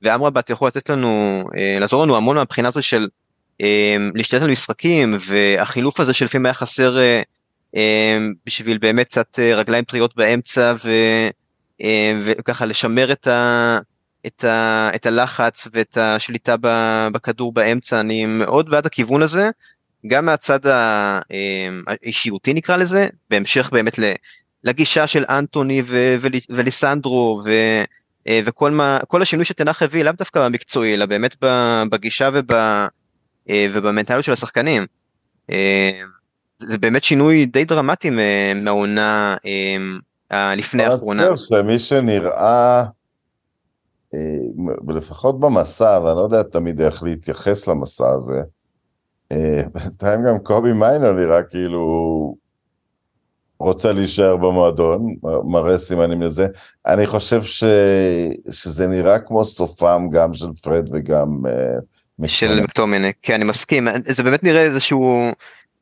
ואמרבת 0.03 0.51
יכול 0.51 0.69
לתת 0.69 0.91
לנו, 0.91 1.45
אה, 1.57 1.77
לעזור 1.81 2.03
לנו 2.03 2.17
המון 2.17 2.37
מהבחינה 2.37 2.69
הזו 2.69 2.83
של 2.83 3.09
אה, 3.61 3.97
להשתלט 4.15 4.43
על 4.43 4.51
משחקים, 4.51 5.17
והחילוף 5.21 6.01
הזה 6.01 6.15
שלפעמים 6.15 6.47
היה 6.47 6.55
חסר 6.55 6.99
אה, 7.77 8.19
בשביל 8.47 8.79
באמת 8.79 9.07
קצת 9.07 9.39
רגליים 9.39 9.85
טריות 9.85 10.17
באמצע, 10.17 10.75
ו, 10.85 10.91
וככה 12.25 12.67
לשמר 12.67 13.13
את, 13.13 13.27
ה, 13.27 13.79
את, 14.27 14.45
ה, 14.45 14.91
את 14.95 15.07
הלחץ 15.07 15.69
ואת 15.73 15.97
השליטה 15.97 16.57
בכדור 17.13 17.53
באמצע, 17.53 18.01
אני 18.01 18.27
מאוד 18.27 18.71
בעד 18.71 18.87
הכיוון 18.87 19.23
הזה. 19.23 19.51
גם 20.07 20.27
מהצד 20.27 20.61
האישיותי 21.87 22.55
נקרא 22.55 22.77
לזה, 22.77 23.09
בהמשך 23.31 23.71
באמת 23.73 23.99
לגישה 24.65 25.07
של 25.07 25.25
אנטוני 25.29 25.83
וליסנדרו, 26.49 27.43
אה, 27.47 27.85
וכל 28.29 28.71
מה, 28.71 28.99
כל 29.09 29.23
השינוי 29.23 29.45
שתנח 29.45 29.83
הביא 29.83 30.03
לאו 30.03 30.13
דווקא 30.13 30.45
במקצועי, 30.45 30.95
אלא 30.95 31.07
באמת 31.07 31.37
בגישה 31.91 32.31
וב, 32.33 32.53
אה, 32.53 33.67
ובמנטליות 33.73 34.25
של 34.25 34.33
השחקנים. 34.33 34.87
אה, 35.51 35.91
זה 36.59 36.79
באמת 36.79 37.05
שינוי 37.05 37.47
די 37.47 37.65
דרמטי 37.65 38.11
מהעונה 38.55 39.37
לפני 40.57 40.85
האחרונה. 40.85 41.27
אז 41.27 41.41
שמי 41.41 41.79
שנראה, 41.79 42.85
לפחות 44.89 45.41
במסע, 45.41 46.01
ואני 46.05 46.17
לא 46.17 46.23
יודע 46.23 46.43
תמיד 46.43 46.81
איך 46.81 47.03
להתייחס 47.03 47.69
למסע 47.69 48.09
הזה, 48.09 48.43
בינתיים 49.75 50.25
גם 50.25 50.39
קובי 50.39 50.73
מיינר 50.73 51.13
נראה 51.13 51.43
כאילו 51.43 52.42
רוצה 53.63 53.93
להישאר 53.93 54.37
במועדון, 54.37 55.15
מראה 55.45 55.79
סימנים 55.79 56.23
לזה. 56.23 56.47
אני 56.87 57.07
חושב 57.07 57.43
ש... 57.43 57.65
שזה 58.51 58.87
נראה 58.87 59.19
כמו 59.19 59.45
סופם 59.45 60.07
גם 60.13 60.35
של 60.35 60.47
פרד 60.63 60.89
וגם... 60.93 61.29
uh, 61.45 62.29
של 62.29 62.61
מקטומני, 62.61 63.13
כן 63.23 63.35
אני 63.35 63.45
מסכים, 63.45 63.89
זה 64.07 64.23
באמת 64.23 64.43
נראה 64.43 64.63
איזשהו, 64.63 65.31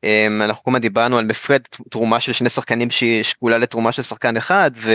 um, 0.07 0.09
אנחנו 0.45 0.65
כל 0.65 0.71
הזמן 0.71 0.81
דיברנו 0.81 1.19
על 1.19 1.27
בפרד 1.27 1.61
תרומה 1.91 2.21
של 2.21 2.33
שני 2.33 2.49
שחקנים 2.49 2.91
שהיא 2.91 3.23
שקולה 3.23 3.59
לתרומה 3.59 3.93
של 3.93 4.03
שחקן 4.03 4.37
אחד, 4.37 4.71
ו... 4.83 4.93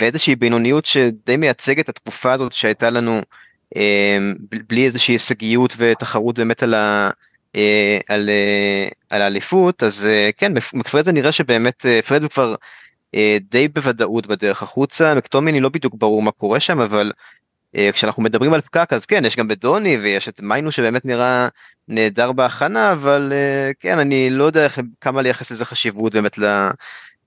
ואיזושהי 0.00 0.36
בינוניות 0.36 0.86
שדי 0.86 1.36
מייצגת 1.36 1.84
את 1.84 1.88
התקופה 1.88 2.32
הזאת 2.32 2.52
שהייתה 2.52 2.90
לנו 2.90 3.20
um, 3.74 3.78
בלי 4.68 4.86
איזושהי 4.86 5.14
הישגיות 5.14 5.74
ותחרות 5.78 6.38
באמת 6.38 6.62
על 6.62 6.74
ה... 6.74 7.10
אה, 7.56 7.98
על, 8.08 8.30
אה, 8.30 8.88
על 9.10 9.22
האליפות 9.22 9.82
אז 9.82 10.06
אה, 10.06 10.30
כן 10.36 10.52
מקפרד 10.74 11.04
זה 11.04 11.12
נראה 11.12 11.32
שבאמת 11.32 11.86
פרד 12.06 12.22
הוא 12.22 12.30
כבר 12.30 12.54
די 13.40 13.68
בוודאות 13.68 14.26
בדרך 14.26 14.62
החוצה 14.62 15.14
מקטומיני 15.14 15.60
לא 15.60 15.68
בדיוק 15.68 15.94
ברור 15.94 16.22
מה 16.22 16.30
קורה 16.30 16.60
שם 16.60 16.80
אבל 16.80 17.12
כשאנחנו 17.92 18.22
מדברים 18.22 18.52
על 18.52 18.60
פקק 18.60 18.92
אז 18.92 19.06
כן 19.06 19.24
יש 19.24 19.36
גם 19.36 19.48
בדוני 19.48 19.96
ויש 19.96 20.28
את 20.28 20.40
מיינו 20.40 20.72
שבאמת 20.72 21.04
נראה 21.04 21.48
נהדר 21.88 22.32
בהכנה 22.32 22.92
אבל 22.92 23.32
כן 23.80 23.98
אני 23.98 24.30
לא 24.30 24.44
יודע 24.44 24.68
כמה 25.00 25.22
לייחס 25.22 25.50
לזה 25.50 25.64
חשיבות 25.64 26.12
באמת 26.12 26.38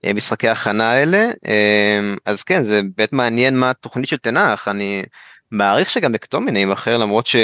למשחקי 0.04 0.48
ההכנה 0.48 0.92
האלה 0.92 1.28
אז 2.26 2.44
כן 2.44 2.64
זה 2.64 2.82
באמת 2.98 3.14
מעניין 3.14 3.58
מה 3.58 3.70
התוכנית 3.70 4.08
של 4.08 4.18
תנח 4.18 4.68
אני 4.68 5.04
מעריך 5.52 5.90
שגם 5.90 6.12
מקטומיני 6.12 6.60
יימכר 6.60 6.98
למרות 6.98 7.28
ש... 7.28 7.36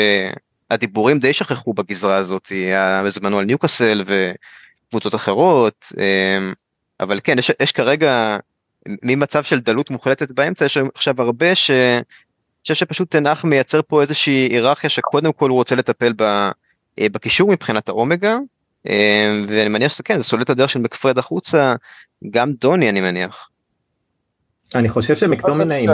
הדיבורים 0.69 1.19
די 1.19 1.33
שכחו 1.33 1.73
בגזרה 1.73 2.15
הזאת, 2.15 2.47
היה 2.47 3.03
בזמנו 3.05 3.39
על 3.39 3.45
ניוקאסל 3.45 4.03
וקבוצות 4.05 5.15
אחרות, 5.15 5.91
אמ, 5.97 6.53
אבל 6.99 7.19
כן, 7.23 7.39
יש, 7.39 7.51
יש 7.61 7.71
כרגע 7.71 8.37
ממצב 9.03 9.43
של 9.43 9.59
דלות 9.59 9.89
מוחלטת 9.89 10.31
באמצע, 10.31 10.65
יש 10.65 10.77
עכשיו 10.95 11.21
הרבה 11.21 11.55
ש... 11.55 11.71
אני 11.71 12.63
חושב 12.63 12.75
שפשוט 12.85 13.11
תנח 13.11 13.43
מייצר 13.43 13.81
פה 13.87 14.01
איזושהי 14.01 14.47
היררכיה 14.51 14.89
שקודם 14.89 15.33
כל 15.33 15.49
הוא 15.49 15.57
רוצה 15.57 15.75
לטפל 15.75 16.13
ב, 16.15 16.21
אה, 16.21 17.09
בקישור 17.11 17.51
מבחינת 17.51 17.89
האומגה, 17.89 18.37
אמ, 18.85 19.45
ואני 19.49 19.69
מניח 19.69 19.91
שזה 19.93 20.03
כן, 20.03 20.17
זה 20.17 20.23
סולל 20.23 20.41
את 20.41 20.49
הדרך 20.49 20.69
של 20.69 20.79
מקפרד 20.79 21.17
החוצה, 21.17 21.75
גם 22.29 22.53
דוני 22.53 22.89
אני 22.89 23.01
מניח. 23.01 23.49
אני 24.75 24.89
חושב 24.89 25.15
שמקטומני 25.15 25.85
ש... 25.87 25.89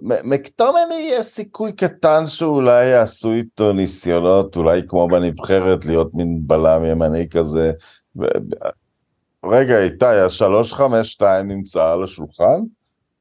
מקטומני 0.00 1.10
יש 1.12 1.26
סיכוי 1.26 1.72
קטן 1.72 2.26
שאולי 2.26 2.86
יעשו 2.86 3.32
איתו 3.32 3.72
ניסיונות, 3.72 4.56
אולי 4.56 4.82
כמו 4.88 5.08
בנבחרת 5.08 5.84
להיות 5.84 6.14
מין 6.14 6.40
בלם 6.42 6.84
ימני 6.84 7.28
כזה. 7.28 7.72
רגע, 9.46 9.82
איתי, 9.82 10.04
ה-352 10.04 11.22
נמצא 11.44 11.92
על 11.92 12.04
השולחן? 12.04 12.60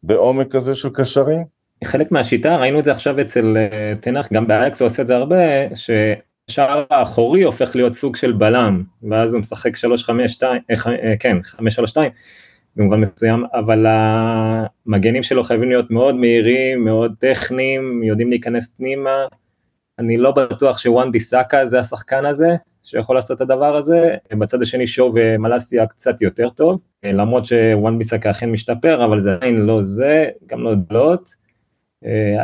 בעומק 0.04 0.52
כזה 0.52 0.74
של 0.74 0.90
קשרים? 0.90 1.44
חלק 1.84 2.12
מהשיטה, 2.12 2.56
ראינו 2.56 2.80
את 2.80 2.86
זה 2.86 2.92
עכשיו 2.92 3.22
אצל 3.22 3.58
תנח, 4.02 4.34
גם 4.34 4.48
באייקס 4.48 4.82
הוא 4.82 4.86
עושה 4.86 5.02
את 5.02 5.08
זה 5.08 5.16
הרבה, 5.16 5.36
ששער 5.76 6.84
האחורי 6.90 7.44
הופך 7.44 7.76
להיות 7.76 7.94
סוג 7.94 8.16
של 8.16 8.32
בלם, 8.32 8.84
ואז 9.10 9.34
הוא 9.34 9.40
משחק 9.40 9.72
3-5-2, 9.78 10.44
כן, 11.20 11.38
5-3-2, 11.58 12.00
במובן 12.80 13.02
מסוים, 13.02 13.44
אבל 13.54 13.86
המגנים 13.88 15.24
שלו 15.24 15.44
חייבים 15.44 15.70
להיות 15.70 15.92
מאוד 15.92 16.16
מהירים, 16.16 16.86
מאוד 16.86 17.16
טכניים, 17.20 18.04
יודעים 18.04 18.30
להיכנס 18.30 18.78
פנימה. 18.78 19.26
אני 20.00 20.18
לא 20.18 20.32
בטוח 20.32 20.78
שוואן 20.78 21.12
ביסאקה 21.12 21.66
זה 21.66 21.80
השחקן 21.80 22.26
הזה, 22.26 22.56
שיכול 22.84 23.16
לעשות 23.16 23.38
את 23.38 23.42
הדבר 23.42 23.76
הזה. 23.76 24.16
בצד 24.32 24.62
השני 24.62 24.88
שואו 24.88 25.12
ומלסיה 25.16 25.88
קצת 25.88 26.22
יותר 26.22 26.50
טוב, 26.50 26.82
למרות 27.04 27.46
שוואן 27.46 27.98
ביסאקה 27.98 28.32
אכן 28.32 28.52
משתפר, 28.52 29.06
אבל 29.06 29.20
זה 29.20 29.34
עדיין 29.34 29.58
לא 29.58 29.82
זה, 29.82 30.30
גם 30.48 30.64
לא 30.64 30.76
דלות. 30.76 31.30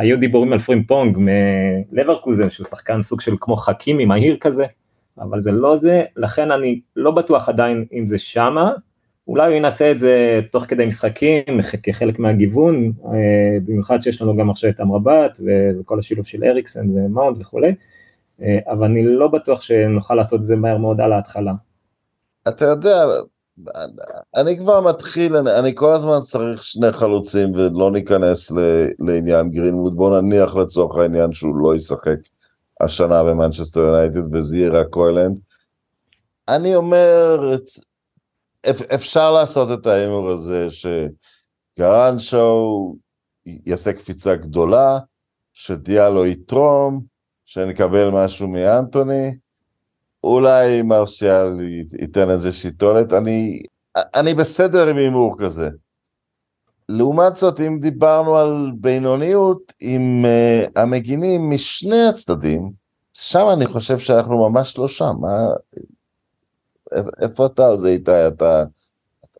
היו 0.00 0.18
דיבורים 0.18 0.52
על 0.52 0.58
פרימפונג 0.58 1.18
מלברקוזן, 1.20 2.50
שהוא 2.50 2.66
שחקן 2.66 3.02
סוג 3.02 3.20
של 3.20 3.34
כמו 3.40 3.56
חכימי 3.56 4.04
מהיר 4.04 4.36
כזה, 4.40 4.64
אבל 5.18 5.40
זה 5.40 5.50
לא 5.52 5.76
זה, 5.76 6.02
לכן 6.16 6.50
אני 6.50 6.80
לא 6.96 7.10
בטוח 7.10 7.48
עדיין 7.48 7.84
אם 7.92 8.06
זה 8.06 8.18
שמה, 8.18 8.72
אולי 9.28 9.46
הוא 9.46 9.56
ינסה 9.56 9.90
את 9.90 9.98
זה 9.98 10.40
תוך 10.52 10.64
כדי 10.64 10.86
משחקים, 10.86 11.44
כחלק 11.82 12.18
מהגיוון, 12.18 12.92
אה, 13.04 13.58
במיוחד 13.64 14.02
שיש 14.02 14.22
לנו 14.22 14.36
גם 14.36 14.50
עכשיו 14.50 14.70
את 14.70 14.80
אמרבת 14.80 15.38
וכל 15.80 15.98
השילוב 15.98 16.26
של 16.26 16.44
אריקסן 16.44 16.90
ומאונט 16.90 17.40
וכולי, 17.40 17.74
אה, 18.42 18.58
אבל 18.68 18.84
אני 18.84 19.02
לא 19.04 19.28
בטוח 19.28 19.62
שנוכל 19.62 20.14
לעשות 20.14 20.40
את 20.40 20.42
זה 20.44 20.56
מהר 20.56 20.78
מאוד 20.78 21.00
על 21.00 21.12
ההתחלה. 21.12 21.52
אתה 22.48 22.64
יודע, 22.64 23.04
אני 24.36 24.58
כבר 24.58 24.80
מתחיל, 24.80 25.36
אני, 25.36 25.58
אני 25.58 25.74
כל 25.74 25.92
הזמן 25.92 26.20
צריך 26.22 26.62
שני 26.62 26.92
חלוצים 26.92 27.54
ולא 27.54 27.90
ניכנס 27.92 28.50
ל, 28.50 28.58
לעניין 28.98 29.50
גרינווד, 29.50 29.96
בוא 29.96 30.20
נניח 30.20 30.54
לצורך 30.54 30.96
העניין 30.96 31.32
שהוא 31.32 31.56
לא 31.56 31.76
ישחק 31.76 32.18
השנה 32.80 33.24
במנצ'סטר 33.24 33.80
יונייטד 33.80 34.34
וזה 34.34 34.56
יהיה 34.56 34.70
רק 34.70 34.86
הוילנד. 34.90 35.40
אני 36.48 36.76
אומר, 36.76 37.54
אפשר 38.94 39.32
לעשות 39.32 39.80
את 39.80 39.86
ההימור 39.86 40.28
הזה 40.28 40.68
שגרנצ'ו 41.78 42.96
יעשה 43.46 43.92
קפיצה 43.92 44.36
גדולה, 44.36 44.98
שדיאלו 45.52 46.26
יתרום, 46.26 47.00
שנקבל 47.44 48.10
משהו 48.10 48.48
מאנטוני, 48.48 49.36
אולי 50.24 50.82
מרסיאל 50.82 51.60
ייתן 52.00 52.30
איזה 52.30 52.52
שיטולת, 52.52 53.12
אני, 53.12 53.62
אני 53.96 54.34
בסדר 54.34 54.88
עם 54.88 54.96
הימור 54.96 55.36
כזה. 55.38 55.68
לעומת 56.88 57.36
זאת, 57.36 57.60
אם 57.60 57.78
דיברנו 57.80 58.36
על 58.36 58.72
בינוניות 58.80 59.72
עם 59.80 60.24
uh, 60.24 60.80
המגינים 60.80 61.50
משני 61.50 62.08
הצדדים, 62.08 62.70
שם 63.12 63.46
אני 63.52 63.66
חושב 63.66 63.98
שאנחנו 63.98 64.50
ממש 64.50 64.78
לא 64.78 64.88
שם. 64.88 65.14
מה, 65.20 65.38
איפה 67.20 67.46
אתה 67.46 67.68
על 67.68 67.78
זה 67.78 67.88
איתי? 67.88 68.26
אתה, 68.28 68.64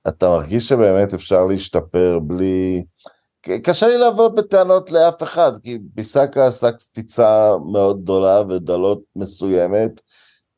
אתה 0.09 0.29
מרגיש 0.29 0.69
שבאמת 0.69 1.15
אפשר 1.15 1.45
להשתפר 1.45 2.19
בלי... 2.23 2.85
קשה 3.63 3.87
לי 3.87 3.99
לעבוד 3.99 4.37
בטענות 4.37 4.91
לאף 4.91 5.23
אחד, 5.23 5.53
כי 5.63 5.79
ביסקה 5.95 6.47
עשה 6.47 6.73
קפיצה 6.73 7.53
מאוד 7.73 8.03
גדולה 8.03 8.43
ודלות 8.49 9.01
מסוימת, 9.17 10.01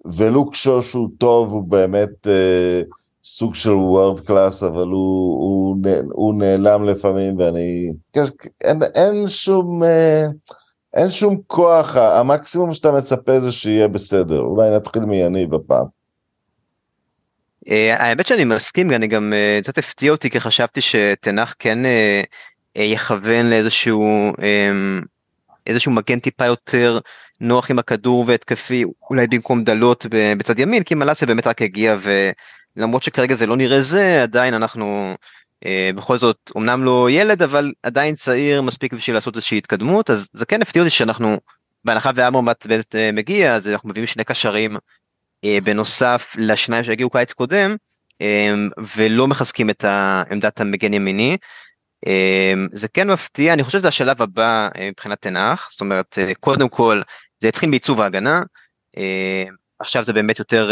ולוקשו 0.04 0.82
שהוא 0.82 1.08
טוב, 1.18 1.52
הוא 1.52 1.64
באמת 1.64 2.26
אה, 2.26 2.82
סוג 3.24 3.54
של 3.54 3.70
וורד 3.70 4.20
קלאס, 4.20 4.62
אבל 4.62 4.86
הוא, 4.86 5.40
הוא, 5.40 5.76
הוא 6.12 6.34
נעלם 6.34 6.84
לפעמים, 6.84 7.38
ואני... 7.38 7.92
אין, 8.64 8.80
אין 8.94 9.28
שום... 9.28 9.82
אה, 9.82 10.26
אין 10.94 11.10
שום 11.10 11.36
כוח, 11.46 11.96
המקסימום 11.96 12.72
שאתה 12.72 12.92
מצפה 12.92 13.40
זה 13.40 13.52
שיהיה 13.52 13.88
בסדר. 13.88 14.40
אולי 14.40 14.70
נתחיל 14.70 15.04
מיניב 15.04 15.54
הפעם. 15.54 15.97
אה, 17.70 17.96
האמת 17.98 18.26
שאני 18.26 18.44
מסכים, 18.44 18.90
אני 18.90 19.06
גם 19.06 19.32
אה, 19.32 19.58
קצת 19.62 19.78
הפתיע 19.78 20.12
אותי 20.12 20.30
כי 20.30 20.40
חשבתי 20.40 20.80
שתנח 20.80 21.54
כן 21.58 21.86
אה, 21.86 22.22
יכוון 22.76 23.50
לאיזשהו 23.50 24.32
אמ, 24.42 25.02
איזשהו 25.66 25.92
מגן 25.92 26.18
טיפה 26.18 26.46
יותר 26.46 26.98
נוח 27.40 27.70
עם 27.70 27.78
הכדור 27.78 28.24
והתקפי, 28.26 28.84
אולי 29.10 29.26
במקום 29.26 29.64
דלות 29.64 30.06
בצד 30.10 30.58
ימין, 30.58 30.82
כי 30.82 30.94
מלאסיה 30.94 31.26
באמת 31.26 31.46
רק 31.46 31.62
הגיע 31.62 31.96
ולמרות 32.76 33.02
שכרגע 33.02 33.34
זה 33.34 33.46
לא 33.46 33.56
נראה 33.56 33.82
זה, 33.82 34.22
עדיין 34.22 34.54
אנחנו 34.54 35.14
בכל 35.94 36.18
זאת, 36.18 36.50
אמנם 36.56 36.84
לא 36.84 37.10
ילד, 37.10 37.42
אבל 37.42 37.72
עדיין 37.82 38.14
צעיר 38.14 38.62
מספיק 38.62 38.92
בשביל 38.92 39.16
לעשות 39.16 39.36
איזושהי 39.36 39.58
התקדמות, 39.58 40.10
אז 40.10 40.28
זה 40.32 40.46
כן 40.46 40.62
הפתיע 40.62 40.82
אותי 40.82 40.90
שאנחנו, 40.90 41.36
בהנחה 41.84 42.10
ואמרמט 42.14 42.66
באמת 42.66 42.94
מגיע, 43.12 43.54
אז 43.54 43.68
אנחנו 43.68 43.88
מביאים 43.88 44.06
שני 44.06 44.24
קשרים 44.24 44.76
בנוסף 45.64 46.34
לשניים 46.38 46.84
שהגיעו 46.84 47.10
קיץ 47.10 47.32
קודם, 47.32 47.76
אה, 48.22 48.54
ולא 48.96 49.28
מחזקים 49.28 49.70
את 49.70 49.84
עמדת 50.30 50.60
המגן 50.60 50.94
ימיני. 50.94 51.36
אה, 52.06 52.52
זה 52.72 52.88
כן 52.88 53.10
מפתיע, 53.10 53.52
אני 53.52 53.64
חושב 53.64 53.78
שזה 53.78 53.88
השלב 53.88 54.22
הבא 54.22 54.68
מבחינת 54.90 55.22
תנח, 55.22 55.68
זאת 55.70 55.80
אומרת, 55.80 56.18
קודם 56.40 56.68
כל 56.68 57.02
זה 57.40 57.48
התחיל 57.48 57.70
בעיצוב 57.70 58.00
ההגנה, 58.00 58.42
עכשיו 59.78 60.04
זה 60.04 60.12
באמת 60.12 60.38
יותר, 60.38 60.70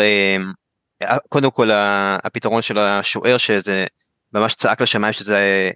קודם 1.29 1.51
כל 1.51 1.71
הפתרון 1.73 2.63
של 2.63 2.79
השוער 2.79 3.39
שזה 3.39 3.87
ממש 4.33 4.55
צעק 4.55 4.81
לשמיים 4.81 5.13
שזה 5.13 5.71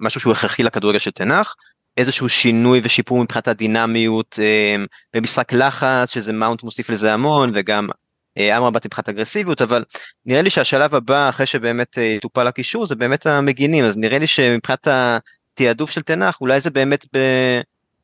משהו 0.00 0.20
שהוא 0.20 0.32
הכרחי 0.32 0.62
לכדורגל 0.62 0.98
של 0.98 1.10
תנח, 1.10 1.54
איזשהו 1.96 2.28
שינוי 2.28 2.80
ושיפור 2.84 3.22
מבחינת 3.22 3.48
הדינמיות 3.48 4.38
במשחק 5.14 5.52
לחץ 5.52 6.14
שזה 6.14 6.32
מאונט 6.32 6.62
מוסיף 6.62 6.90
לזה 6.90 7.14
המון 7.14 7.50
וגם 7.54 7.88
אה, 7.90 7.94
אמרבת 8.38 8.86
מבחינת 8.86 9.08
אגרסיביות 9.08 9.62
אבל 9.62 9.84
נראה 10.26 10.42
לי 10.42 10.50
שהשלב 10.50 10.94
הבא 10.94 11.28
אחרי 11.28 11.46
שבאמת 11.46 11.98
אה, 11.98 12.02
יטופל 12.02 12.46
הקישור 12.46 12.86
זה 12.86 12.94
באמת 12.94 13.26
המגינים. 13.26 13.84
אז 13.84 13.96
נראה 13.96 14.18
לי 14.18 14.26
שמבחינת 14.26 14.88
התעדוף 14.88 15.90
של 15.90 16.02
תנח 16.02 16.40
אולי 16.40 16.60
זה 16.60 16.70
באמת 16.70 17.06
ב, 17.12 17.18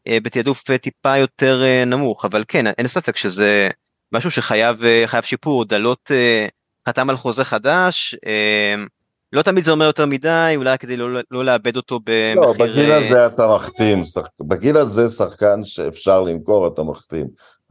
אה, 0.06 0.18
בתעדוף 0.22 0.62
טיפה 0.82 1.16
יותר 1.16 1.62
נמוך. 1.86 2.24
אבל 2.24 2.44
כן 2.48 2.66
אין 2.66 2.88
ספק 2.88 3.16
שזה 3.16 3.68
משהו 4.12 4.30
שחייב 4.30 4.82
שיפור. 5.22 5.64
דלות 5.64 6.10
חתם 6.88 7.10
על 7.10 7.16
חוזה 7.16 7.44
חדש 7.44 8.14
לא 9.32 9.42
תמיד 9.42 9.64
זה 9.64 9.70
אומר 9.70 9.84
יותר 9.86 10.06
מדי 10.06 10.52
אולי 10.56 10.78
כדי 10.78 10.96
לא, 10.96 11.20
לא 11.30 11.44
לאבד 11.44 11.76
אותו 11.76 12.00
במחיר... 12.04 12.34
לא 12.34 12.52
בגיל 12.52 12.92
הזה 12.92 13.26
אתה 13.26 13.42
מחתים 13.56 14.02
בגיל 14.40 14.76
הזה 14.76 15.10
שחקן 15.10 15.64
שאפשר 15.64 16.20
למכור 16.20 16.66
אתה 16.66 16.82
מחתים. 16.82 17.26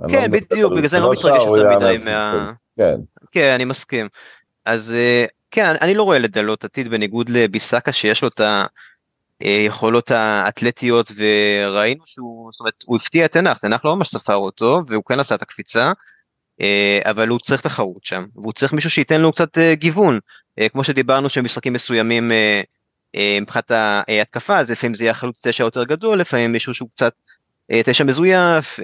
כן, 0.10 0.32
לא 0.32 0.40
בדיוק, 0.40 0.74
בגלל 0.74 0.88
זה 0.88 0.98
אני 0.98 1.06
לא 1.06 1.12
מתרגש 1.12 1.46
יותר 1.46 1.78
מדי 1.78 1.98
מה... 2.06 2.52
כן. 2.78 2.96
כן, 3.32 3.52
אני 3.56 3.66
מסכים. 3.66 4.08
אז 4.66 4.94
אה, 4.94 5.26
כן, 5.52 5.74
אני 5.82 5.96
לא 5.96 6.04
רואה 6.04 6.20
לדלות 6.20 6.64
עתיד 6.64 6.88
בניגוד 6.88 7.30
לביסקה 7.30 7.92
שיש 7.92 8.22
לו 8.22 8.28
את 8.28 8.42
היכולות 9.40 10.12
האתלטיות 10.12 11.12
וראינו 11.16 12.04
שהוא, 12.06 12.52
זאת 12.52 12.60
אומרת, 12.60 12.74
הוא 12.86 12.98
הפתיע 12.98 13.26
את 13.26 13.32
תנח, 13.32 13.58
תנח 13.58 13.86
לא 13.86 13.96
ממש 13.96 14.10
ספר 14.10 14.36
אותו 14.36 14.82
והוא 14.88 15.04
כן 15.04 15.20
עשה 15.20 15.36
את 15.36 15.42
הקפיצה, 15.42 15.92
אה, 16.62 17.00
אבל 17.04 17.28
הוא 17.28 17.40
צריך 17.40 17.62
תחרות 17.62 18.04
שם, 18.06 18.26
והוא 18.36 18.54
צריך 18.54 18.74
מישהו 18.74 18.90
שייתן 18.90 19.22
לו 19.22 19.32
קצת 19.32 19.58
אה, 19.58 19.76
גיוון, 19.76 20.20
כמו 20.72 20.84
שדיברנו 20.84 21.30
שמשחקים 21.30 21.74
מסוימים 21.74 22.32
מבחינת 23.42 23.72
ההתקפה, 23.72 24.58
אז 24.58 24.72
לפעמים 24.72 24.96
זה 24.96 25.04
יהיה 25.04 25.14
חלוץ 25.14 25.48
תשע 25.48 25.64
יותר 25.64 25.84
גדול, 25.84 26.20
לפעמים 26.20 26.52
מישהו 26.52 26.74
שהוא 26.74 26.90
קצת 26.90 27.14
תשע 27.84 28.04
מזויף, 28.04 28.80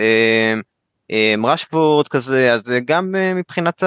רשפורד 1.43 2.07
כזה, 2.07 2.53
אז 2.53 2.71
גם 2.85 3.15
אה, 3.15 3.33
מבחינת 3.33 3.83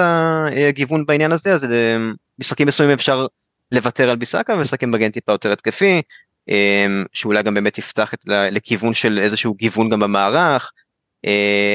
הגיוון 0.67 1.05
בעניין 1.05 1.31
הזה, 1.31 1.53
אז 1.53 1.63
אה, 1.63 1.95
משחקים 2.39 2.67
מסוימים 2.67 2.93
אפשר 2.93 3.27
לוותר 3.71 4.09
על 4.09 4.15
ביסאקה 4.15 4.53
ומשחקים 4.53 4.91
מגן 4.91 5.11
טיפה 5.11 5.31
יותר 5.31 5.51
התקפי, 5.51 6.01
אה, 6.49 6.85
שאולי 7.13 7.43
גם 7.43 7.53
באמת 7.53 7.77
יפתח 7.77 8.13
את, 8.13 8.19
לכיוון 8.27 8.93
של 8.93 9.19
איזשהו 9.19 9.53
גיוון 9.53 9.89
גם 9.89 9.99
במערך, 9.99 10.71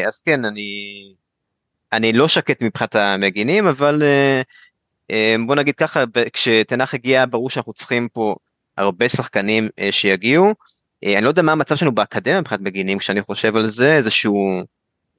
אז 0.07 0.21
כן, 0.21 0.45
אני, 0.45 0.71
אני 1.93 2.13
לא 2.13 2.29
שקט 2.29 2.63
מבחינת 2.63 2.95
המגינים, 2.95 3.67
אבל 3.67 4.03
בוא 5.47 5.55
נגיד 5.55 5.75
ככה, 5.75 6.05
כשתנח 6.33 6.95
הגיע 6.95 7.25
ברור 7.31 7.51
שאנחנו 7.51 7.73
צריכים 7.73 8.09
פה 8.09 8.35
הרבה 8.77 9.09
שחקנים 9.09 9.69
שיגיעו, 9.91 10.55
אני 11.05 11.25
לא 11.25 11.29
יודע 11.29 11.43
מה 11.43 11.53
המצב 11.53 11.77
שלנו 11.77 11.95
באקדמיה 11.95 12.41
מבחינת 12.41 12.61
מגינים, 12.61 12.99
כשאני 12.99 13.23
חושב 13.23 13.57
על 13.57 13.67
זה, 13.67 13.97
איזשהו... 13.97 14.63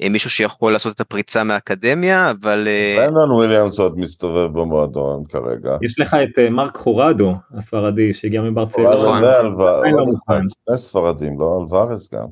אה, 0.01 0.09
מישהו 0.09 0.29
שיכול 0.29 0.73
לעשות 0.73 0.95
את 0.95 1.01
הפריצה 1.01 1.43
מהאקדמיה, 1.43 2.31
אבל... 2.31 2.67
ברנדון 2.97 3.29
אה, 3.29 3.35
וויליאמס 3.35 3.79
עוד 3.79 3.97
מסתובב 3.97 4.59
במועדון 4.59 5.23
כרגע. 5.29 5.77
יש 5.81 5.99
לך 5.99 6.13
את 6.13 6.39
אה, 6.39 6.49
מרק 6.49 6.77
חורדו 6.77 7.33
הספרדי 7.57 8.13
שהגיע 8.13 8.41
מברצלונה. 8.41 9.31
נכון, 10.13 10.47
שני 10.49 10.77
ספרדים, 10.77 11.39
לא 11.39 11.57
אלוורז 11.61 12.09
גם. 12.13 12.27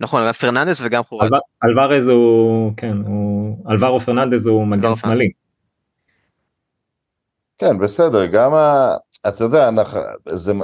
נכון, 0.00 0.32
פרננדס 0.32 0.80
וגם 0.84 1.02
חורדו. 1.02 1.36
אלוורז 1.64 2.08
הוא, 2.08 2.72
כן, 2.76 2.96
הוא, 3.06 3.56
אלוורו 3.70 4.00
פרננדס 4.00 4.46
הוא 4.46 4.66
מגן 4.66 4.96
שמאלי. 4.96 5.30
כן, 7.58 7.78
בסדר, 7.78 8.26
גם 8.26 8.54
ה... 8.54 8.94
אתה 9.28 9.44
יודע, 9.44 9.70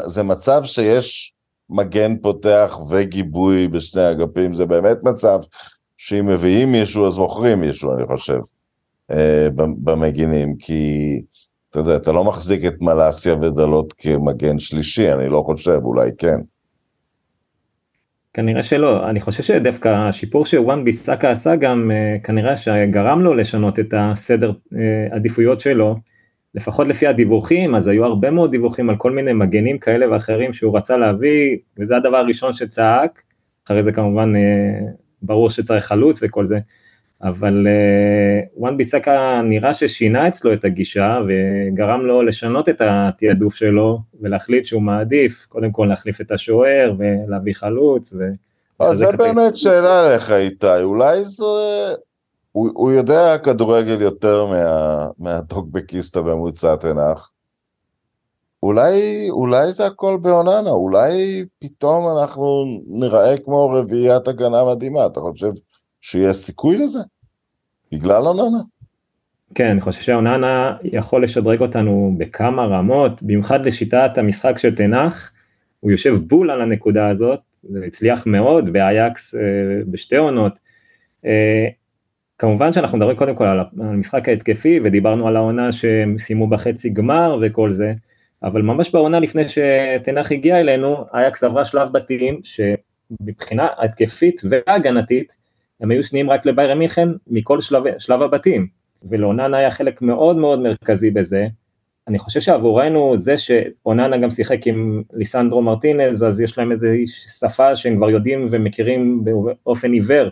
זה 0.05 0.23
מצב 0.23 0.61
שיש 0.65 1.33
מגן 1.71 2.17
פותח 2.17 2.79
וגיבוי 2.91 3.69
בשני 3.69 4.11
אגפים, 4.11 4.55
זה 4.55 4.67
באמת 4.67 4.97
מצב 5.03 5.39
שאם 5.99 6.27
מביאים 6.27 6.73
מישהו 6.73 7.07
אז 7.07 7.19
מוכרים 7.19 7.61
מישהו, 7.61 7.95
אני 7.95 8.07
חושב, 8.07 8.39
אה, 9.11 9.49
במגינים, 9.57 10.57
כי 10.57 11.23
אתה 11.71 11.79
יודע, 11.79 11.97
אתה 11.97 12.13
לא 12.13 12.25
מחזיק 12.25 12.65
את 12.65 12.81
מלאסיה 12.81 13.35
ודלות 13.35 13.93
כמגן 13.99 14.59
שלישי, 14.59 15.13
אני 15.13 15.29
לא 15.29 15.43
חושב, 15.47 15.81
אולי 15.85 16.11
כן. 16.19 16.41
כנראה 18.35 18.63
שלא, 18.63 19.11
אני 19.11 19.21
חושב 19.21 19.43
שדווקא 19.43 19.89
השיפור 19.89 20.47
שוואן 20.47 20.85
ביסאקה 20.85 21.31
עשה 21.31 21.57
גם 21.57 21.91
אה, 21.91 22.17
כנראה 22.25 22.57
שגרם 22.57 23.21
לו 23.21 23.35
לשנות 23.35 23.79
את 23.79 23.95
הסדר 23.97 24.53
אה, 24.75 25.17
עדיפויות 25.17 25.61
שלו, 25.61 25.97
לפחות 26.55 26.87
לפי 26.87 27.07
הדיווחים, 27.07 27.75
אז 27.75 27.87
היו 27.89 28.05
הרבה 28.05 28.31
מאוד 28.31 28.51
דיווחים 28.51 28.91
על 28.91 28.97
כל 28.97 29.11
מיני 29.13 29.33
מגנים 29.33 29.79
כאלה 29.79 30.13
ואחרים 30.13 30.53
שהוא 30.53 30.77
רצה 30.77 30.97
להביא, 30.97 31.57
וזה 31.79 31.97
הדבר 31.97 32.17
הראשון 32.17 32.53
שצעק, 32.53 33.23
אחרי 33.67 33.83
זה 33.83 33.93
כמובן 33.93 34.33
ברור 35.23 35.51
שצריך 35.51 35.85
חלוץ 35.85 36.19
וכל 36.23 36.45
זה, 36.45 36.59
אבל 37.23 37.67
וואן 38.57 38.77
ביסאקה 38.77 39.41
נראה 39.45 39.75
ששינה 39.75 40.29
אצלו 40.29 40.53
את 40.53 40.65
הגישה 40.65 41.21
וגרם 41.29 42.07
לו 42.07 42.23
לשנות 42.23 42.69
את 42.69 42.83
התעדוף 42.85 43.55
שלו 43.55 43.99
ולהחליט 44.21 44.67
שהוא 44.67 44.83
מעדיף 44.83 45.47
קודם 45.49 45.73
כל 45.73 45.87
להחליף 45.89 46.21
את 46.21 46.31
השוער 46.31 46.95
ולהביא 46.99 47.55
חלוץ. 47.55 48.13
ו... 48.13 48.25
אז 48.81 48.99
זה 48.99 49.13
באמת 49.13 49.57
שאלה 49.57 50.17
לך 50.17 50.33
איתי, 50.33 50.83
אולי 50.83 51.25
זה... 51.25 51.45
הוא, 52.53 52.71
הוא 52.75 52.93
יודע 52.93 53.39
כדורגל 53.39 54.01
יותר 54.01 54.47
מה, 54.47 55.07
מהטוקבקיסט 55.19 56.17
הממוצע 56.17 56.77
תנח. 56.77 57.31
אולי, 58.63 59.27
אולי 59.31 59.73
זה 59.73 59.87
הכל 59.87 60.19
באוננה, 60.23 60.71
אולי 60.71 61.45
פתאום 61.59 62.19
אנחנו 62.19 62.65
נראה 62.87 63.39
כמו 63.39 63.71
רביעיית 63.71 64.29
הגנה 64.29 64.65
מדהימה, 64.73 65.07
אתה 65.07 65.21
חושב 65.21 65.51
שיש 66.01 66.37
סיכוי 66.37 66.77
לזה? 66.77 66.99
בגלל 67.93 68.27
אוננה? 68.27 68.59
כן, 69.55 69.71
אני 69.71 69.81
חושב 69.81 70.01
שאוננה 70.01 70.77
יכול 70.83 71.25
לשדרג 71.25 71.61
אותנו 71.61 72.15
בכמה 72.19 72.65
רמות, 72.67 73.23
במיוחד 73.23 73.61
לשיטת 73.61 74.11
המשחק 74.17 74.59
של 74.59 74.75
תנח, 74.75 75.33
הוא 75.81 75.91
יושב 75.91 76.15
בול 76.15 76.51
על 76.51 76.63
הנקודה 76.63 77.09
הזאת, 77.09 77.41
זה 77.63 77.81
הצליח 77.87 78.27
מאוד, 78.27 78.71
ואייקס 78.75 79.35
אה, 79.35 79.41
בשתי 79.91 80.17
עונות. 80.17 80.59
אה, 81.25 81.67
כמובן 82.39 82.73
שאנחנו 82.73 82.99
מדברים 82.99 83.17
קודם 83.17 83.35
כל 83.35 83.45
על 83.45 83.61
המשחק 83.79 84.29
ההתקפי, 84.29 84.81
ודיברנו 84.85 85.29
על 85.29 85.37
העונה 85.37 85.73
שהם 85.73 86.19
סיימו 86.19 86.47
בחצי 86.47 86.91
גמר 86.91 87.39
וכל 87.43 87.73
זה, 87.73 87.93
אבל 88.43 88.63
ממש 88.63 88.91
בעונה 88.91 89.21
לפני 89.21 89.43
שתנח 89.49 90.33
הגיע 90.33 90.61
אלינו, 90.61 90.97
אייקס 91.15 91.45
עברה 91.45 91.65
שלב 91.65 91.93
בתים, 91.93 92.41
שמבחינה 92.43 93.69
התקפית 93.79 94.43
והגנתית, 94.51 95.37
הם 95.81 95.91
היו 95.91 96.05
שניים 96.05 96.31
רק 96.31 96.47
לביירן 96.47 96.79
מיכן 96.79 97.09
מכל 97.27 97.61
שלב, 97.61 97.83
שלב 97.99 98.23
הבתים, 98.23 98.67
ולאוננה 99.03 99.57
היה 99.57 99.71
חלק 99.71 100.03
מאוד 100.03 100.37
מאוד 100.37 100.59
מרכזי 100.61 101.11
בזה. 101.11 101.47
אני 102.09 102.19
חושב 102.19 102.41
שעבורנו 102.41 103.17
זה 103.17 103.37
שאוננה 103.37 104.17
גם 104.17 104.31
שיחק 104.31 104.67
עם 104.67 105.03
ליסנדרו 105.13 105.63
מרטינז, 105.63 106.25
אז 106.25 106.41
יש 106.41 106.59
להם 106.59 106.73
איזו 106.73 106.89
שפה 107.07 107.77
שהם 107.77 107.97
כבר 107.97 108.11
יודעים 108.11 108.47
ומכירים 108.51 109.25
באופן 109.25 109.93
עיוור 109.93 110.29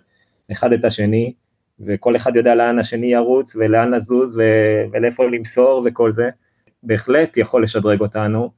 אחד 0.52 0.72
את 0.72 0.84
השני, 0.84 1.32
וכל 1.80 2.16
אחד 2.16 2.36
יודע 2.36 2.54
לאן 2.54 2.78
השני 2.78 3.06
ירוץ 3.06 3.56
ולאן 3.56 3.94
לזוז 3.94 4.40
ולאיפה 4.92 5.24
למסור 5.24 5.82
וכל 5.86 6.10
זה, 6.10 6.28
בהחלט 6.86 7.36
יכול 7.36 7.62
לשדרג 7.62 8.00
אותנו. 8.00 8.50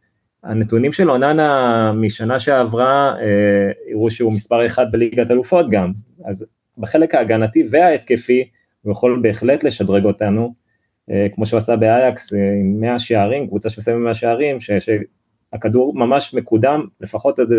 הנתונים 0.45 0.93
של 0.93 1.11
אוננה 1.11 1.93
משנה 1.93 2.38
שעברה 2.38 3.14
אה, 3.21 3.93
הראו 3.93 4.11
שהוא 4.11 4.33
מספר 4.33 4.67
אחד 4.67 4.93
בליגת 4.93 5.31
אלופות 5.31 5.71
גם, 5.71 5.93
אז 6.25 6.47
בחלק 6.79 7.14
ההגנתי 7.14 7.64
וההתקפי, 7.71 8.49
הוא 8.83 8.93
יכול 8.93 9.21
בהחלט 9.23 9.64
לשדרג 9.64 10.05
אותנו, 10.05 10.55
אה, 11.11 11.27
כמו 11.35 11.47
שהוא 11.47 11.59
עשה 11.59 11.77
באייקס 11.77 12.33
אה, 12.33 12.38
עם 12.38 12.81
100 12.81 12.99
שערים, 12.99 13.47
קבוצה 13.47 13.71
שמסיימת 13.71 14.01
100 14.01 14.14
שערים, 14.14 14.61
ש, 14.61 14.71
שהכדור 14.71 15.95
ממש 15.95 16.35
מקודם 16.35 16.87
לפחות 17.01 17.38
עד 17.38 17.49
20-30 17.51 17.53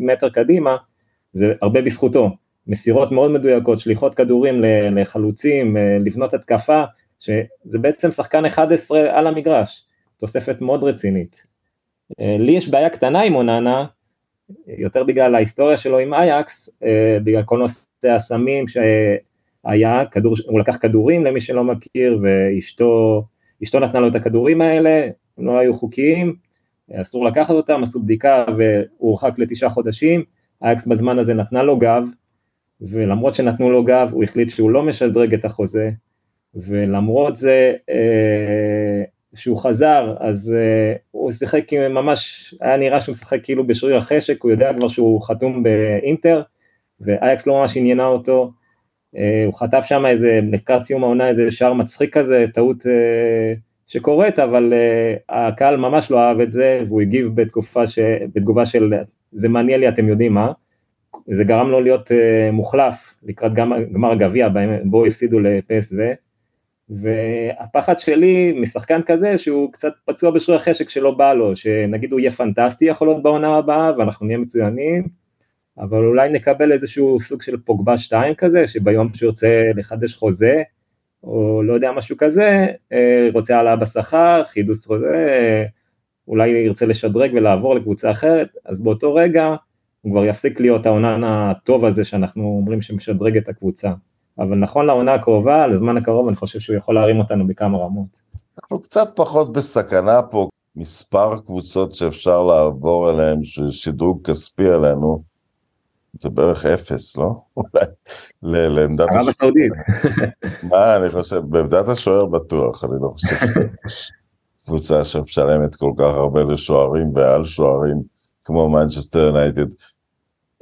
מטר 0.00 0.28
קדימה, 0.28 0.76
זה 1.32 1.52
הרבה 1.62 1.82
בזכותו. 1.82 2.36
מסירות 2.66 3.12
מאוד 3.12 3.30
מדויקות, 3.30 3.78
שליחות 3.78 4.14
כדורים 4.14 4.64
לחלוצים, 4.90 5.76
אה, 5.76 5.98
לבנות 6.04 6.34
התקפה, 6.34 6.84
שזה 7.20 7.78
בעצם 7.80 8.10
שחקן 8.10 8.44
11 8.44 9.18
על 9.18 9.26
המגרש, 9.26 9.87
תוספת 10.18 10.60
מאוד 10.60 10.84
רצינית. 10.84 11.44
לי 12.18 12.52
יש 12.52 12.68
בעיה 12.68 12.90
קטנה 12.90 13.22
עם 13.22 13.34
אוננה, 13.34 13.86
יותר 14.66 15.04
בגלל 15.04 15.34
ההיסטוריה 15.34 15.76
שלו 15.76 15.98
עם 15.98 16.14
אייקס, 16.14 16.70
בגלל 17.24 17.42
כל 17.42 17.58
נושא 17.58 18.10
הסמים 18.10 18.64
שהיה, 18.68 20.06
כדור, 20.06 20.34
הוא 20.46 20.60
לקח 20.60 20.76
כדורים 20.76 21.24
למי 21.24 21.40
שלא 21.40 21.64
מכיר, 21.64 22.20
ואשתו 22.22 23.24
אשתו 23.62 23.80
נתנה 23.80 24.00
לו 24.00 24.08
את 24.08 24.14
הכדורים 24.14 24.60
האלה, 24.60 25.08
הם 25.38 25.46
לא 25.46 25.58
היו 25.58 25.74
חוקיים, 25.74 26.36
אסור 26.92 27.24
לקחת 27.24 27.50
אותם, 27.50 27.82
עשו 27.82 28.02
בדיקה 28.02 28.44
והוא 28.48 28.88
הורחק 28.98 29.38
לתשעה 29.38 29.70
חודשים, 29.70 30.24
אייקס 30.62 30.86
בזמן 30.86 31.18
הזה 31.18 31.34
נתנה 31.34 31.62
לו 31.62 31.78
גב, 31.78 32.06
ולמרות 32.80 33.34
שנתנו 33.34 33.70
לו 33.70 33.84
גב, 33.84 34.08
הוא 34.12 34.24
החליט 34.24 34.50
שהוא 34.50 34.70
לא 34.70 34.82
משדרג 34.82 35.34
את 35.34 35.44
החוזה, 35.44 35.90
ולמרות 36.54 37.36
זה 37.36 37.74
אה, 37.90 39.04
שהוא 39.38 39.56
חזר, 39.56 40.14
אז 40.20 40.54
אה, 40.56 40.94
הוא 41.10 41.32
שיחק 41.32 41.72
ממש, 41.72 42.54
היה 42.60 42.76
נראה 42.76 43.00
שהוא 43.00 43.12
משחק 43.12 43.44
כאילו 43.44 43.66
בשריר 43.66 43.96
החשק, 43.96 44.42
הוא 44.42 44.50
יודע 44.50 44.72
כבר 44.78 44.88
שהוא 44.88 45.22
חתום 45.22 45.62
באינטר, 45.62 46.42
ואייקס 47.00 47.46
לא 47.46 47.60
ממש 47.60 47.76
עניינה 47.76 48.06
אותו, 48.06 48.52
אה, 49.16 49.44
הוא 49.46 49.54
חטף 49.54 49.84
שם 49.84 50.06
איזה, 50.06 50.40
לקראת 50.52 50.82
סיום 50.82 51.04
העונה 51.04 51.28
איזה 51.28 51.50
שער 51.50 51.72
מצחיק 51.72 52.18
כזה, 52.18 52.44
טעות 52.54 52.86
אה, 52.86 53.54
שקורית, 53.86 54.38
אבל 54.38 54.72
אה, 54.72 55.46
הקהל 55.48 55.76
ממש 55.76 56.10
לא 56.10 56.18
אהב 56.18 56.40
את 56.40 56.50
זה, 56.50 56.82
והוא 56.88 57.00
הגיב 57.00 57.28
בתקופה 57.34 57.86
ש... 57.86 57.98
בתגובה 58.34 58.66
של 58.66 58.94
זה 59.32 59.48
מעניין 59.48 59.80
לי, 59.80 59.88
אתם 59.88 60.08
יודעים 60.08 60.34
מה, 60.34 60.52
זה 61.26 61.44
גרם 61.44 61.70
לו 61.70 61.80
להיות 61.80 62.10
מוחלף 62.52 63.14
לקראת 63.22 63.54
גמר 63.54 64.12
הגביע, 64.12 64.48
בו 64.84 65.06
הפסידו 65.06 65.40
לפסו, 65.40 65.96
והפחד 66.90 67.98
שלי 67.98 68.52
משחקן 68.60 69.00
כזה 69.02 69.38
שהוא 69.38 69.72
קצת 69.72 69.92
פצוע 70.04 70.30
בשריר 70.30 70.58
החשק 70.58 70.88
שלא 70.88 71.10
בא 71.10 71.32
לו, 71.32 71.56
שנגיד 71.56 72.12
הוא 72.12 72.20
יהיה 72.20 72.30
פנטסטי 72.30 72.84
יכול 72.84 73.08
להיות 73.08 73.22
בעונה 73.22 73.56
הבאה 73.56 73.92
ואנחנו 73.98 74.26
נהיה 74.26 74.38
מצוינים, 74.38 75.08
אבל 75.78 76.04
אולי 76.04 76.28
נקבל 76.28 76.72
איזשהו 76.72 77.20
סוג 77.20 77.42
של 77.42 77.56
פוגבה 77.56 77.98
2 77.98 78.34
כזה, 78.34 78.66
שביום 78.66 79.08
שהוא 79.14 79.26
ירצה 79.26 79.70
לחדש 79.76 80.14
חוזה, 80.14 80.62
או 81.22 81.62
לא 81.62 81.72
יודע, 81.72 81.92
משהו 81.92 82.16
כזה, 82.16 82.66
אה, 82.92 83.28
רוצה 83.32 83.56
העלאה 83.56 83.76
בשכר, 83.76 84.42
חידוש 84.44 84.86
חוזה, 84.86 85.64
אולי 86.28 86.48
ירצה 86.48 86.86
לשדרג 86.86 87.30
ולעבור 87.34 87.74
לקבוצה 87.74 88.10
אחרת, 88.10 88.48
אז 88.64 88.82
באותו 88.82 89.14
רגע 89.14 89.54
הוא 90.00 90.12
כבר 90.12 90.24
יפסיק 90.24 90.60
להיות 90.60 90.86
העונן 90.86 91.24
הטוב 91.24 91.84
הזה 91.84 92.04
שאנחנו 92.04 92.42
אומרים 92.42 92.82
שמשדרג 92.82 93.36
את 93.36 93.48
הקבוצה. 93.48 93.92
אבל 94.38 94.56
נכון 94.56 94.86
לעונה 94.86 95.14
הקרובה, 95.14 95.66
לזמן 95.66 95.96
הקרוב, 95.96 96.28
אני 96.28 96.36
חושב 96.36 96.60
שהוא 96.60 96.76
יכול 96.76 96.94
להרים 96.94 97.18
אותנו 97.18 97.46
בכמה 97.46 97.78
רמות. 97.78 98.06
אנחנו 98.62 98.80
קצת 98.80 99.08
פחות 99.16 99.52
בסכנה 99.52 100.22
פה, 100.22 100.48
מספר 100.76 101.40
קבוצות 101.40 101.94
שאפשר 101.94 102.42
לעבור 102.42 103.08
עליהן, 103.08 103.44
ששדרוג 103.44 104.30
כספי 104.30 104.68
עלינו, 104.70 105.22
זה 106.20 106.28
בערך 106.30 106.66
אפס, 106.66 107.16
לא? 107.16 107.40
אולי 108.42 108.68
לעמדת 108.68 109.08
השוער. 109.08 109.20
ערב 109.20 109.28
הסעודית. 109.28 109.72
מה, 110.70 110.96
אני 110.96 111.10
חושב, 111.10 111.42
בעמדת 111.48 111.88
השוער 111.88 112.26
בטוח, 112.26 112.84
אני 112.84 112.92
לא 113.02 113.08
חושב 113.08 113.36
שיש 113.36 114.12
קבוצה 114.64 115.04
שמשלמת 115.04 115.76
כל 115.76 115.92
כך 115.96 116.14
הרבה 116.14 116.44
לשוערים 116.44 117.12
ועל 117.14 117.44
שוערים, 117.44 118.02
כמו 118.44 118.70
מנצ'סטר 118.70 119.18
יונייטד. 119.18 119.66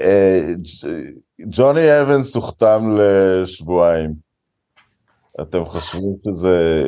אה, 0.00 0.52
ג'וני 1.40 2.02
אבנס 2.02 2.34
הוחתם 2.34 2.96
לשבועיים. 2.98 4.26
אתם 5.40 5.64
חושבים 5.64 6.14
שזה, 6.24 6.82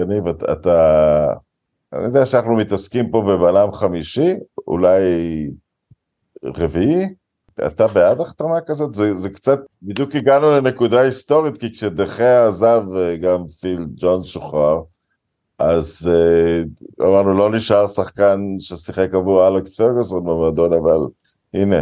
יניב, 0.00 0.26
אתה, 0.28 1.26
אני 1.92 2.04
יודע 2.04 2.26
שאנחנו 2.26 2.56
מתעסקים 2.56 3.10
פה 3.10 3.22
בבלם 3.22 3.72
חמישי, 3.72 4.34
אולי 4.66 5.00
רביעי? 6.44 7.14
אתה 7.66 7.86
בעד 7.86 8.20
החתמה 8.20 8.60
כזאת? 8.60 8.94
זה, 8.94 9.14
זה 9.14 9.28
קצת, 9.30 9.58
בדיוק 9.82 10.14
הגענו 10.14 10.50
לנקודה 10.50 11.00
היסטורית, 11.00 11.58
כי 11.58 11.72
כשדחה 11.72 12.46
עזב 12.46 12.82
גם 13.20 13.44
פיל 13.60 13.86
ג'ון 13.96 14.24
שוחרר, 14.24 14.80
אז 15.58 16.10
uh, 16.10 17.04
אמרנו 17.04 17.34
לא 17.34 17.52
נשאר 17.52 17.88
שחקן 17.88 18.40
ששיחק 18.58 19.14
עבור 19.14 19.48
אלכס 19.48 19.76
פרגוסון 19.76 20.24
במועדון, 20.24 20.72
אבל 20.72 20.98
הנה, 21.54 21.80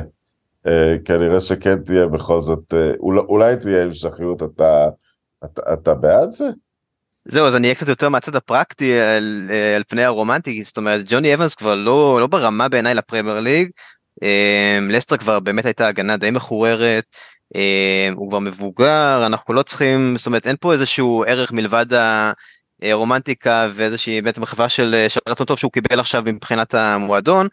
כנראה 1.05 1.41
שכן 1.41 1.79
תהיה 1.79 2.07
בכל 2.07 2.43
זאת, 2.43 2.75
uh, 2.75 2.99
אולי, 3.01 3.57
תהיה 3.57 3.83
המשכיות, 3.83 4.43
אתה, 4.43 4.89
אתה, 5.45 5.63
אתה 5.73 5.95
בעד 5.95 6.33
זה? 6.33 6.49
זהו, 7.25 7.47
אז 7.47 7.57
אני 7.57 7.67
אהיה 7.67 7.75
קצת 7.75 7.89
יותר 7.89 8.09
מהצד 8.09 8.37
הפרקטי 8.37 9.01
על, 9.01 9.51
על 9.77 9.83
פני 9.89 10.05
הרומנטי, 10.05 10.65
זאת 10.65 10.77
אומרת, 10.77 11.01
ג'וני 11.09 11.35
אבנס 11.35 11.55
כבר 11.55 11.75
לא, 11.75 12.19
לא 12.21 12.27
ברמה 12.27 12.69
בעיניי 12.69 12.95
לפרמייר 12.95 13.41
ליג, 13.41 13.71
לסטר 14.91 15.17
כבר 15.17 15.41
באמת 15.41 15.67
הייתה 15.67 15.89
הגנה 15.89 16.17
די 16.17 16.31
מחוררת, 16.31 17.05
הוא 18.15 18.29
כבר 18.29 18.39
מבוגר, 18.39 19.23
אנחנו 19.27 19.55
לא 19.55 19.63
צריכים, 19.63 20.15
זאת 20.19 20.27
אומרת 20.27 20.47
אין 20.47 20.57
פה 20.61 20.73
איזשהו 20.73 21.25
ערך 21.27 21.53
מלבד 21.53 21.87
הרומנטיקה 22.83 23.69
ואיזושהי 23.75 24.21
באמת 24.21 24.39
מחווה 24.39 24.69
של, 24.69 25.07
של 25.09 25.21
רצון 25.29 25.47
טוב 25.47 25.59
שהוא 25.59 25.73
קיבל 25.73 26.01
עכשיו 26.01 26.23
מבחינת 26.27 26.75
המועדון, 26.75 27.49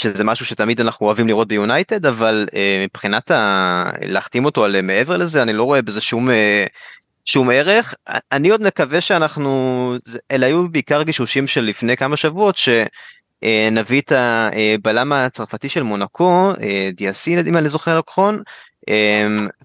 שזה 0.00 0.24
משהו 0.24 0.46
שתמיד 0.46 0.80
אנחנו 0.80 1.06
אוהבים 1.06 1.28
לראות 1.28 1.48
ביונייטד, 1.48 2.06
אבל 2.06 2.46
מבחינת 2.84 3.30
ה... 3.30 3.84
להחתים 4.00 4.44
אותו 4.44 4.64
על 4.64 4.80
מעבר 4.80 5.16
לזה, 5.16 5.42
אני 5.42 5.52
לא 5.52 5.64
רואה 5.64 5.82
בזה 5.82 6.00
שום 6.00 6.28
שום 7.24 7.50
ערך. 7.50 7.94
אני 8.32 8.48
עוד 8.48 8.62
מקווה 8.62 9.00
שאנחנו, 9.00 9.94
אלה 10.30 10.46
היו 10.46 10.68
בעיקר 10.68 11.02
גישושים 11.02 11.46
של 11.46 11.60
לפני 11.60 11.96
כמה 11.96 12.16
שבועות, 12.16 12.56
שנביא 12.56 14.00
את 14.00 14.12
הבלם 14.12 15.12
הצרפתי 15.12 15.68
של 15.68 15.82
מונקו, 15.82 16.52
דיאסי, 16.92 17.40
אם 17.40 17.56
אני 17.56 17.68
זוכר 17.68 17.98
נכון, 17.98 18.42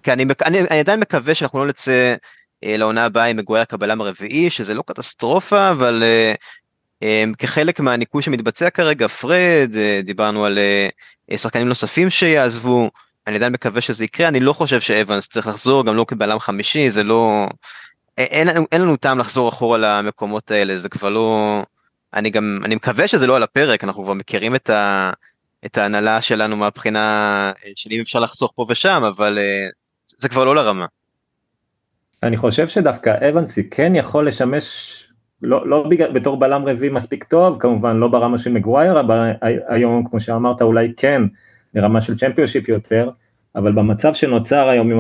כי 0.03 0.11
אני, 0.11 0.25
אני, 0.45 0.59
אני 0.59 0.79
עדיין 0.79 0.99
מקווה 0.99 1.36
שאנחנו 1.36 1.59
לא 1.59 1.65
נצא 1.65 2.15
לעונה 2.63 3.05
הבאה 3.05 3.25
עם 3.25 3.38
מגוייר 3.38 3.65
כבלם 3.65 4.01
הרביעי, 4.01 4.49
שזה 4.49 4.73
לא 4.73 4.83
קטסטרופה, 4.88 5.71
אבל 5.71 6.03
כחלק 7.38 7.80
מהניקוי 7.80 8.24
שמתבצע 8.24 8.70
כרגע, 8.70 9.08
פרד, 9.08 9.72
דיברנו 10.04 10.46
על 10.46 10.60
שחקנים 11.38 11.68
נוספים 11.68 12.10
שיעזבו, 12.10 12.89
אני 13.28 13.36
עדיין 13.36 13.54
מקווה 13.54 13.82
שזה 13.82 14.04
יקרה, 14.04 14.28
אני 14.28 14.39
לא 14.39 14.54
חושב 14.54 14.82
שאבנס 14.82 15.28
צריך 15.28 15.48
לחזור, 15.48 15.86
גם 15.86 15.96
לא 15.96 16.06
כבלם 16.08 16.39
חמישי, 16.39 16.91
זה 16.91 17.04
לא... 17.04 17.48
אין, 18.18 18.50
אין, 18.50 18.66
אין 18.72 18.82
לנו 18.82 18.96
טעם 18.96 19.20
לחזור 19.20 19.50
אחורה 19.50 19.78
למקומות 19.78 20.52
האלה, 20.52 20.78
זה 20.78 20.89
כבר 20.89 21.10
לא... 21.10 21.62
אני 22.14 22.30
גם, 22.30 22.62
אני 22.66 22.76
מקווה 22.76 23.08
שזה 23.08 23.28
לא 23.28 23.36
על 23.36 23.43
הפרק, 23.43 23.84
אנחנו 23.84 24.04
כבר 24.04 24.14
מכירים 24.14 24.56
את, 24.56 24.70
ה, 24.70 25.12
את 25.66 25.78
ההנהלה 25.78 26.22
שלנו 26.22 26.56
מהבחינה 26.56 27.52
של 27.76 27.89
אם 27.91 28.02
אפשר 28.02 28.20
לחסוך 28.20 28.52
פה 28.56 28.66
ושם, 28.70 29.04
אבל 29.08 29.39
זה 30.04 30.30
כבר 30.30 30.46
לא 30.46 30.56
לרמה. 30.56 30.86
אני 32.24 32.38
חושב 32.38 32.68
שדווקא 32.68 33.30
אבנסי 33.30 33.70
כן 33.70 33.96
יכול 33.96 34.28
לשמש, 34.28 35.05
לא, 35.46 35.70
לא 35.70 35.84
בגלל, 35.89 36.12
בתור 36.12 36.38
בלם 36.38 36.66
רביעי 36.66 36.91
מספיק 36.91 37.24
טוב, 37.24 37.58
כמובן 37.60 37.98
לא 37.98 38.08
ברמה 38.08 38.38
של 38.38 38.52
מגווייר, 38.52 39.00
אבל 39.00 39.32
היום 39.68 40.06
כמו 40.10 40.20
שאמרת 40.20 40.62
אולי 40.62 40.93
כן, 40.98 41.22
לרמה 41.74 42.02
של 42.02 42.18
צ'מפיונשיפ 42.18 42.70
יותר, 42.70 43.10
אבל 43.56 43.72
במצב 43.72 44.14
שנוצר 44.14 44.70
היום 44.70 44.91
עם, 44.91 45.00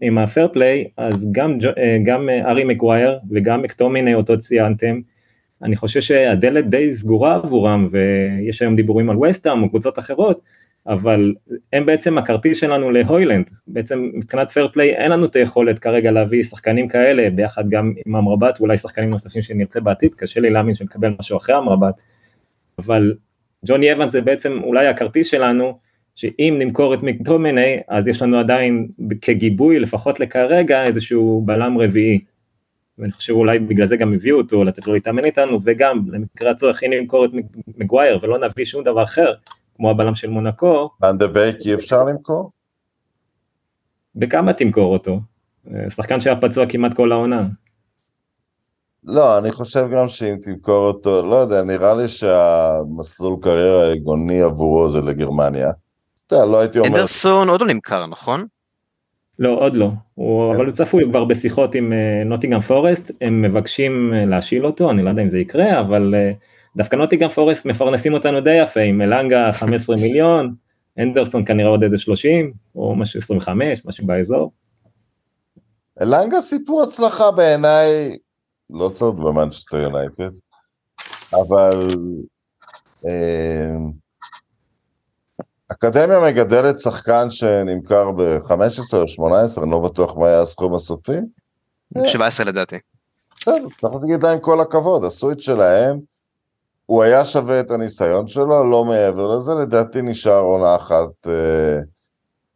עם 0.00 0.18
הפייר 0.18 0.48
פליי, 0.52 0.84
אז 0.96 1.28
גם, 1.32 1.58
אה, 1.78 1.98
גם 2.04 2.28
אה, 2.28 2.50
הארי 2.50 2.64
מגווייר 2.64 3.18
וגם 3.30 3.62
מקטומיני 3.62 4.14
אותו 4.14 4.38
ציינתם, 4.38 5.00
אני 5.62 5.76
חושב 5.76 6.00
שהדלת 6.00 6.70
די 6.70 6.94
סגורה 6.94 7.34
עבורם, 7.34 7.88
ויש 7.90 8.62
היום 8.62 8.76
דיבורים 8.76 9.10
על 9.10 9.16
ווסטהאם 9.16 9.62
או 9.62 9.68
קבוצות 9.68 9.98
אחרות, 9.98 10.40
אבל 10.88 11.34
הם 11.72 11.86
בעצם 11.86 12.18
הכרטיס 12.18 12.58
שלנו 12.58 12.90
להוילנד, 12.90 13.50
בעצם 13.66 14.10
מבחינת 14.14 14.50
פייר 14.50 14.68
פליי 14.68 14.94
אין 14.94 15.10
לנו 15.10 15.24
את 15.24 15.36
היכולת 15.36 15.78
כרגע 15.78 16.10
להביא 16.10 16.42
שחקנים 16.42 16.88
כאלה, 16.88 17.30
ביחד 17.30 17.68
גם 17.68 17.92
עם 18.06 18.16
אמרבת 18.16 18.60
ואולי 18.60 18.76
שחקנים 18.76 19.10
נוספים 19.10 19.42
שנרצה 19.42 19.80
בעתיד, 19.80 20.14
קשה 20.14 20.40
לי 20.40 20.50
להאמין 20.50 20.74
שנקבל 20.74 21.14
משהו 21.20 21.36
אחרי 21.36 21.56
אמרבת, 21.56 21.94
אבל 22.78 23.14
ג'וני 23.66 23.92
אבנס 23.92 24.12
זה 24.12 24.20
בעצם 24.20 24.60
אולי 24.62 24.86
הכרטיס 24.86 25.26
שלנו, 25.26 25.78
שאם 26.14 26.56
נמכור 26.58 26.94
את 26.94 27.02
מקדומיני, 27.02 27.76
אז 27.88 28.08
יש 28.08 28.22
לנו 28.22 28.38
עדיין 28.38 28.88
כגיבוי, 29.22 29.78
לפחות 29.78 30.20
לכרגע, 30.20 30.84
איזשהו 30.84 31.42
בלם 31.46 31.78
רביעי. 31.78 32.20
ואני 32.98 33.12
חושב 33.12 33.32
אולי 33.32 33.58
בגלל 33.58 33.86
זה 33.86 33.96
גם 33.96 34.12
הביאו 34.12 34.38
אותו, 34.38 34.64
לתת 34.64 34.86
לו 34.86 34.94
להתאמן 34.94 35.24
איתנו, 35.24 35.60
וגם 35.64 36.02
למקרה 36.12 36.50
הצורך, 36.50 36.82
אם 36.82 36.90
נמכור 36.92 37.24
את 37.24 37.30
מגווייר 37.78 38.18
ולא 38.22 38.38
נביא 38.38 38.64
שום 38.64 38.84
דבר 38.84 39.02
אחר, 39.02 39.32
כמו 39.76 39.90
הבלם 39.90 40.14
של 40.14 40.30
מונקו. 40.30 40.90
אנדה 41.04 41.28
בייק 41.28 41.56
אי 41.64 41.74
אפשר 41.74 42.04
למכור? 42.04 42.50
בכמה 44.14 44.52
תמכור 44.52 44.92
אותו? 44.92 45.20
שחקן 45.88 46.20
שהיה 46.20 46.40
פצוע 46.40 46.66
כמעט 46.68 46.94
כל 46.94 47.12
העונה. 47.12 47.46
לא, 49.04 49.38
אני 49.38 49.52
חושב 49.52 49.86
גם 49.96 50.08
שאם 50.08 50.36
תמכור 50.42 50.86
אותו, 50.86 51.22
לא 51.22 51.36
יודע, 51.36 51.62
נראה 51.62 51.94
לי 51.94 52.08
שהמסלול 52.08 53.36
קריירה 53.42 53.86
העגוני 53.86 54.42
עבורו 54.42 54.88
זה 54.88 55.00
לגרמניה. 55.00 55.70
אתה 56.26 56.44
לא 56.44 56.60
הייתי 56.60 56.78
אומר... 56.78 56.90
אנדרסון 56.90 57.48
עוד 57.48 57.60
לא 57.60 57.66
נמכר, 57.66 58.06
נכון? 58.06 58.46
לא, 59.38 59.48
עוד 59.48 59.76
לא, 59.76 59.90
הוא, 60.14 60.54
אבל 60.54 60.66
הוא 60.66 60.74
צפוי 60.74 61.04
כבר 61.04 61.24
בשיחות 61.24 61.74
עם 61.74 61.92
נוטיגאם 62.26 62.60
פורסט, 62.60 63.10
הם 63.20 63.42
מבקשים 63.42 64.12
להשיל 64.14 64.66
אותו, 64.66 64.90
אני 64.90 65.02
לא 65.02 65.10
יודע 65.10 65.22
אם 65.22 65.28
זה 65.28 65.38
יקרה, 65.38 65.80
אבל 65.80 66.14
דווקא 66.76 66.96
נוטיגאם 66.96 67.28
פורסט 67.28 67.66
מפרנסים 67.66 68.14
אותנו 68.14 68.40
די 68.40 68.54
יפה, 68.62 68.80
עם 68.80 69.02
אלנגה 69.02 69.52
15 69.52 69.96
מיליון, 69.96 70.54
אנדרסון 70.98 71.44
כנראה 71.44 71.68
עוד 71.68 71.82
איזה 71.82 71.98
30, 71.98 72.52
או 72.74 72.96
משהו 72.96 73.20
25, 73.20 73.84
משהו 73.84 74.06
באזור. 74.06 74.52
אלנגה 76.02 76.40
סיפור 76.40 76.82
הצלחה 76.82 77.30
בעיניי, 77.30 78.16
לא 78.70 78.88
צריך 78.88 79.14
במנצ'סטר 79.14 79.76
יונייטד, 79.76 80.30
אבל... 81.32 81.88
אה, 83.06 83.76
אקדמיה 85.68 86.20
מגדלת 86.20 86.80
שחקן 86.80 87.30
שנמכר 87.30 88.10
ב-15 88.10 88.96
או 88.96 89.08
18, 89.08 89.64
אני 89.64 89.72
לא 89.72 89.80
בטוח 89.80 90.16
מה 90.16 90.26
היה 90.26 90.42
הסכום 90.42 90.74
הסופי. 90.74 91.16
17 92.06 92.46
לדעתי. 92.46 92.76
בסדר, 93.40 93.66
צריך 93.80 93.94
להגיד 94.02 94.22
להם 94.22 94.38
כל 94.40 94.60
הכבוד, 94.60 95.04
עשו 95.04 95.32
את 95.32 95.40
שלהם. 95.40 96.15
הוא 96.86 97.02
היה 97.02 97.24
שווה 97.24 97.60
את 97.60 97.70
הניסיון 97.70 98.26
שלו, 98.26 98.70
לא 98.70 98.84
מעבר 98.84 99.36
לזה, 99.36 99.54
לדעתי 99.54 100.02
נשאר 100.02 100.40
עונה 100.40 100.76
אחת 100.76 101.26
אה, 101.26 101.78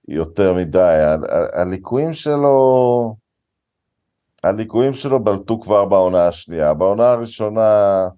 יותר 0.09 0.55
מדי. 0.55 1.17
הליקויים 1.53 2.15
שלו, 2.15 3.17
הליקויים 4.45 4.95
שלו 4.95 5.25
בלטו 5.25 5.61
כבר 5.61 5.85
בעונה 5.85 6.29
השנייה. 6.29 6.75
בעונה 6.75 7.11
הראשונה 7.11 8.09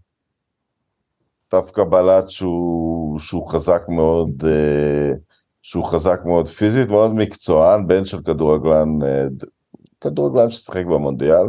דווקא 1.50 1.84
בלט 1.84 2.28
שהוא, 2.30 3.18
שהוא 3.18 3.48
חזק 3.48 3.82
מאוד, 3.88 4.44
אה, 4.46 5.10
שהוא 5.62 5.84
חזק 5.84 6.20
מאוד 6.24 6.48
פיזית, 6.48 6.88
מאוד 6.88 7.14
מקצוען, 7.14 7.86
בן 7.86 8.04
של 8.04 8.22
כדורגלן, 8.22 9.02
אה, 9.02 9.24
כדורגלן 10.00 10.50
ששיחק 10.50 10.84
במונדיאל. 10.84 11.46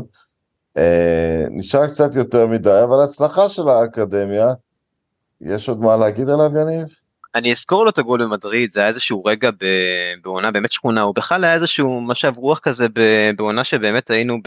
אה, 0.78 1.44
נשאר 1.52 1.88
קצת 1.88 2.16
יותר 2.16 2.48
מדי, 2.48 2.82
אבל 2.84 3.00
ההצלחה 3.02 3.50
של 3.50 3.68
האקדמיה, 3.70 4.48
יש 5.42 5.70
עוד 5.70 5.80
מה 5.80 5.96
להגיד 5.96 6.30
עליו 6.30 6.52
יניב? 6.62 6.88
אני 7.36 7.52
אזכור 7.52 7.84
לו 7.84 7.90
את 7.90 7.98
הגול 7.98 8.24
במדריד, 8.24 8.72
זה 8.72 8.80
היה 8.80 8.90
איזשהו 8.90 9.24
רגע 9.26 9.50
בעונה 10.22 10.52
באמת 10.52 10.72
שכונה, 10.72 11.02
הוא 11.02 11.16
בכלל 11.16 11.44
היה 11.44 11.54
איזשהו 11.54 12.02
משב 12.02 12.34
רוח 12.36 12.60
כזה 12.60 12.88
בעונה 13.36 13.64
שבאמת 13.64 14.10
היינו 14.10 14.38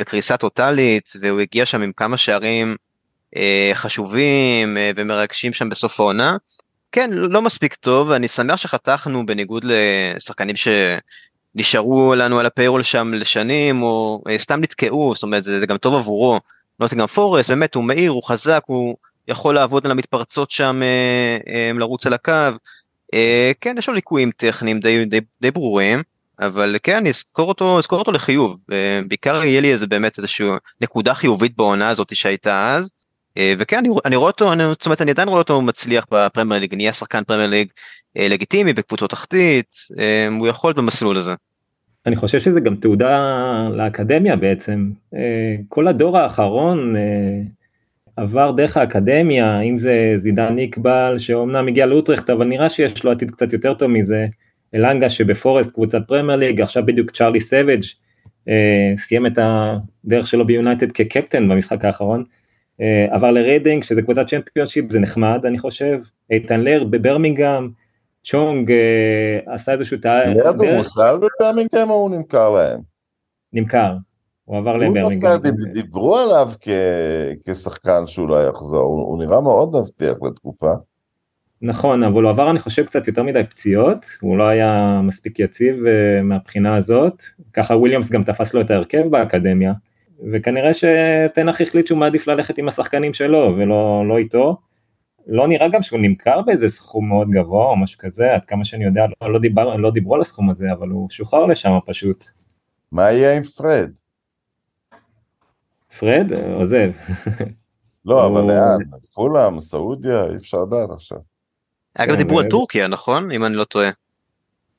בקריסה 0.00 0.36
טוטאלית, 0.36 1.12
והוא 1.20 1.40
הגיע 1.40 1.66
שם 1.66 1.82
עם 1.82 1.92
כמה 1.92 2.16
שערים 2.16 2.76
אה, 3.36 3.70
חשובים 3.74 4.76
אה, 4.76 4.90
ומרגשים 4.96 5.52
שם 5.52 5.68
בסוף 5.68 6.00
העונה. 6.00 6.36
כן, 6.92 7.10
לא 7.12 7.42
מספיק 7.42 7.74
טוב, 7.74 8.10
אני 8.10 8.28
שמח 8.28 8.56
שחתכנו 8.56 9.26
בניגוד 9.26 9.64
לשחקנים 9.64 10.56
שנשארו 11.56 12.14
לנו 12.14 12.40
על 12.40 12.46
הפיירול 12.46 12.82
שם 12.82 13.14
לשנים, 13.14 13.82
או 13.82 14.22
אה, 14.28 14.38
סתם 14.38 14.60
נתקעו, 14.60 15.14
זאת 15.14 15.22
אומרת, 15.22 15.44
זה, 15.44 15.60
זה 15.60 15.66
גם 15.66 15.76
טוב 15.76 15.94
עבורו. 15.94 16.40
נוטינגרם 16.80 17.06
פורסט, 17.06 17.50
באמת, 17.50 17.74
הוא 17.74 17.84
מהיר, 17.84 18.10
הוא 18.10 18.22
חזק, 18.22 18.62
הוא 18.66 18.96
יכול 19.28 19.54
לעבוד 19.54 19.86
על 19.86 19.92
המתפרצות 19.92 20.50
שם, 20.50 20.80
לרוץ 21.74 22.06
על 22.06 22.12
הקו. 22.12 22.50
כן, 23.60 23.74
יש 23.78 23.88
לו 23.88 23.94
ליקויים 23.94 24.30
טכניים 24.36 24.80
די, 24.80 25.04
די, 25.04 25.20
די 25.40 25.50
ברורים. 25.50 26.02
אבל 26.40 26.76
כן, 26.82 26.96
אני 26.96 27.08
אזכור 27.08 27.48
אותו, 27.48 27.78
אזכור 27.78 27.98
אותו 27.98 28.12
לחיוב, 28.12 28.56
בעיקר 29.08 29.44
יהיה 29.44 29.60
לי 29.60 29.72
איזה 29.72 29.86
באמת 29.86 30.18
איזושהי 30.18 30.48
נקודה 30.80 31.14
חיובית 31.14 31.56
בעונה 31.56 31.88
הזאת 31.88 32.16
שהייתה 32.16 32.74
אז, 32.74 32.90
וכן, 33.38 33.76
אני, 33.76 33.88
אני 34.04 34.16
רואה 34.16 34.30
אותו, 34.30 34.52
אני, 34.52 34.62
זאת 34.64 34.86
אומרת, 34.86 35.02
אני 35.02 35.10
עדיין 35.10 35.28
רואה 35.28 35.38
אותו 35.38 35.62
מצליח 35.62 36.06
בפרמייר 36.12 36.60
ליג, 36.60 36.74
נהיה 36.74 36.92
שחקן 36.92 37.24
פרמייר 37.24 37.50
ליג 37.50 37.68
לגיטימי 38.16 38.72
בקבוצות 38.72 39.10
תחתית, 39.10 39.74
הוא 40.38 40.48
יכול 40.48 40.72
במסלול 40.72 41.16
הזה. 41.16 41.34
אני 42.06 42.16
חושב 42.16 42.40
שזה 42.40 42.60
גם 42.60 42.76
תעודה 42.76 43.18
לאקדמיה 43.76 44.36
בעצם. 44.36 44.90
כל 45.68 45.88
הדור 45.88 46.18
האחרון 46.18 46.94
עבר 48.16 48.50
דרך 48.50 48.76
האקדמיה, 48.76 49.60
אם 49.60 49.76
זה 49.76 50.12
זידאן 50.16 50.54
איקבל, 50.54 51.14
שאומנם 51.18 51.68
הגיע 51.68 51.86
לאוטרכט, 51.86 52.30
אבל 52.30 52.46
נראה 52.46 52.68
שיש 52.68 53.04
לו 53.04 53.10
עתיד 53.10 53.30
קצת 53.30 53.52
יותר 53.52 53.74
טוב 53.74 53.90
מזה. 53.90 54.26
אלנגה 54.74 55.08
שבפורסט 55.08 55.72
קבוצת 55.72 56.00
פרמייר 56.08 56.38
ליג, 56.38 56.60
עכשיו 56.60 56.86
בדיוק 56.86 57.10
צ'ארלי 57.10 57.40
סאביג' 57.40 57.82
סיים 58.96 59.26
את 59.26 59.38
הדרך 59.38 60.26
שלו 60.26 60.46
ביונייטד 60.46 60.92
כקפטן 60.92 61.48
במשחק 61.48 61.84
האחרון. 61.84 62.24
עבר 63.10 63.30
לריידינג, 63.30 63.82
שזה 63.82 64.02
קבוצת 64.02 64.26
צ'מפיונשיפ, 64.26 64.92
זה 64.92 65.00
נחמד, 65.00 65.40
אני 65.46 65.58
חושב. 65.58 66.00
איתן 66.30 66.60
לרד 66.60 66.90
בברמינגהם, 66.90 67.70
צ'ונג 68.24 68.72
עשה 69.46 69.72
איזשהו 69.72 69.98
תהליך. 69.98 70.38
לרד 70.38 70.60
הוא 70.60 70.76
מושל 70.76 71.16
בברמינגהם 71.16 71.90
או 71.90 71.94
הוא 71.94 72.10
נמכר 72.10 72.50
להם? 72.50 72.80
נמכר, 73.52 73.96
הוא 74.44 74.58
עבר 74.58 74.76
לברמינגהם. 74.76 75.40
דיברו 75.72 76.16
עליו 76.16 76.50
כשחקן 77.46 78.06
שאולי 78.06 78.48
יחזור, 78.48 79.00
הוא 79.00 79.18
נראה 79.24 79.40
מאוד 79.40 79.76
מבטיח 79.76 80.16
לתקופה. 80.22 80.72
נכון, 81.62 82.02
אבל 82.02 82.22
הוא 82.22 82.30
עבר 82.30 82.50
אני 82.50 82.58
חושב 82.58 82.84
קצת 82.84 83.08
יותר 83.08 83.22
מדי 83.22 83.42
פציעות, 83.50 84.06
הוא 84.20 84.38
לא 84.38 84.48
היה 84.48 85.00
מספיק 85.04 85.38
יציב 85.38 85.76
uh, 85.76 86.22
מהבחינה 86.22 86.76
הזאת, 86.76 87.22
ככה 87.52 87.76
וויליאמס 87.76 88.10
גם 88.10 88.24
תפס 88.24 88.54
לו 88.54 88.60
את 88.60 88.70
ההרכב 88.70 89.08
באקדמיה, 89.10 89.72
וכנראה 90.32 90.70
שתנח 90.74 91.60
החליט 91.60 91.86
שהוא 91.86 91.98
מעדיף 91.98 92.26
ללכת 92.26 92.58
עם 92.58 92.68
השחקנים 92.68 93.14
שלו 93.14 93.52
ולא 93.56 94.04
לא 94.08 94.18
איתו. 94.18 94.56
לא 95.26 95.48
נראה 95.48 95.68
גם 95.68 95.82
שהוא 95.82 96.00
נמכר 96.00 96.40
באיזה 96.42 96.68
סכום 96.68 97.08
מאוד 97.08 97.30
גבוה 97.30 97.66
או 97.66 97.76
משהו 97.76 97.98
כזה, 97.98 98.34
עד 98.34 98.44
כמה 98.44 98.64
שאני 98.64 98.84
יודע, 98.84 99.06
לא, 99.22 99.32
לא, 99.32 99.38
דיבר, 99.38 99.76
לא 99.76 99.90
דיברו 99.90 100.14
על 100.14 100.20
הסכום 100.20 100.50
הזה, 100.50 100.72
אבל 100.72 100.88
הוא 100.88 101.10
שוחרר 101.10 101.46
לשם 101.46 101.78
פשוט. 101.86 102.24
מה 102.92 103.02
יהיה 103.02 103.36
עם 103.36 103.42
פרד? 103.42 103.90
פרד 105.98 106.32
עוזב. 106.54 106.90
לא, 108.04 108.26
אבל 108.26 108.42
לאן? 108.42 108.78
פולאם, 109.14 109.60
סעודיה, 109.60 110.24
אי 110.24 110.36
אפשר 110.36 110.58
לדעת 110.58 110.90
עכשיו. 110.90 111.18
אגב, 111.94 112.16
דיברו 112.16 112.40
על 112.40 112.46
טורקיה, 112.50 112.88
נכון? 112.88 113.30
אם 113.30 113.44
אני 113.44 113.56
לא 113.56 113.64
טועה. 113.64 113.90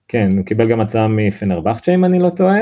כן, 0.08 0.32
הוא 0.38 0.46
קיבל 0.46 0.72
גם 0.72 0.82
הצעה 0.82 1.08
מפנרבכצ'ה, 1.08 1.92
אם 1.92 2.06
אני 2.06 2.20
לא 2.20 2.30
טועה. 2.30 2.60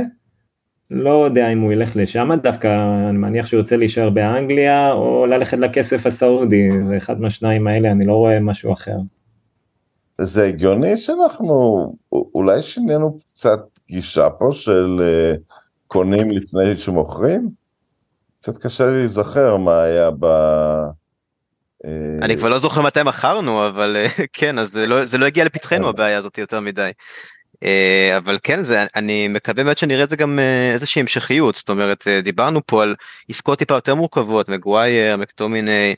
לא 0.91 1.25
יודע 1.25 1.47
אם 1.53 1.59
הוא 1.59 1.73
ילך 1.73 1.95
לשם, 1.95 2.29
דווקא 2.43 2.67
אני 3.09 3.17
מניח 3.17 3.45
שהוא 3.45 3.57
ירצה 3.57 3.77
להישאר 3.77 4.09
באנגליה, 4.09 4.91
או 4.91 5.25
ללכת 5.25 5.57
לכסף 5.57 6.05
הסעודי, 6.05 6.69
זה 6.87 6.97
אחד 6.97 7.21
מהשניים 7.21 7.67
האלה, 7.67 7.91
אני 7.91 8.05
לא 8.05 8.13
רואה 8.13 8.39
משהו 8.39 8.73
אחר. 8.73 8.97
זה 10.21 10.43
הגיוני 10.45 10.97
שאנחנו, 10.97 11.85
אולי 12.11 12.61
שינינו 12.61 13.19
קצת 13.33 13.59
גישה 13.87 14.29
פה 14.29 14.49
של 14.51 14.99
uh, 14.99 15.53
קונים 15.87 16.31
לפני 16.31 16.77
שמוכרים? 16.77 17.49
קצת 18.39 18.57
קשה 18.57 18.85
לי 18.85 18.97
להיזכר 18.97 19.57
מה 19.57 19.81
היה 19.81 20.11
ב... 20.19 20.25
אה, 21.85 21.91
אני 22.21 22.37
כבר 22.37 22.49
לא 22.49 22.59
זוכר 22.59 22.81
מתי 22.81 23.03
מכרנו, 23.05 23.67
אבל 23.67 23.97
אה, 23.97 24.25
כן, 24.33 24.59
אז 24.59 24.69
זה 24.69 24.87
לא, 24.87 24.97
לא 25.19 25.25
הגיע 25.25 25.45
לפתחנו. 25.45 25.89
הבעיה 25.89 26.17
הזאת 26.17 26.37
יותר 26.37 26.59
מדי. 26.59 26.91
אה, 27.63 28.17
אבל 28.17 28.39
כן, 28.43 28.61
זה, 28.61 28.85
אני 28.95 29.27
מקווה 29.27 29.63
באמת 29.63 29.77
שנראה 29.77 30.03
את 30.03 30.09
זה 30.09 30.15
גם 30.15 30.39
איזושהי 30.73 30.99
המשכיות, 30.99 31.55
זאת 31.55 31.69
אומרת, 31.69 32.07
דיברנו 32.23 32.61
פה 32.65 32.83
על 32.83 32.95
עסקות 33.29 33.59
טיפה 33.59 33.73
יותר 33.73 33.95
מורכבות, 33.95 34.49
מגווייר, 34.49 35.17
מקטומיני, 35.17 35.95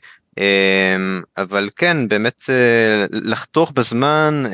אבל 1.38 1.68
כן, 1.76 2.08
באמת 2.08 2.44
לחתוך 3.10 3.72
בזמן, 3.74 4.44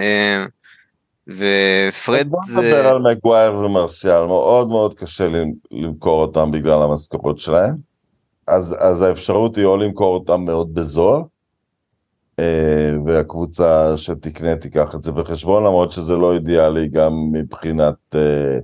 ופרד... 1.28 2.28
בוא 2.28 2.40
נדבר 2.50 2.86
על 2.86 2.98
מגווייר 2.98 3.54
ומרסיאל, 3.54 4.26
מאוד 4.26 4.68
מאוד 4.68 4.94
קשה 4.94 5.28
למכור 5.70 6.22
אותם 6.22 6.50
בגלל 6.50 6.82
המשכורות 6.82 7.38
שלהם. 7.38 7.74
אז, 8.46 8.76
אז 8.78 9.02
האפשרות 9.02 9.56
היא 9.56 9.64
או 9.64 9.76
למכור 9.76 10.14
אותם 10.14 10.40
מאוד 10.40 10.74
בזול, 10.74 11.14
אה, 11.16 11.20
והקבוצה 13.06 13.96
שתקנה 13.96 14.56
תיקח 14.56 14.94
את 14.94 15.02
זה 15.02 15.12
בחשבון, 15.12 15.64
למרות 15.64 15.92
שזה 15.92 16.16
לא 16.16 16.34
אידיאלי 16.34 16.88
גם 16.88 17.12
מבחינת 17.32 17.94
אה, 18.14 18.58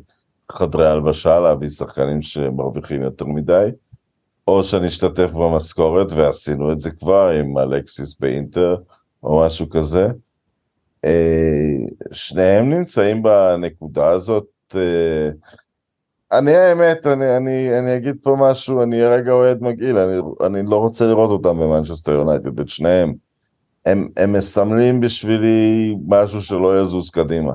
חדרי 0.53 0.89
הלבשה, 0.89 1.41
להביא 1.41 1.68
שחקנים 1.68 2.22
שמרוויחים 2.22 3.03
יותר 3.03 3.25
מדי, 3.25 3.68
או 4.49 4.64
שנשתתף 4.64 5.31
במשכורת, 5.31 6.12
ועשינו 6.12 6.72
את 6.72 6.81
זה 6.81 6.91
כבר 6.91 7.29
עם 7.29 7.59
אלקסיס 7.59 8.18
באינטר, 8.20 8.77
או 9.22 9.45
משהו 9.47 9.70
כזה. 9.70 10.09
אה, 11.05 11.77
שניהם 12.12 12.70
נמצאים 12.70 13.22
בנקודה 13.22 14.09
הזאת, 14.09 14.45
אני 16.33 16.55
האמת, 16.55 17.07
אני, 17.07 17.37
אני, 17.37 17.79
אני 17.79 17.97
אגיד 17.97 18.16
פה 18.22 18.37
משהו, 18.41 18.83
אני 18.83 19.03
רגע 19.03 19.33
אוהד 19.33 19.62
מגעיל, 19.62 19.99
אני, 19.99 20.20
אני 20.47 20.70
לא 20.70 20.77
רוצה 20.77 21.07
לראות 21.07 21.31
אותם 21.31 21.59
במנצ'סטר 21.59 22.12
יונייטד, 22.12 22.61
את 22.61 22.68
שניהם. 22.68 23.24
הם, 23.87 24.09
הם 24.16 24.32
מסמלים 24.32 25.01
בשבילי 25.01 25.95
משהו 26.09 26.43
שלא 26.43 26.80
יזוז 26.80 27.11
קדימה. 27.11 27.53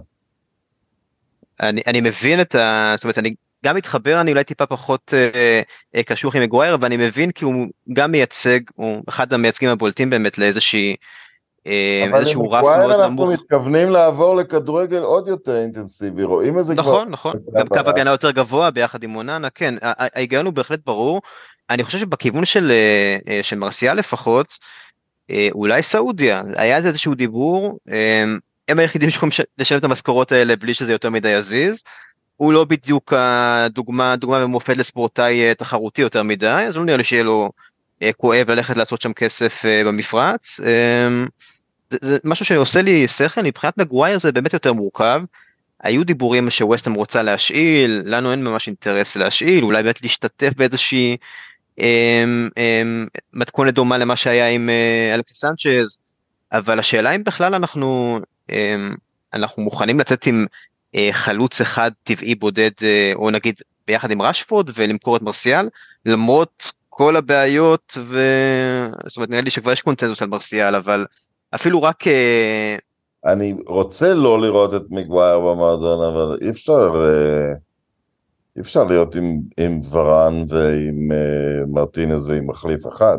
אני, 1.60 1.82
אני 1.88 2.02
מבין 2.02 2.42
את 2.42 2.56
ה... 2.56 2.94
זאת 2.96 3.04
אומרת, 3.04 3.18
אני 3.18 3.34
גם 3.66 3.76
מתחבר, 3.76 4.22
אני 4.22 4.32
אולי 4.32 4.44
טיפה 4.44 4.66
פחות 4.66 5.14
אה, 5.14 5.62
אה, 5.96 6.04
קשוח 6.04 6.36
עם 6.36 6.42
מגווייר, 6.42 6.76
אבל 6.76 6.86
אני 6.86 6.98
מבין 6.98 7.32
כי 7.32 7.46
הוא 7.46 7.68
גם 7.94 8.12
מייצג, 8.12 8.60
הוא 8.76 9.04
אחד 9.10 9.34
המייצגים 9.34 9.70
הבולטים 9.70 10.10
באמת 10.10 10.38
לאיזושהי 10.38 10.96
אה, 11.68 12.06
איזשהו 12.14 12.52
רף 12.52 12.64
מאוד 12.64 12.76
נמוך. 12.76 12.92
אבל 12.92 13.02
אנחנו 13.02 13.28
מתכוונים 13.34 13.90
לעבור 13.90 14.36
לכדורגל 14.36 15.02
עוד 15.02 15.28
יותר 15.28 15.56
אינטנסיבי, 15.56 16.24
רואים 16.24 16.60
את 16.60 16.66
זה 16.66 16.74
נכון, 16.74 16.94
כבר. 16.94 17.12
נכון, 17.12 17.34
נכון, 17.48 17.60
גם 17.60 17.68
קו 17.68 17.90
הגנה 17.90 18.12
יותר 18.12 18.32
גבוה 18.32 18.72
ביחד 18.72 19.04
עם 19.04 19.10
מוננה, 19.10 19.50
כן, 19.50 19.76
ההיגיון 19.82 20.46
הוא 20.46 20.54
בהחלט 20.54 20.80
ברור. 20.86 21.22
אני 21.70 21.84
חושב 21.84 22.00
שבכיוון 22.00 22.46
של, 22.46 22.72
אה, 22.72 23.18
אה, 23.28 23.44
של 23.44 23.56
מרסיאל 23.56 23.98
לפחות, 23.98 24.48
אולי 25.52 25.84
סעודיה, 25.84 26.42
היה 26.56 26.78
איזשהו 26.78 27.16
דיבור, 27.16 27.80
הם 28.68 28.80
היחידים 28.80 29.10
שיכולים 29.10 29.32
לשלם 29.58 29.80
את 29.80 29.84
המשכורות 29.84 30.32
האלה 30.32 30.56
בלי 30.56 30.74
שזה 30.74 30.92
יותר 30.92 31.10
מדי 31.10 31.30
יזיז. 31.30 31.84
הוא 32.38 32.54
לא 32.54 32.66
בדיוק 32.66 33.14
הדוגמה, 33.16 34.16
דוגמה 34.16 34.46
ומופת 34.46 34.78
לספורטאי 34.78 35.56
תחרותי 35.56 36.02
יותר 36.02 36.24
מדי, 36.24 36.66
אז 36.68 36.78
לא 36.78 36.86
נראה 36.86 36.98
לי 36.98 37.04
שיהיה 37.04 37.24
לו 37.24 37.52
כואב 38.18 38.52
ללכת 38.52 38.78
לעשות 38.78 39.02
שם 39.02 39.14
כסף 39.14 39.66
במפרץ. 39.86 40.60
זה, 41.90 41.98
זה 42.02 42.18
משהו 42.24 42.46
שעושה 42.46 42.82
לי 42.82 43.08
שכל, 43.08 43.42
מבחינת 43.42 43.78
מגווייר 43.78 44.20
זה 44.20 44.32
באמת 44.32 44.54
יותר 44.54 44.74
מורכב. 44.74 45.22
היו 45.84 46.04
דיבורים 46.04 46.50
שווסטם 46.50 46.94
רוצה 46.94 47.22
להשאיל, 47.22 48.02
לנו 48.06 48.32
אין 48.32 48.44
ממש 48.44 48.68
אינטרס 48.68 49.16
להשאיל, 49.16 49.64
אולי 49.64 49.84
באמת 49.84 50.02
להשתתף 50.02 50.54
באיזושהי 50.58 51.12
אמ, 51.12 51.18
אמ, 51.18 51.18
מתכונת 53.34 53.74
דומה 53.74 53.98
למה 53.98 54.16
שהיה 54.16 54.48
עם 54.48 54.70
אה, 54.70 55.16
אלכסי 55.16 55.34
סנצ'ז, 55.34 55.98
אבל 56.52 56.80
השאלה 56.80 57.12
אם 57.12 57.24
בכלל 57.24 57.56
אנחנו, 57.56 58.20
אנחנו 59.34 59.64
מוכנים 59.64 60.00
לצאת 60.00 60.26
עם 60.26 60.46
אה, 60.96 61.10
חלוץ 61.12 61.62
אחד 61.62 61.92
טבעי 62.04 62.36
בודד, 62.36 62.72
אה, 62.82 63.12
או 63.16 63.30
נגיד 63.30 63.56
ביחד 63.88 64.12
עם 64.12 64.22
רשפורד 64.22 64.70
ולמכור 64.76 65.18
את 65.18 65.22
מרסיאל, 65.22 65.70
למרות 66.06 66.72
כל 66.90 67.16
הבעיות, 67.16 67.98
ו... 68.02 68.22
זאת 69.08 69.18
אומרת 69.18 69.30
נראה 69.30 69.42
לי 69.42 69.50
שכבר 69.50 69.72
יש 69.72 69.82
קונצנזוס 69.82 70.22
על 70.22 70.28
מרסיאל, 70.28 70.76
אבל 70.76 71.06
אפילו 71.56 71.84
רק... 71.84 72.04
אני 73.26 73.56
רוצה 73.68 74.14
לא 74.14 74.42
לראות 74.42 74.74
את 74.74 74.82
מגווייר 74.90 75.40
במועדון, 75.40 76.14
אבל 76.14 76.38
אי 76.42 76.50
אפשר, 76.50 76.90
אי 78.60 78.64
אפשר 78.64 78.84
להיות 78.84 79.16
עם, 79.16 79.40
עם 79.58 79.80
ורן 79.92 80.44
ועם 80.50 81.12
uh, 81.12 81.66
מרטינז 81.68 82.30
ועם 82.30 82.48
מחליף 82.48 82.88
אחד. 82.88 83.18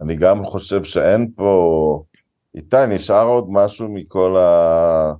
אני 0.00 0.16
גם 0.16 0.44
חושב 0.44 0.84
שאין 0.84 1.30
פה... 1.34 2.02
איתי, 2.54 2.76
נשאר 2.88 3.26
עוד 3.26 3.46
משהו 3.50 3.88
מכל 3.88 4.36
ה... 4.36 5.12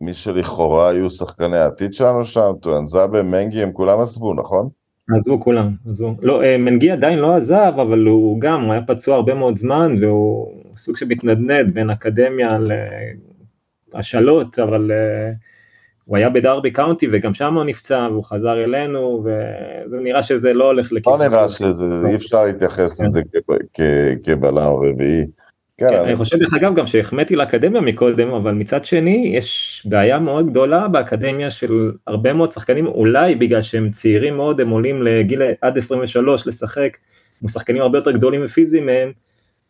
מי 0.00 0.14
שלכאורה 0.14 0.88
היו 0.88 1.10
שחקני 1.10 1.56
העתיד 1.56 1.94
שלנו 1.94 2.24
שם, 2.24 2.52
טואנזאבה, 2.60 3.22
מנגי, 3.22 3.62
הם 3.62 3.72
כולם 3.72 4.00
עזבו, 4.00 4.34
נכון? 4.34 4.68
עזבו 5.16 5.40
כולם, 5.40 5.72
עזבו. 5.90 6.14
לא, 6.22 6.40
מנגי 6.58 6.90
עדיין 6.90 7.18
לא 7.18 7.36
עזב, 7.36 7.72
אבל 7.82 8.06
הוא 8.06 8.40
גם, 8.40 8.62
הוא 8.62 8.72
היה 8.72 8.82
פצוע 8.86 9.16
הרבה 9.16 9.34
מאוד 9.34 9.56
זמן, 9.56 9.94
והוא 10.00 10.52
סוג 10.76 10.96
של 10.96 11.06
מתנדנד 11.06 11.74
בין 11.74 11.90
אקדמיה 11.90 12.58
להשאלות, 13.94 14.58
אבל 14.58 14.90
uh, 14.90 15.34
הוא 16.08 16.16
היה 16.16 16.28
בדרבי 16.28 16.70
קאונטי 16.70 17.06
וגם 17.12 17.34
שם 17.34 17.54
הוא 17.54 17.64
נפצע 17.64 18.08
והוא 18.10 18.24
חזר 18.24 18.64
אלינו 18.64 19.24
וזה 19.24 19.96
נראה 20.00 20.22
שזה 20.22 20.52
לא 20.52 20.64
הולך 20.64 20.92
לכיוון. 20.92 21.20
לא 21.20 21.28
נראה 21.28 21.48
שזה, 21.48 21.84
אי 22.08 22.14
אפשר 22.14 22.44
להתייחס 22.44 23.00
לזה 23.00 23.22
כבלם 24.24 24.72
רביעי. 24.82 25.26
כן, 25.78 25.94
אני 25.94 26.16
חושב 26.16 26.36
דרך 26.36 26.54
אגב 26.54 26.74
גם 26.74 26.86
שהחמאתי 26.86 27.36
לאקדמיה 27.36 27.80
מקודם, 27.80 28.30
אבל 28.30 28.52
מצד 28.52 28.84
שני 28.84 29.32
יש 29.34 29.82
בעיה 29.90 30.18
מאוד 30.18 30.50
גדולה 30.50 30.88
באקדמיה 30.88 31.50
של 31.50 31.92
הרבה 32.06 32.32
מאוד 32.32 32.52
שחקנים, 32.52 32.86
אולי 32.86 33.34
בגלל 33.34 33.62
שהם 33.62 33.90
צעירים 33.90 34.36
מאוד, 34.36 34.60
הם 34.60 34.68
עולים 34.68 35.02
לגיל 35.02 35.42
עד 35.60 35.78
23 35.78 36.46
לשחק, 36.46 36.96
הם 37.42 37.48
שחקנים 37.48 37.82
הרבה 37.82 37.98
יותר 37.98 38.10
גדולים 38.10 38.44
ופיזיים 38.44 38.86
מהם, 38.86 39.12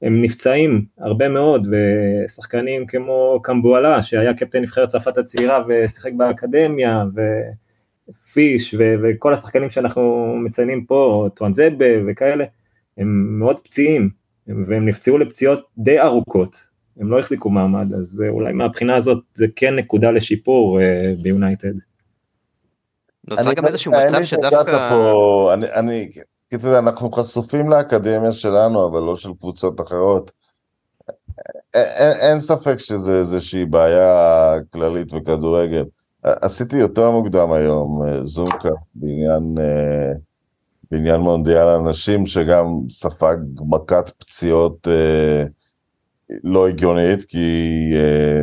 הם 0.02 0.22
נפצעים 0.22 0.82
הרבה 0.98 1.28
מאוד, 1.28 1.66
ושחקנים 1.70 2.86
כמו 2.86 3.40
קמבואלה, 3.42 4.02
שהיה 4.02 4.34
קפטן 4.34 4.62
נבחרת 4.62 4.88
צרפת 4.88 5.18
הצעירה 5.18 5.64
ושיחק 5.68 6.12
באקדמיה, 6.12 7.04
ופיש, 8.08 8.74
ו- 8.74 8.94
וכל 9.02 9.32
השחקנים 9.32 9.70
שאנחנו 9.70 10.34
מציינים 10.44 10.84
פה, 10.84 11.28
טואנזבה 11.34 11.86
וכאלה, 12.06 12.44
הם 12.98 13.38
מאוד 13.38 13.60
פציעים, 13.60 14.10
והם 14.46 14.88
נפצעו 14.88 15.18
לפציעות 15.18 15.66
די 15.78 16.00
ארוכות, 16.00 16.56
הם 17.00 17.10
לא 17.10 17.18
החזיקו 17.18 17.50
מעמד, 17.50 17.94
אז 17.94 18.24
אולי 18.28 18.52
מהבחינה 18.52 18.96
הזאת 18.96 19.24
זה 19.34 19.46
כן 19.56 19.74
נקודה 19.74 20.10
לשיפור 20.10 20.80
uh, 20.80 20.82
ביונייטד. 21.22 21.72
נוצר 23.28 23.52
גם 23.52 23.66
איזשהו 23.66 23.92
מצב 23.92 24.24
שדווקא... 24.24 24.90
אני, 25.54 25.66
אני, 25.72 26.10
כי 26.12 26.20
אתה 26.54 26.66
יודע, 26.66 26.78
אנחנו 26.78 27.12
חשופים 27.12 27.70
לאקדמיה 27.70 28.32
שלנו, 28.32 28.88
אבל 28.88 29.00
לא 29.00 29.16
של 29.16 29.30
קבוצות 29.40 29.80
אחרות. 29.80 30.30
אין, 31.74 32.16
אין 32.20 32.40
ספק 32.40 32.78
שזה 32.78 33.18
איזושהי 33.18 33.64
בעיה 33.64 34.54
כללית 34.72 35.12
בכדורגל. 35.12 35.84
עשיתי 36.22 36.76
יותר 36.76 37.10
מוקדם 37.10 37.52
היום 37.52 38.00
זומקה 38.24 38.68
בעניין, 38.94 39.54
בעניין 40.90 41.20
מונדיאל 41.20 41.68
הנשים, 41.68 42.26
שגם 42.26 42.66
ספג 42.90 43.36
מכת 43.60 44.10
פציעות 44.18 44.88
לא 46.44 46.68
הגיונית, 46.68 47.22
כי 47.22 47.90
אה, 47.94 48.40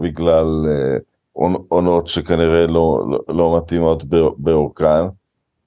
בגלל, 0.00 0.46
אה, 0.68 0.98
עונות 1.68 2.06
שכנראה 2.06 2.66
לא, 2.66 3.00
לא, 3.10 3.18
לא 3.28 3.56
מתאימות 3.56 4.04
באורכן. 4.38 5.04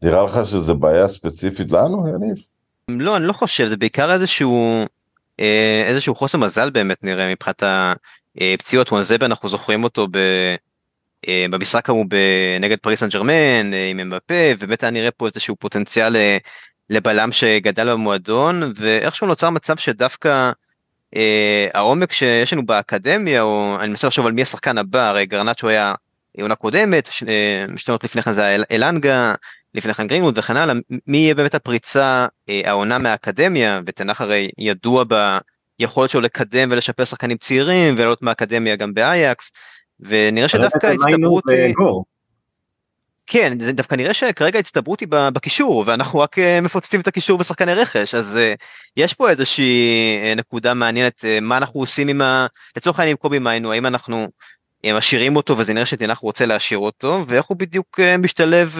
נראה 0.01 0.23
לך 0.23 0.45
שזה 0.45 0.73
בעיה 0.73 1.07
ספציפית 1.07 1.71
לנו, 1.71 2.07
יניב? 2.07 2.35
לא, 2.87 3.17
אני 3.17 3.27
לא 3.27 3.33
חושב, 3.33 3.67
זה 3.67 3.77
בעיקר 3.77 4.13
איזשהו, 4.13 4.85
אה, 5.39 5.83
איזשהו 5.85 6.15
חוסר 6.15 6.37
מזל 6.37 6.69
באמת 6.69 7.03
נראה 7.03 7.31
מבחינת 7.31 7.63
הפציעות. 8.37 8.91
וואנזבה, 8.91 9.25
אנחנו 9.25 9.49
זוכרים 9.49 9.83
אותו 9.83 10.07
ב... 10.11 10.17
אה, 11.27 11.45
במשחק 11.49 11.89
ההוא 11.89 12.05
נגד 12.59 12.77
פריס 12.79 12.99
סן 12.99 13.09
ג'רמן 13.09 13.73
אה, 13.73 13.87
עם 13.89 13.99
אמבפה, 13.99 14.33
ובאמת 14.59 14.83
היה 14.83 14.91
נראה 14.91 15.11
פה 15.11 15.27
איזשהו 15.27 15.55
פוטנציאל 15.55 16.15
לבלם 16.89 17.31
שגדל 17.31 17.91
במועדון, 17.91 18.73
ואיכשהו 18.75 19.27
נוצר 19.27 19.49
מצב 19.49 19.77
שדווקא 19.77 20.51
אה, 21.15 21.67
העומק 21.73 22.11
שיש 22.11 22.53
לנו 22.53 22.65
באקדמיה, 22.65 23.41
או 23.41 23.77
אני 23.79 23.87
מנסה 23.87 24.07
לחשוב 24.07 24.25
על 24.25 24.31
מי 24.31 24.41
השחקן 24.41 24.77
הבא, 24.77 25.09
הרי 25.09 25.25
גרנצ'ו 25.25 25.67
היה 25.67 25.93
עונה 26.41 26.55
קודמת, 26.55 27.09
שתי 27.75 27.91
עונות 27.91 28.03
לפני 28.03 28.21
כן 28.21 28.33
זה 28.33 28.43
היה 28.43 28.63
אלנגה, 28.71 29.35
לפני 29.75 29.93
כן 29.93 30.07
גרינמוד 30.07 30.37
וכן 30.37 30.57
הלאה, 30.57 30.75
מי 31.07 31.17
יהיה 31.17 31.35
באמת 31.35 31.55
הפריצה 31.55 32.27
אה, 32.49 32.61
העונה 32.65 32.97
מהאקדמיה, 32.97 33.81
ותנח 33.85 34.21
הרי 34.21 34.49
ידוע 34.57 35.03
ביכולת 35.79 36.09
שלו 36.09 36.21
לקדם 36.21 36.69
ולשפר 36.71 37.05
שחקנים 37.05 37.37
צעירים 37.37 37.93
ולעלות 37.97 38.21
מהאקדמיה 38.21 38.75
גם 38.75 38.93
באייקס, 38.93 39.51
ונראה 39.99 40.47
שדווקא 40.47 40.87
ההצטברות... 40.87 41.43
כן, 43.27 43.59
זה 43.59 43.71
דווקא 43.71 43.95
נראה 43.95 44.13
שכרגע 44.13 44.57
ההצטברות 44.57 44.99
היא 44.99 45.07
בקישור, 45.11 45.83
ואנחנו 45.87 46.19
רק 46.19 46.39
אה, 46.39 46.61
מפוצצים 46.61 46.99
את 46.99 47.07
הקישור 47.07 47.37
בשחקני 47.37 47.73
רכש, 47.73 48.15
אז 48.15 48.39
יש 48.97 49.13
פה 49.13 49.29
איזושהי 49.29 50.17
נקודה 50.35 50.73
מעניינת, 50.73 51.25
מה 51.41 51.57
אנחנו 51.57 51.79
עושים 51.79 52.07
עם 52.07 52.21
ה... 52.21 52.47
לצורך 52.77 52.99
העניין 52.99 53.13
עם 53.13 53.17
קובי 53.17 53.39
מיינו, 53.39 53.71
האם 53.71 53.85
אנחנו 53.85 54.27
משאירים 54.85 55.35
אותו 55.35 55.57
וזה 55.57 55.73
נראה 55.73 55.85
שתנח 55.85 56.17
רוצה 56.17 56.45
להשאיר 56.45 56.79
אותו, 56.79 57.25
ואיך 57.27 57.45
הוא 57.45 57.57
בדיוק 57.57 57.99
משתלב 58.19 58.79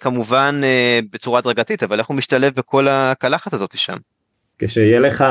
כמובן 0.00 0.60
uh, 0.62 1.06
בצורה 1.12 1.38
הדרגתית, 1.38 1.82
אבל 1.82 1.98
איך 1.98 2.06
הוא 2.06 2.16
משתלב 2.16 2.52
בכל 2.54 2.88
הקלחת 2.88 3.52
הזאת 3.52 3.78
שם. 3.78 3.96
כשיהיה 4.58 5.00
לך, 5.00 5.24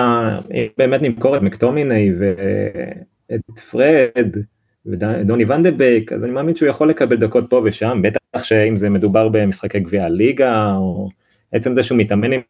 באמת 0.78 1.02
נמכור 1.02 1.38
את 1.38 1.42
מקטומיני 1.42 2.12
ואת 2.20 3.60
פרד, 3.72 4.38
ודוני 4.86 5.46
ונדבייק, 5.46 6.14
אז 6.14 6.24
אני 6.24 6.32
מאמין 6.32 6.56
שהוא 6.56 6.70
יכול 6.70 6.90
לקבל 6.90 7.16
דקות 7.16 7.46
פה 7.50 7.62
ושם, 7.66 8.02
בטח 8.04 8.44
שאם 8.44 8.78
זה 8.78 8.90
מדובר 8.90 9.30
במשחקי 9.30 9.80
גביע 9.80 10.06
הליגה, 10.06 10.74
או 10.76 11.10
עצם 11.52 11.76
זה 11.76 11.84
שהוא 11.84 11.98
מתאמן 11.98 12.34
עם 12.34 12.42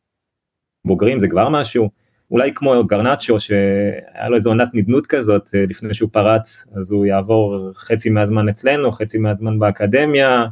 בוגרים 0.86 1.20
זה 1.20 1.28
כבר 1.28 1.50
משהו, 1.50 1.90
אולי 2.32 2.52
כמו 2.56 2.84
גרנצ'ו 2.84 3.40
שהיה 3.40 4.30
לו 4.30 4.36
איזו 4.36 4.50
עונת 4.50 4.68
נדנות 4.74 5.08
כזאת 5.08 5.50
אה, 5.56 5.66
לפני 5.70 5.94
שהוא 5.94 6.10
פרץ, 6.14 6.66
אז 6.76 6.92
הוא 6.92 7.06
יעבור 7.06 7.72
חצי 7.74 8.10
מהזמן 8.10 8.50
אצלנו, 8.50 8.92
חצי 8.92 9.18
מהזמן 9.18 9.60
באקדמיה, 9.60 10.46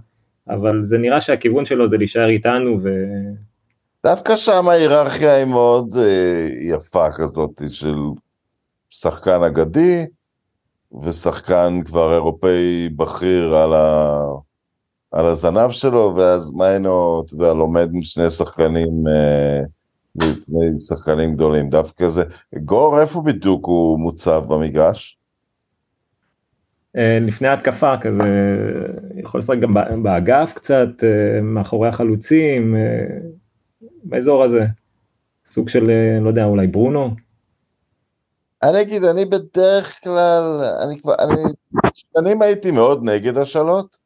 אבל 0.50 0.82
זה 0.82 0.97
נראה 0.97 1.22
שהכיוון 1.22 1.66
שלו 1.66 1.89
זה 1.89 1.97
להישאר 1.97 2.30
איתנו 2.30 2.80
ו... 2.84 2.89
דווקא 4.04 4.36
שם 4.36 4.70
ההיררכיה 4.70 5.36
היא 5.36 5.45
מאוד 5.45 5.97
אה, 5.97 6.47
יפה 6.62 7.12
כזאת 7.12 7.62
של 7.70 7.95
שחקן 8.89 9.43
אגדי, 9.43 10.06
ושחקן 11.04 11.80
כבר 11.86 12.14
אירופאי 12.14 12.89
בכיר 12.95 13.56
על, 13.56 13.74
ה... 13.74 14.22
על 15.12 15.26
הזנב 15.26 15.72
שלו, 15.72 16.14
ואז 16.16 16.52
מיינו, 16.52 17.24
אתה 17.26 17.34
יודע, 17.34 17.54
לומד 17.54 17.89
עם 17.93 18.02
שני 18.02 18.30
שחקנים, 18.30 19.08
אה, 19.08 19.60
לפני 20.16 20.82
שחקנים 20.82 21.34
גדולים, 21.36 21.70
דווקא 21.70 22.10
זה. 22.10 22.24
גור, 22.66 23.02
איפה 23.02 23.22
בדיוק 23.22 23.66
הוא 23.66 24.00
מוצב 24.00 24.43
במגרש? 24.47 25.19
אה, 26.98 27.18
לפני 27.22 27.48
ההתקפה 27.48 27.98
כזה, 27.98 28.58
יכול 29.18 29.40
לשחק 29.40 29.60
גם 29.60 29.74
באגף 30.04 30.54
קצת, 30.56 31.04
אה, 31.04 31.42
מאחורי 31.42 31.90
החלוצים, 31.90 32.76
אה, 32.76 33.06
באזור 34.04 34.44
הזה. 34.44 34.66
סוג 35.52 35.70
של, 35.70 35.92
לא 36.22 36.30
יודע, 36.30 36.46
אולי 36.46 36.68
ברונו. 36.68 37.10
אני 38.64 38.82
אגיד, 38.82 39.04
אני 39.04 39.26
בדרך 39.26 40.00
כלל, 40.04 40.64
אני 40.84 41.00
כבר, 41.02 41.14
אני, 41.20 41.36
שנים 42.18 42.42
הייתי 42.42 42.72
מאוד 42.72 43.04
נגד 43.04 43.38
השאלות, 43.38 43.98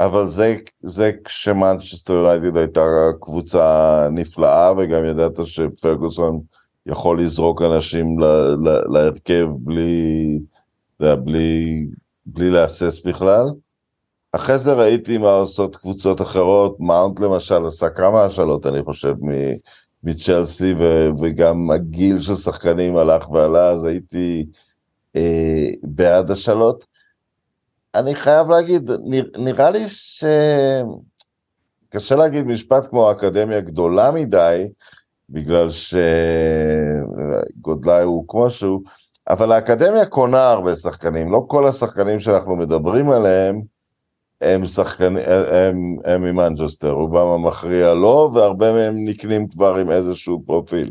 אבל 0.00 0.28
זה, 0.28 0.56
זה 0.82 1.10
כשמנצ'סטר 1.24 2.12
יונייטד 2.12 2.56
הייתה 2.56 2.80
קבוצה 3.20 4.08
נפלאה, 4.12 4.72
וגם 4.76 5.04
ידעת 5.04 5.46
שפרגוסון 5.46 6.40
יכול 6.86 7.20
לזרוק 7.20 7.62
אנשים 7.62 8.18
להרכב 8.88 9.46
בלי, 9.58 10.38
בלי, 11.00 11.86
בלי 12.26 12.50
להסס 12.50 13.04
בכלל. 13.04 13.44
אחרי 14.32 14.58
זה 14.58 14.72
ראיתי 14.72 15.18
מה 15.18 15.28
עושות 15.28 15.76
קבוצות 15.76 16.20
אחרות, 16.20 16.76
מאונט 16.80 17.20
למשל 17.20 17.66
עשה 17.66 17.90
כמה 17.90 18.24
השאלות, 18.24 18.66
אני 18.66 18.82
חושב, 18.82 19.14
מצ'לסי, 20.02 20.74
וגם 21.20 21.70
הגיל 21.70 22.20
של 22.20 22.34
שחקנים 22.34 22.96
הלך 22.96 23.30
ועלה, 23.30 23.70
אז 23.70 23.84
הייתי 23.84 24.46
אה, 25.16 25.68
בעד 25.82 26.30
השאלות. 26.30 26.86
אני 27.94 28.14
חייב 28.14 28.50
להגיד, 28.50 28.90
נרא, 29.04 29.26
נראה 29.38 29.70
לי 29.70 29.88
ש... 29.88 30.24
קשה 31.88 32.16
להגיד 32.16 32.46
משפט 32.46 32.86
כמו 32.86 33.10
אקדמיה 33.10 33.60
גדולה 33.60 34.10
מדי, 34.10 34.68
בגלל 35.30 35.68
שגודלה 37.50 38.02
הוא 38.02 38.24
כמו 38.28 38.50
שהוא, 38.50 38.82
אבל 39.28 39.52
האקדמיה 39.52 40.06
קונה 40.06 40.50
הרבה 40.50 40.76
שחקנים, 40.76 41.32
לא 41.32 41.44
כל 41.48 41.66
השחקנים 41.66 42.20
שאנחנו 42.20 42.56
מדברים 42.56 43.10
עליהם, 43.10 43.62
הם 44.40 44.66
שחקנים, 44.66 45.16
הם, 45.52 45.96
הם 46.04 46.22
ממנצ'סטר, 46.22 46.90
רובם 46.90 47.26
המכריע 47.26 47.94
לא, 47.94 48.30
והרבה 48.34 48.72
מהם 48.72 48.94
נקנים 49.04 49.48
כבר 49.48 49.76
עם 49.76 49.90
איזשהו 49.90 50.42
פרופיל. 50.46 50.90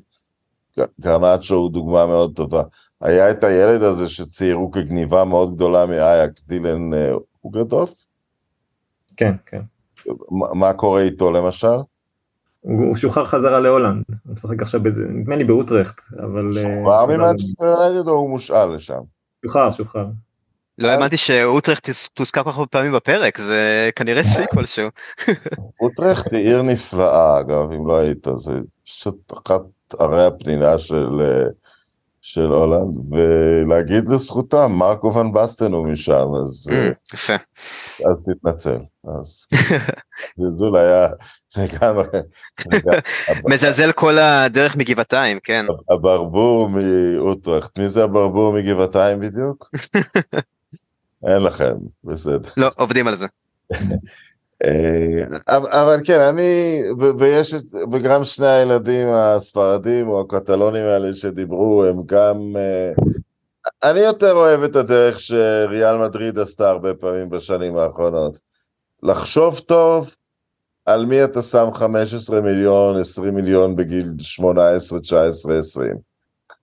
גרנצ'ו 1.02 1.56
הוא 1.56 1.72
דוגמה 1.72 2.06
מאוד 2.06 2.36
טובה. 2.36 2.64
היה 3.02 3.32
את 3.32 3.44
הילד 3.44 3.84
הזה 3.84 4.10
שציירו 4.10 4.72
כגניבה 4.72 5.26
מאוד 5.26 5.56
גדולה 5.56 5.86
מאייקס, 5.86 6.44
דילן 6.44 6.94
אה, 6.94 7.14
הוגוורף? 7.44 8.06
כן, 9.18 9.34
כן. 9.46 9.62
מה, 10.32 10.48
מה 10.54 10.74
קורה 10.74 11.02
איתו 11.02 11.32
למשל? 11.32 11.78
הוא 12.66 12.96
שוחרר 12.96 13.26
חזרה 13.26 13.60
להולנד, 13.60 14.04
הוא 14.26 14.34
משחק 14.34 14.62
עכשיו 14.62 14.84
בזה, 14.84 15.02
נדמה 15.10 15.36
לי 15.36 15.44
באוטרכט, 15.44 16.02
אבל... 16.20 16.50
אה, 16.58 16.62
שוחרר 16.62 17.06
ממנצ'סטר 17.06 17.66
יונייטד 17.66 18.08
או 18.08 18.14
הוא 18.14 18.30
מושאל 18.30 18.76
לשם? 18.76 19.02
שוחרר, 19.46 19.72
שוחרר. 19.72 20.06
לא 20.78 20.88
האמנתי 20.88 21.18
שאוטרכט 21.18 21.90
תוזכר 22.14 22.44
כל 22.44 22.50
כך 22.50 22.58
הרבה 22.58 22.68
פעמים 22.68 22.92
בפרק, 22.92 23.38
זה 23.38 23.90
כנראה 23.96 24.24
שיא 24.24 24.46
כלשהו. 24.54 24.90
אוטרכט 25.82 26.34
היא 26.34 26.48
עיר 26.48 26.62
נפלאה, 26.62 27.40
אגב, 27.40 27.72
אם 27.72 27.88
לא 27.88 28.00
היית, 28.00 28.28
זה 28.38 28.52
פשוט 28.86 29.34
אחת 29.34 29.62
ערי 30.00 30.26
הפנינה 30.26 30.80
של, 30.80 31.22
אה, 31.22 31.46
של 32.28 32.46
הולנד, 32.46 33.14
ולהגיד 33.14 34.10
לזכותם, 34.10 34.72
מרקו 34.72 35.14
ון 35.16 35.34
בסטן 35.34 35.74
הוא 35.74 35.88
משם, 35.88 36.28
אז, 36.44 36.70
אה, 36.72 36.90
ממ, 36.90 37.14
יפה. 37.14 37.34
אז 38.12 38.24
תתנצל. 38.26 38.78
אז 39.04 39.46
זלזול 40.38 40.78
היה 40.78 41.08
לגמרי... 41.58 42.08
מזלזל 43.52 43.92
כל 43.92 44.18
הדרך 44.18 44.76
מגבעתיים, 44.76 45.40
כן. 45.44 45.66
הברבור 45.90 46.70
מאוטרכט, 46.70 47.78
מי 47.78 47.90
זה 47.90 48.04
הברבור 48.04 48.54
מגבעתיים 48.54 49.20
בדיוק? 49.20 49.70
אין 51.30 51.44
לכם, 51.44 51.76
בסדר. 52.04 52.50
לא, 52.58 52.72
עובדים 52.76 53.08
על 53.08 53.16
זה. 53.16 53.26
אה, 54.64 55.24
אבל 55.58 55.98
כן, 56.04 56.20
אני, 56.20 56.82
ויש, 57.20 57.56
וגם 57.92 58.24
שני 58.24 58.48
הילדים 58.48 59.08
הספרדים 59.12 60.08
או 60.08 60.22
הקטלונים 60.22 60.84
האלה 60.84 61.16
שדיברו, 61.16 61.86
הם 61.86 62.02
גם, 62.06 62.56
אה, 62.56 62.92
אני 63.84 64.00
יותר 64.00 64.32
אוהב 64.32 64.64
את 64.64 64.76
הדרך 64.76 65.20
שריאל 65.20 65.98
מדריד 65.98 66.40
עשתה 66.40 66.70
הרבה 66.70 66.94
פעמים 66.94 67.30
בשנים 67.30 67.78
האחרונות. 67.78 68.38
לחשוב 69.04 69.60
טוב 69.60 70.16
על 70.86 71.06
מי 71.06 71.24
אתה 71.24 71.42
שם 71.42 71.70
15 71.74 72.42
מיליון, 72.42 73.02
20 73.02 73.36
מיליון 73.36 73.76
בגיל 73.76 74.14
18, 74.20 75.00
19, 75.00 75.60
20. 75.60 75.96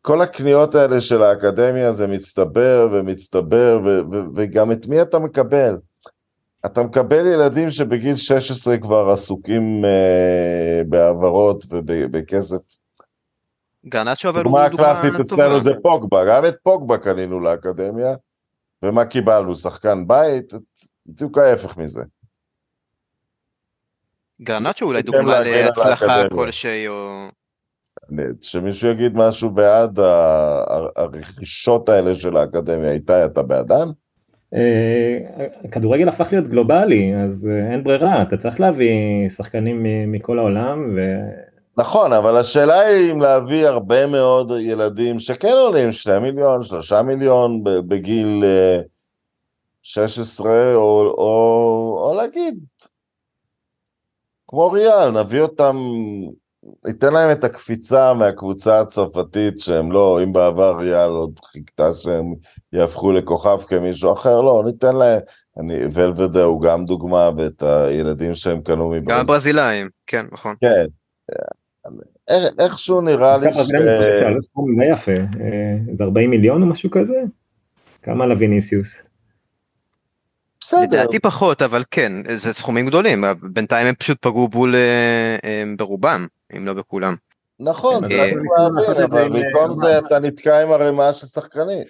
כל 0.03 0.23
הקניות 0.23 0.75
האלה 0.75 1.01
של 1.01 1.23
האקדמיה 1.23 1.93
זה 1.93 2.07
מצטבר 2.07 2.89
ומצטבר, 2.93 3.81
ו- 3.85 4.01
ו- 4.13 4.25
וגם 4.37 4.73
את 4.73 4.87
מי 4.87 5.03
אתה 5.03 5.19
מקבל. 5.19 5.77
אתה 6.67 6.83
מקבל 6.83 7.27
ילדים 7.27 7.71
שבגיל 7.71 8.17
16 8.17 8.79
כבר 8.79 9.11
עסוקים 9.11 9.85
uh, 9.85 10.85
בהעברות 10.89 11.65
ובכסף. 11.71 12.57
גרנצ'ו 13.87 14.29
אבל 14.29 14.45
הוא 14.45 14.45
דוגמה 14.45 14.71
טובה. 14.71 14.83
דוגמה 14.83 14.95
קלאסית 14.95 15.21
אצלנו 15.21 15.63
זה 15.63 15.71
פוגבה, 15.83 16.25
גם 16.25 16.47
את 16.47 16.55
פוגבה 16.63 16.99
קנינו 16.99 17.41
לאקדמיה, 17.41 18.15
ומה 18.83 19.05
קיבלנו? 19.05 19.57
שחקן 19.57 20.07
בית? 20.07 20.53
בדיוק 21.07 21.39
ההפך 21.39 21.77
מזה. 21.77 22.03
גרנצ'ו 24.43 24.85
אולי 24.87 25.03
דוגמה 25.03 25.41
להצלחה 25.41 26.29
כלשהי 26.29 26.89
או... 26.89 27.29
שמישהו 28.41 28.89
יגיד 28.89 29.13
משהו 29.15 29.51
בעד 29.51 29.99
הרכישות 30.97 31.89
האלה 31.89 32.15
של 32.15 32.37
האקדמיה, 32.37 32.91
איתי, 32.91 33.25
אתה 33.25 33.43
בעדן? 33.43 33.89
הכדורגל 35.65 36.09
הפך 36.09 36.29
להיות 36.33 36.49
גלובלי, 36.49 37.15
אז 37.17 37.49
אין 37.73 37.85
ברירה, 37.85 38.23
אתה 38.23 38.37
צריך 38.37 38.61
להביא 38.61 39.29
שחקנים 39.29 39.87
מכל 40.13 40.39
העולם, 40.39 40.93
ו... 40.97 41.01
נכון, 41.77 42.13
אבל 42.13 42.37
השאלה 42.37 42.81
היא 42.81 43.13
אם 43.13 43.21
להביא 43.21 43.67
הרבה 43.67 44.07
מאוד 44.07 44.53
ילדים 44.61 45.19
שכן 45.19 45.53
עולים 45.53 45.93
2 45.93 46.23
מיליון, 46.23 46.63
3 46.63 46.93
מיליון 46.93 47.65
בגיל 47.65 48.45
16, 49.83 50.75
או, 50.75 51.15
או, 51.19 52.05
או 52.05 52.15
להגיד, 52.17 52.59
כמו 54.49 54.71
ריאל, 54.71 55.11
נביא 55.11 55.41
אותם, 55.41 55.77
ניתן 56.87 57.13
להם 57.13 57.31
את 57.33 57.45
הקפיצה 57.45 58.15
מהקבוצה 58.15 58.81
הצרפתית, 58.81 59.61
שהם 59.61 59.93
לא, 59.93 60.21
אם 60.23 60.33
בעבר 60.33 60.77
ריאל 60.79 61.11
עוד 61.11 61.41
חיכתה 61.45 61.95
שהם 61.95 62.35
יהפכו 62.73 63.13
לכוכב 63.13 63.59
כמישהו 63.67 64.13
אחר, 64.13 64.41
לא, 64.41 64.63
ניתן 64.67 64.97
להם, 64.97 65.21
אני, 65.61 65.79
ולוודה 65.93 66.43
הוא 66.43 66.63
גם 66.63 66.85
דוגמה, 66.85 67.31
ואת 67.37 67.63
הילדים 67.63 68.35
שהם 68.35 68.61
קנו 68.61 68.91
מברזיל. 68.91 69.19
גם 69.19 69.27
ברזילאים, 69.27 69.89
כן, 70.07 70.27
נכון. 70.33 70.55
כן. 70.61 70.85
איכשהו 72.59 73.01
נראה 73.01 73.39
לי 73.39 73.53
ש... 73.53 73.57
זה 73.57 74.23
סכום 74.43 74.81
די 74.81 74.93
יפה, 74.93 75.13
זה 75.97 76.05
40 76.05 76.31
מיליון 76.31 76.63
או 76.63 76.67
משהו 76.67 76.91
כזה? 76.91 77.23
כמה 78.03 78.27
לוויניסיוס? 78.27 79.03
בסדר. 80.63 80.83
לדעתי 80.83 81.19
פחות, 81.19 81.63
אבל 81.63 81.85
כן, 81.91 82.13
זה 82.37 82.53
סכומים 82.53 82.87
גדולים, 82.87 83.25
בינתיים 83.43 83.87
הם 83.87 83.95
פשוט 83.95 84.19
פגעו 84.21 84.49
בול 84.49 84.75
ברובם, 85.77 86.27
אם 86.57 86.67
לא 86.67 86.73
בכולם. 86.73 87.15
נכון, 87.61 88.05
להבין, 88.05 88.39
אבל 89.05 89.29
במקום 89.29 89.75
זה 89.75 89.99
אתה 89.99 90.19
נתקע 90.19 90.63
עם 90.63 90.73
ערימה 90.73 91.13
של 91.13 91.27
שחקנים. 91.27 91.83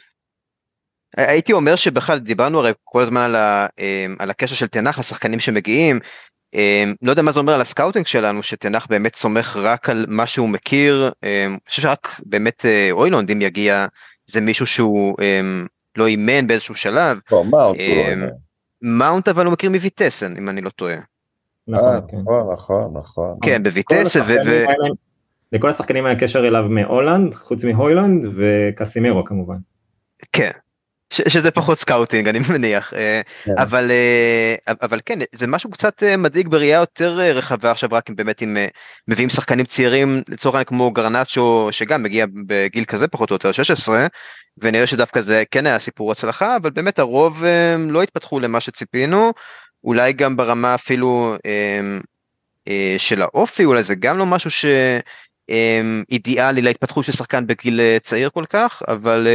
הייתי 1.16 1.52
אומר 1.52 1.76
שבכלל 1.76 2.18
דיברנו 2.18 2.58
הרי 2.58 2.72
כל 2.84 3.02
הזמן 3.02 3.20
על, 3.20 3.36
ה, 3.36 3.66
על 4.18 4.30
הקשר 4.30 4.54
של 4.54 4.66
תנח, 4.66 4.98
השחקנים 4.98 5.40
שמגיעים, 5.40 6.00
לא 7.02 7.10
יודע 7.10 7.22
מה 7.22 7.32
זה 7.32 7.40
אומר 7.40 7.54
על 7.54 7.60
הסקאוטינג 7.60 8.06
שלנו, 8.06 8.42
שטן 8.42 8.67
האח 8.67 8.86
באמת 8.90 9.16
סומך 9.16 9.56
רק 9.56 9.90
על 9.90 10.06
מה 10.08 10.26
שהוא 10.26 10.48
מכיר, 10.48 11.10
אני 11.22 11.58
חושב 11.68 11.82
שרק 11.82 12.20
באמת 12.26 12.64
הוילנד 12.90 13.30
אם 13.30 13.42
יגיע, 13.42 13.86
זה 14.26 14.40
מישהו 14.40 14.66
שהוא 14.66 15.16
לא 15.96 16.06
אימן 16.06 16.46
באיזשהו 16.46 16.74
שלב. 16.74 17.20
לא, 17.32 17.44
מאונט 17.44 17.80
הוא 17.80 17.96
לא 17.96 18.10
אימן. 18.10 18.28
מאונט 18.82 19.28
אבל 19.28 19.44
הוא 19.44 19.52
מכיר 19.52 19.70
מויטסה 19.70 20.36
אם 20.36 20.48
אני 20.48 20.60
לא 20.60 20.70
טועה. 20.70 20.96
נכון, 21.68 22.52
נכון, 22.52 22.96
נכון. 22.96 23.38
כן, 23.42 23.62
בויטסה 23.62 24.20
ו... 24.46 24.64
לכל 25.52 25.70
השחקנים 25.70 26.06
היה 26.06 26.18
קשר 26.18 26.48
אליו 26.48 26.62
מהולנד, 26.68 27.34
חוץ 27.34 27.64
מהוילנד 27.64 28.26
וקסמירו 28.36 29.24
כמובן. 29.24 29.56
כן, 30.32 30.50
שזה 31.12 31.50
פחות 31.50 31.78
סקאוטינג 31.78 32.28
אני 32.28 32.38
מניח 32.50 32.92
כן. 33.44 33.52
אבל 33.58 33.90
אבל 34.82 35.00
כן 35.06 35.18
זה 35.32 35.46
משהו 35.46 35.70
קצת 35.70 36.02
מדאיג 36.18 36.48
בראייה 36.48 36.78
יותר 36.78 37.12
רחבה 37.12 37.70
עכשיו 37.70 37.88
רק 37.92 38.10
אם 38.10 38.16
באמת 38.16 38.42
אם 38.42 38.56
מביאים 39.08 39.30
שחקנים 39.30 39.64
צעירים 39.64 40.22
לצורך 40.28 40.54
העניין 40.54 40.66
כמו 40.66 40.90
גרנצ'ו 40.90 41.68
שגם 41.70 42.02
מגיע 42.02 42.26
בגיל 42.46 42.84
כזה 42.84 43.08
פחות 43.08 43.30
או 43.30 43.34
יותר 43.34 43.52
16 43.52 44.06
ונראה 44.58 44.86
שדווקא 44.86 45.20
זה 45.20 45.42
כן 45.50 45.66
היה 45.66 45.78
סיפור 45.78 46.12
הצלחה 46.12 46.56
אבל 46.56 46.70
באמת 46.70 46.98
הרוב 46.98 47.44
לא 47.90 48.02
התפתחו 48.02 48.40
למה 48.40 48.60
שציפינו 48.60 49.32
אולי 49.84 50.12
גם 50.12 50.36
ברמה 50.36 50.74
אפילו 50.74 51.36
של 52.98 53.22
האופי 53.22 53.64
אולי 53.64 53.82
זה 53.82 53.94
גם 53.94 54.18
לא 54.18 54.26
משהו 54.26 54.50
ש... 54.50 54.64
אידיאלי 56.10 56.62
להתפתחות 56.62 57.04
של 57.04 57.12
שחקן 57.12 57.46
בגיל 57.46 57.80
צעיר 58.02 58.30
כל 58.30 58.44
כך 58.48 58.82
אבל 58.88 59.28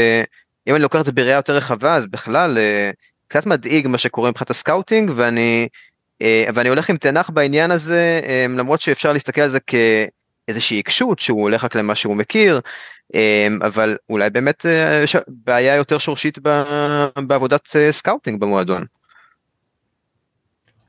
אם 0.67 0.75
אני 0.75 0.83
לוקח 0.83 0.99
את 0.99 1.05
זה 1.05 1.11
בראייה 1.11 1.35
יותר 1.35 1.55
רחבה 1.55 1.95
אז 1.95 2.05
בכלל 2.07 2.57
אה, 2.57 2.91
קצת 3.27 3.45
מדאיג 3.45 3.87
מה 3.87 3.97
שקורה 3.97 4.29
מבחינת 4.29 4.49
הסקאוטינג 4.49 5.11
ואני 5.15 5.67
אה, 6.21 6.45
ואני 6.55 6.69
הולך 6.69 6.89
עם 6.89 6.97
תנח 6.97 7.29
בעניין 7.29 7.71
הזה 7.71 8.21
אה, 8.23 8.45
למרות 8.49 8.81
שאפשר 8.81 9.13
להסתכל 9.13 9.41
על 9.41 9.49
זה 9.49 9.59
כאיזושהי 9.59 10.77
עיקשות 10.77 11.19
שהוא 11.19 11.41
הולך 11.41 11.63
רק 11.63 11.75
למה 11.75 11.95
שהוא 11.95 12.15
מכיר 12.15 12.59
אבל 13.61 13.97
אולי 14.09 14.29
באמת 14.29 14.65
בעיה 15.27 15.75
יותר 15.75 15.97
שורשית 15.97 16.37
בעבודת 17.17 17.67
סקאוטינג 17.91 18.39
במועדון. 18.39 18.85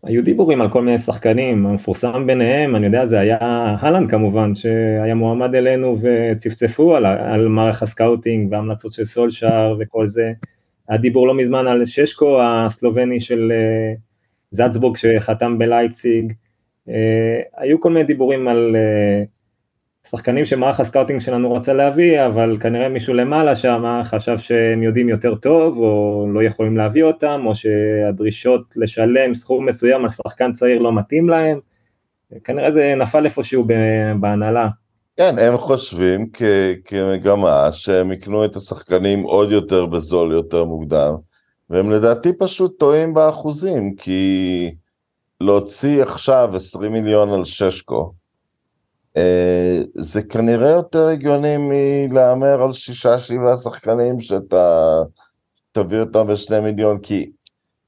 היו 0.08 0.24
דיבורים 0.24 0.60
על 0.60 0.70
כל 0.70 0.82
מיני 0.82 0.98
שחקנים, 0.98 1.66
המפורסם 1.66 2.26
ביניהם, 2.26 2.76
אני 2.76 2.86
יודע, 2.86 3.04
זה 3.04 3.20
היה 3.20 3.38
אהלן 3.40 4.06
כמובן, 4.06 4.54
שהיה 4.54 5.14
מועמד 5.14 5.54
אלינו 5.54 5.96
וצפצפו 6.00 6.96
על, 6.96 7.06
על 7.06 7.48
מערך 7.48 7.82
הסקאוטינג 7.82 8.52
והמלצות 8.52 8.92
של 8.92 9.04
סולשאר 9.04 9.76
וכל 9.78 10.06
זה. 10.06 10.32
היה 10.88 10.98
דיבור 10.98 11.26
לא 11.26 11.34
מזמן 11.34 11.66
על 11.66 11.84
ששקו 11.84 12.42
הסלובני 12.42 13.20
של 13.20 13.52
אה, 13.52 13.94
זלצבורג 14.50 14.96
שחתם 14.96 15.58
בלייפציג. 15.58 16.32
אה, 16.88 17.40
היו 17.56 17.80
כל 17.80 17.90
מיני 17.90 18.04
דיבורים 18.04 18.48
על 18.48 18.76
אה, 18.76 19.24
שחקנים 20.10 20.44
שמערך 20.44 20.80
הסקאוטינג 20.80 21.20
שלנו 21.20 21.54
רצה 21.54 21.72
להביא, 21.72 22.26
אבל 22.26 22.56
כנראה 22.60 22.88
מישהו 22.88 23.14
למעלה 23.14 23.54
שם 23.54 24.00
חשב 24.04 24.38
שהם 24.38 24.82
יודעים 24.82 25.08
יותר 25.08 25.34
טוב, 25.34 25.78
או 25.78 26.26
לא 26.32 26.42
יכולים 26.42 26.76
להביא 26.76 27.04
אותם, 27.04 27.42
או 27.46 27.54
שהדרישות 27.54 28.74
לשלם 28.76 29.34
סכום 29.34 29.68
מסוים 29.68 30.04
על 30.04 30.10
שחקן 30.10 30.52
צעיר 30.52 30.80
לא 30.80 30.92
מתאים 30.92 31.28
להם. 31.28 31.58
כנראה 32.44 32.72
זה 32.72 32.94
נפל 32.96 33.24
איפשהו 33.24 33.66
בהנהלה. 34.20 34.68
כן, 35.16 35.34
הם 35.38 35.56
חושבים 35.58 36.26
כ- 36.32 36.42
כמגמה 36.84 37.68
שהם 37.72 38.12
יקנו 38.12 38.44
את 38.44 38.56
השחקנים 38.56 39.22
עוד 39.22 39.52
יותר 39.52 39.86
בזול 39.86 40.32
יותר 40.32 40.64
מוקדם, 40.64 41.14
והם 41.70 41.90
לדעתי 41.90 42.32
פשוט 42.38 42.78
טועים 42.78 43.14
באחוזים, 43.14 43.94
כי 43.94 44.74
להוציא 45.40 46.02
עכשיו 46.02 46.50
20 46.56 46.92
מיליון 46.92 47.32
על 47.32 47.44
ששקו, 47.44 48.12
זה 49.94 50.22
כנראה 50.22 50.70
יותר 50.70 51.06
הגיוני 51.06 51.56
מלהמר 51.58 52.62
על 52.62 52.72
שישה 52.72 53.18
שבעה 53.18 53.56
שחקנים 53.56 54.20
שאתה 54.20 55.02
תביא 55.72 56.00
אותם 56.00 56.26
בשני 56.26 56.60
מיליון, 56.60 56.98
כי, 56.98 57.30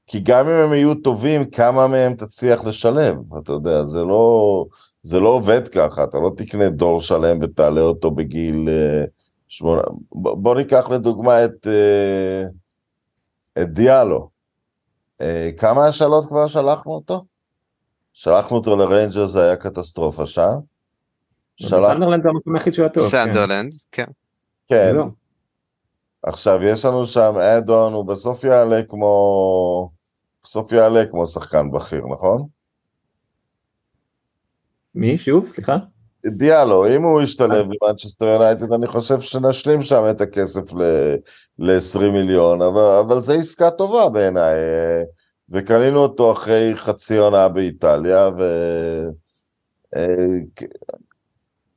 כי 0.07 0.19
גם 0.19 0.47
אם 0.47 0.55
הם 0.55 0.73
יהיו 0.73 0.95
טובים, 0.95 1.49
כמה 1.49 1.87
מהם 1.87 2.13
תצליח 2.13 2.63
לשלב, 2.63 3.17
אתה 3.43 3.51
יודע, 3.51 3.83
זה 3.85 4.03
לא, 4.03 4.65
זה 5.03 5.19
לא 5.19 5.29
עובד 5.29 5.67
ככה, 5.67 6.03
אתה 6.03 6.19
לא 6.19 6.31
תקנה 6.37 6.69
דור 6.69 7.01
שלם 7.01 7.39
ותעלה 7.41 7.81
אותו 7.81 8.11
בגיל 8.11 8.67
אה, 8.67 9.09
שמונה, 9.47 9.81
בוא 10.11 10.55
ניקח 10.55 10.89
לדוגמה 10.89 11.45
את, 11.45 11.67
אה, 11.67 12.51
את 13.61 13.69
דיאלו, 13.73 14.29
כמה 15.57 15.87
השאלות 15.87 16.25
כבר 16.25 16.47
שלחנו 16.47 16.91
אותו? 16.91 17.25
שלחנו 18.13 18.57
אותו 18.57 18.75
לריינג'רס, 18.75 19.25
זה 19.25 19.43
היה 19.43 19.55
קטסטרופה 19.55 20.27
שם. 20.27 20.70
סנדרלנד 21.61 22.23
זה 22.23 22.29
המקום 22.29 22.55
היחיד 22.55 22.73
שהיה 22.73 22.89
טוב. 22.89 23.09
סנדרלנד, 23.09 23.73
כן. 23.91 24.05
כן. 24.67 24.95
עכשיו 26.23 26.63
יש 26.63 26.85
לנו 26.85 27.07
שם 27.07 27.33
אדון, 27.57 27.93
הוא 27.93 28.05
בסוף 28.05 28.43
יעלה 28.43 28.81
כמו... 28.89 29.91
בסוף 30.43 30.71
יעלה 30.71 31.05
כמו 31.05 31.27
שחקן 31.27 31.71
בכיר, 31.71 32.05
נכון? 32.13 32.47
מי? 34.95 35.17
שוב? 35.17 35.47
סליחה? 35.47 35.77
דיאלו, 36.25 36.95
אם 36.95 37.03
הוא 37.03 37.21
ישתלב 37.21 37.65
במנצ'סטר 37.65 38.25
יונייטד, 38.25 38.73
אני 38.73 38.87
חושב 38.87 39.19
שנשלים 39.19 39.81
שם 39.81 40.03
את 40.11 40.21
הכסף 40.21 40.73
ל-20 41.59 41.99
מיליון, 41.99 42.61
אבל, 42.61 42.99
אבל 42.99 43.19
זו 43.19 43.33
עסקה 43.33 43.71
טובה 43.71 44.09
בעיניי, 44.09 44.55
וקנינו 45.49 45.99
אותו 45.99 46.31
אחרי 46.31 46.71
חצי 46.75 47.17
עונה 47.17 47.47
באיטליה, 47.47 48.29
ו... 48.39 48.43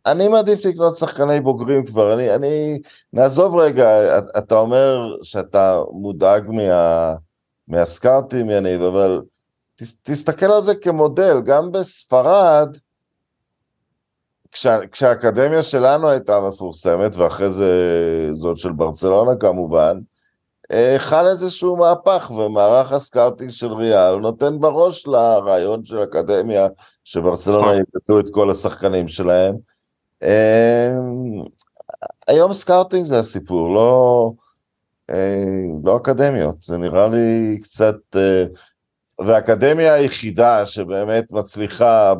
אני 0.07 0.28
מעדיף 0.28 0.64
לקנות 0.64 0.96
שחקני 0.96 1.40
בוגרים 1.40 1.84
כבר, 1.84 2.14
אני, 2.14 2.34
אני, 2.34 2.78
נעזוב 3.12 3.57
רגע, 3.57 4.18
אתה 4.38 4.55
אומר 4.55 5.16
שאתה 5.22 5.80
מודאג 5.92 6.44
מה, 6.48 7.14
מהסקאוטים, 7.68 8.50
יניב, 8.50 8.82
אבל 8.82 9.22
תס, 9.76 10.00
תסתכל 10.02 10.46
על 10.46 10.62
זה 10.62 10.74
כמודל, 10.74 11.40
גם 11.40 11.72
בספרד, 11.72 12.76
כשה, 14.52 14.86
כשהאקדמיה 14.86 15.62
שלנו 15.62 16.09
הייתה 16.09 16.40
מפורסמת, 16.48 17.16
ואחרי 17.16 17.50
זה 17.50 17.70
זאת 18.40 18.57
של 18.57 18.72
ברצלונה 18.72 19.36
כמובן, 19.36 19.98
חל 20.98 21.26
איזשהו 21.26 21.76
מהפך, 21.76 22.30
ומערך 22.30 22.92
הסקאוטינג 22.92 23.50
של 23.50 23.72
ריאל 23.72 24.16
נותן 24.16 24.61
בראש 24.61 25.07
לרעיון 25.07 25.84
של 25.84 26.02
אקדמיה, 26.02 26.66
שברצלונה 27.05 27.66
נכון. 27.66 27.82
יקלטו 27.82 28.20
את 28.20 28.24
כל 28.30 28.50
השחקנים 28.50 29.09
שלהם. 29.09 29.55
אמ, 30.24 31.44
היום 32.28 32.52
סקאוטינג 32.52 33.07
זה 33.06 33.18
הסיפור, 33.18 33.74
לא, 33.74 34.32
אה, 35.10 35.44
לא 35.84 35.96
אקדמיות, 35.96 36.62
זה 36.62 36.78
נראה 36.78 37.08
לי 37.08 37.58
קצת, 37.62 37.96
אה, 38.16 38.44
והאקדמיה 39.26 39.94
היחידה 39.94 40.66
שבאמת 40.66 41.32
מצליחה 41.32 42.14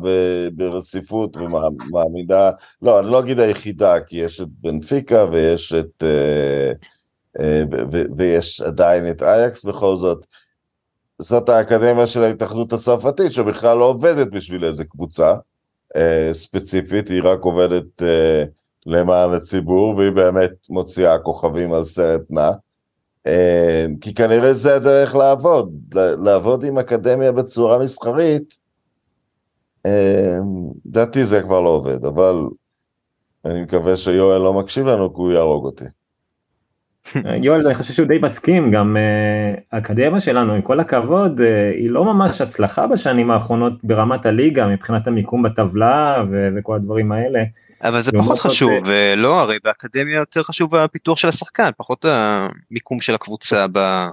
ברציפות 0.53 1.37
ומעמידה, 1.37 2.51
לא, 2.81 2.99
אני 2.99 3.11
לא 3.11 3.19
אגיד 3.19 3.39
היחידה, 3.39 3.99
כי 3.99 4.17
יש 4.17 4.41
את 4.41 4.47
בנפיקה 4.49 5.25
ויש 5.31 5.73
את, 5.73 6.03
אה, 6.03 6.71
ויש 8.17 8.61
עדיין 8.61 9.09
את 9.09 9.21
אייקס 9.21 9.63
בכל 9.65 9.95
זאת, 9.95 10.25
זאת 11.19 11.49
האקדמיה 11.49 12.07
של 12.07 12.23
ההתאחדות 12.23 12.73
הצרפתית, 12.73 13.33
שבכלל 13.33 13.77
לא 13.77 13.85
עובדת 13.85 14.27
בשביל 14.31 14.65
איזה 14.65 14.83
קבוצה 14.83 15.33
ספציפית, 16.33 17.09
היא 17.09 17.21
רק 17.23 17.39
עובדת 17.41 18.01
למען 18.85 19.33
הציבור, 19.33 19.95
והיא 19.95 20.11
באמת 20.11 20.51
מוציאה 20.69 21.19
כוכבים 21.19 21.73
על 21.73 21.85
סרט 21.85 22.21
נע. 22.29 22.51
אה, 23.27 23.85
כי 24.01 24.13
כנראה 24.13 24.53
זה 24.53 24.75
הדרך 24.75 25.15
לעבוד, 25.15 25.95
לעבוד 26.17 26.63
עם 26.63 26.77
אקדמיה 26.77 27.31
בצורה 27.31 27.79
מסחרית, 27.79 28.57
אה, 29.85 30.37
לדעתי 30.85 31.25
זה 31.25 31.41
כבר 31.41 31.61
לא 31.61 31.69
עובד, 31.69 32.05
אבל 32.05 32.35
אני 33.45 33.61
מקווה 33.61 33.97
שיואל 33.97 34.41
לא 34.41 34.53
מקשיב 34.53 34.87
לנו 34.87 35.13
כי 35.13 35.21
הוא 35.21 35.31
יהרוג 35.31 35.65
אותי. 35.65 35.85
יואל, 37.43 37.67
אני 37.67 37.75
חושב 37.75 37.93
שהוא 37.93 38.07
די 38.07 38.17
מסכים, 38.21 38.71
גם 38.71 38.97
uh, 38.97 39.59
האקדמיה 39.71 40.19
שלנו, 40.19 40.53
עם 40.53 40.61
כל 40.61 40.79
הכבוד, 40.79 41.39
uh, 41.39 41.43
היא 41.77 41.89
לא 41.89 42.05
ממש 42.05 42.41
הצלחה 42.41 42.87
בשנים 42.87 43.31
האחרונות 43.31 43.73
ברמת 43.83 44.25
הליגה, 44.25 44.67
מבחינת 44.67 45.07
המיקום 45.07 45.43
בטבלה 45.43 46.23
ו- 46.31 46.49
וכל 46.57 46.75
הדברים 46.75 47.11
האלה. 47.11 47.43
אבל 47.83 48.01
זה 48.01 48.11
פחות 48.11 48.39
חשוב, 48.39 48.71
לא, 49.17 49.39
הרי 49.39 49.57
באקדמיה 49.63 50.15
יותר 50.15 50.43
חשוב 50.43 50.75
הפיתוח 50.75 51.17
של 51.17 51.27
השחקן, 51.27 51.69
פחות 51.77 52.05
המיקום 52.05 53.01
של 53.01 53.15
הקבוצה 53.15 53.65
ב... 53.71 54.07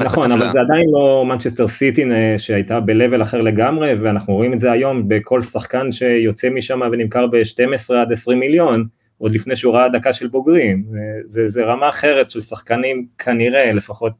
נכון, 0.00 0.32
אבל 0.32 0.52
זה 0.52 0.60
עדיין 0.60 0.84
לא 0.92 1.24
מנצ'סטר 1.26 1.68
סיטי 1.68 2.04
שהייתה 2.38 2.80
ב-level 2.80 3.22
אחר 3.22 3.40
לגמרי, 3.40 3.94
ואנחנו 3.94 4.34
רואים 4.34 4.52
את 4.52 4.58
זה 4.58 4.72
היום 4.72 5.08
בכל 5.08 5.42
שחקן 5.42 5.92
שיוצא 5.92 6.50
משם 6.50 6.80
ונמכר 6.92 7.26
ב-12 7.26 7.94
עד 7.94 8.12
20 8.12 8.40
מיליון. 8.40 8.86
עוד 9.22 9.34
לפני 9.34 9.56
שהוא 9.56 9.74
ראה 9.74 9.88
דקה 9.88 10.12
של 10.12 10.28
בוגרים, 10.28 10.84
זה, 11.26 11.48
זה 11.48 11.64
רמה 11.64 11.88
אחרת 11.88 12.30
של 12.30 12.40
שחקנים 12.40 13.06
כנראה, 13.18 13.72
לפחות 13.72 14.12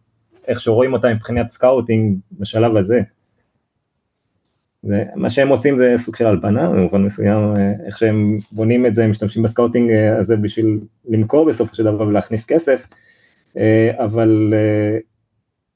איך 0.48 0.60
שרואים 0.60 0.92
אותם 0.92 1.10
מבחינת 1.12 1.50
סקאוטינג 1.50 2.18
בשלב 2.32 2.76
הזה. 2.76 3.00
זה, 4.82 5.04
מה 5.16 5.30
שהם 5.30 5.48
עושים 5.48 5.76
זה 5.76 5.94
סוג 5.96 6.16
של 6.16 6.26
הלבנה 6.26 6.70
במובן 6.70 7.02
מסוים, 7.04 7.54
איך 7.86 7.98
שהם 7.98 8.38
בונים 8.52 8.86
את 8.86 8.94
זה, 8.94 9.06
משתמשים 9.06 9.42
בסקאוטינג 9.42 9.92
הזה 9.92 10.36
בשביל 10.36 10.80
למכור 11.08 11.46
בסופו 11.46 11.74
של 11.74 11.84
דבר 11.84 12.06
ולהכניס 12.06 12.44
כסף, 12.44 12.86
אבל 13.98 14.54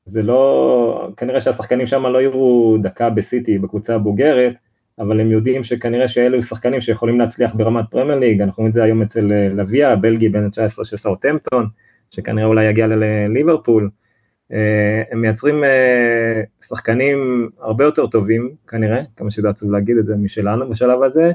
זה 0.05 0.23
לא, 0.23 1.11
כנראה 1.17 1.41
שהשחקנים 1.41 1.87
שם 1.87 2.07
לא 2.07 2.23
יראו 2.23 2.77
דקה 2.83 3.11
בסיטי 3.11 3.59
בקבוצה 3.59 3.95
הבוגרת, 3.95 4.55
אבל 4.99 5.21
הם 5.21 5.31
יודעים 5.31 5.65
שכנראה 5.65 6.09
שאלו 6.09 6.43
שחקנים 6.43 6.81
שיכולים 6.81 7.21
להצליח 7.21 7.55
ברמת 7.55 7.85
פרמייר 7.91 8.19
ליג, 8.19 8.43
אנחנו 8.43 8.61
רואים 8.61 8.69
את 8.69 8.73
זה 8.73 8.83
היום 8.83 9.03
אצל 9.03 9.33
אה, 9.33 9.49
לוויה, 9.49 9.93
הבלגי 9.93 10.29
בן 10.29 10.45
ה-19 10.45 10.85
של 10.85 10.97
סאוטהמפטון, 10.97 11.67
שכנראה 12.11 12.47
אולי 12.47 12.65
יגיע 12.65 12.87
לליברפול, 12.87 13.91
אה, 14.53 15.03
הם 15.11 15.21
מייצרים 15.21 15.65
אה, 15.65 16.43
שחקנים 16.65 17.49
הרבה 17.61 17.85
יותר 17.85 18.07
טובים 18.07 18.55
כנראה, 18.69 19.03
כמה 19.17 19.31
שזה 19.31 19.49
עצוב 19.49 19.71
להגיד 19.71 19.97
את 19.99 20.07
זה 20.07 20.17
משלנו 20.17 20.71
בשלב 20.71 21.03
הזה, 21.03 21.33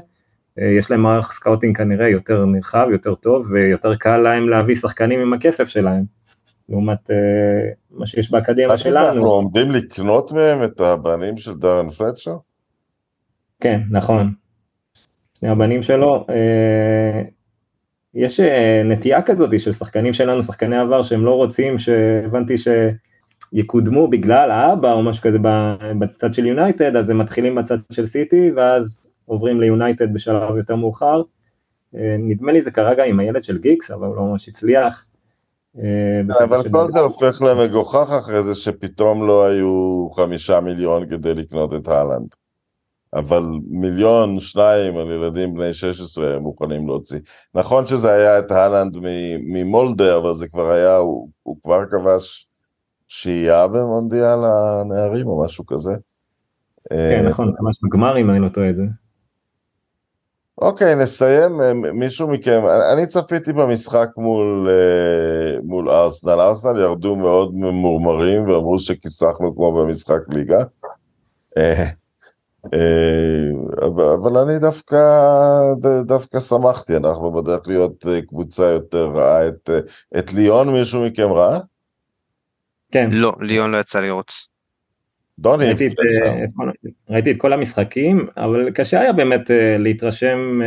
יש 0.78 0.90
להם 0.90 1.02
מערך 1.02 1.32
סקאוטינג 1.32 1.76
כנראה 1.76 2.08
יותר 2.08 2.44
נרחב, 2.44 2.86
יותר 2.92 3.14
טוב, 3.14 3.46
ויותר 3.50 3.94
קל 3.94 4.16
להם 4.16 4.48
להביא 4.48 4.74
שחקנים 4.74 5.20
עם 5.20 5.32
הכסף 5.32 5.68
שלהם, 5.68 6.04
לעומת 6.68 7.10
מה 7.90 8.06
שיש 8.06 8.30
באקדמיה 8.30 8.78
שלנו. 8.78 9.08
אנחנו 9.08 9.26
עומדים 9.26 9.70
לקנות 9.70 10.32
מהם 10.32 10.62
את 10.62 10.80
הבנים 10.80 11.36
של 11.36 11.54
דארן 11.54 11.90
פלצ'ר? 11.90 12.36
כן, 13.62 13.80
נכון. 13.90 14.32
שני 15.38 15.48
הבנים 15.48 15.82
שלו. 15.82 16.26
אה, 16.30 17.22
יש 18.14 18.40
אה, 18.40 18.82
נטייה 18.84 19.22
כזאת 19.22 19.60
של 19.60 19.72
שחקנים 19.72 20.12
שלנו, 20.12 20.42
שחקני 20.42 20.76
עבר, 20.76 21.02
שהם 21.02 21.24
לא 21.24 21.30
רוצים, 21.34 21.78
שהבנתי 21.78 22.54
שיקודמו 23.54 24.08
בגלל 24.08 24.50
האבא 24.50 24.92
או 24.92 25.02
משהו 25.02 25.22
כזה 25.22 25.38
בצד 25.98 26.32
של 26.32 26.46
יונייטד, 26.46 26.96
אז 26.96 27.10
הם 27.10 27.18
מתחילים 27.18 27.54
בצד 27.54 27.76
של 27.92 28.06
סיטי, 28.06 28.50
ואז 28.56 29.00
עוברים 29.24 29.60
ליונייטד 29.60 30.14
בשלב 30.14 30.56
יותר 30.56 30.76
מאוחר. 30.76 31.22
אה, 31.96 32.16
נדמה 32.18 32.52
לי 32.52 32.62
זה 32.62 32.70
קרה 32.70 32.94
גם 32.94 33.06
עם 33.08 33.20
הילד 33.20 33.44
של 33.44 33.58
גיקס, 33.58 33.90
אבל 33.90 34.06
הוא 34.06 34.16
לא 34.16 34.22
ממש 34.22 34.48
הצליח. 34.48 35.06
אבל 36.44 36.70
כל 36.70 36.90
זה 36.90 37.00
הופך 37.00 37.42
למגוחך 37.42 38.10
אחרי 38.18 38.42
זה 38.42 38.54
שפתאום 38.54 39.26
לא 39.26 39.46
היו 39.46 40.08
חמישה 40.12 40.60
מיליון 40.60 41.06
כדי 41.06 41.34
לקנות 41.34 41.74
את 41.74 41.88
הלנד. 41.88 42.41
אבל 43.14 43.42
מיליון, 43.68 44.40
שניים 44.40 44.96
על 44.96 45.10
ילדים 45.10 45.54
בני 45.54 45.74
16 45.74 46.36
הם 46.36 46.42
מוכנים 46.42 46.86
להוציא. 46.86 47.18
נכון 47.54 47.86
שזה 47.86 48.12
היה 48.12 48.38
את 48.38 48.50
הלנד 48.50 48.96
ממולדה, 49.46 50.16
אבל 50.16 50.34
זה 50.34 50.48
כבר 50.48 50.70
היה, 50.70 50.96
הוא, 50.96 51.28
הוא 51.42 51.56
כבר 51.62 51.80
כבש 51.90 52.48
שהייה 53.08 53.68
במונדיאל 53.68 54.38
הנערים 54.44 55.26
או 55.26 55.44
משהו 55.44 55.66
כזה. 55.66 55.92
כן, 56.90 57.26
נכון, 57.28 57.54
כבש 57.58 57.78
בגמר 57.82 58.18
אם 58.18 58.30
אני 58.30 58.38
לא 58.38 58.48
טועה 58.48 58.70
את 58.70 58.76
זה. 58.76 58.82
אוקיי, 60.58 60.94
נסיים. 60.94 61.52
מישהו 61.94 62.28
מכם, 62.28 62.62
אני 62.92 63.06
צפיתי 63.06 63.52
במשחק 63.52 64.08
מול, 64.16 64.68
אה, 64.70 65.60
מול 65.62 65.90
ארסנל. 65.90 66.40
ארסנל 66.40 66.80
ירדו 66.80 67.16
מאוד 67.16 67.54
ממורמרים 67.54 68.48
ואמרו 68.48 68.78
שכיסחנו 68.78 69.56
כמו 69.56 69.72
במשחק 69.72 70.20
ליגה. 70.28 70.64
אה, 72.74 73.50
אבל 74.14 74.36
אני 74.36 74.58
דווקא, 74.58 74.96
דווקא 76.04 76.40
שמחתי, 76.40 76.96
אנחנו 76.96 77.32
בדרך 77.32 77.68
להיות 77.68 78.06
אה, 78.08 78.22
קבוצה 78.22 78.62
יותר 78.62 79.04
רעה. 79.04 79.48
את, 79.48 79.70
אה, 79.70 79.78
את 80.18 80.32
ליון 80.32 80.72
מישהו 80.72 81.06
מכם 81.06 81.32
ראה? 81.32 81.58
כן. 82.92 83.10
לא, 83.12 83.32
ליון 83.40 83.70
לא 83.70 83.76
יצא 83.76 84.00
לראות. 84.00 84.32
דוני, 85.38 85.64
ראיתי 85.64 85.86
את, 85.86 85.92
את 86.44 86.50
כל, 86.56 86.70
ראיתי 87.08 87.30
את 87.30 87.36
כל 87.36 87.52
המשחקים, 87.52 88.26
אבל 88.36 88.70
קשה 88.70 89.00
היה 89.00 89.12
באמת 89.12 89.50
להתרשם 89.78 90.60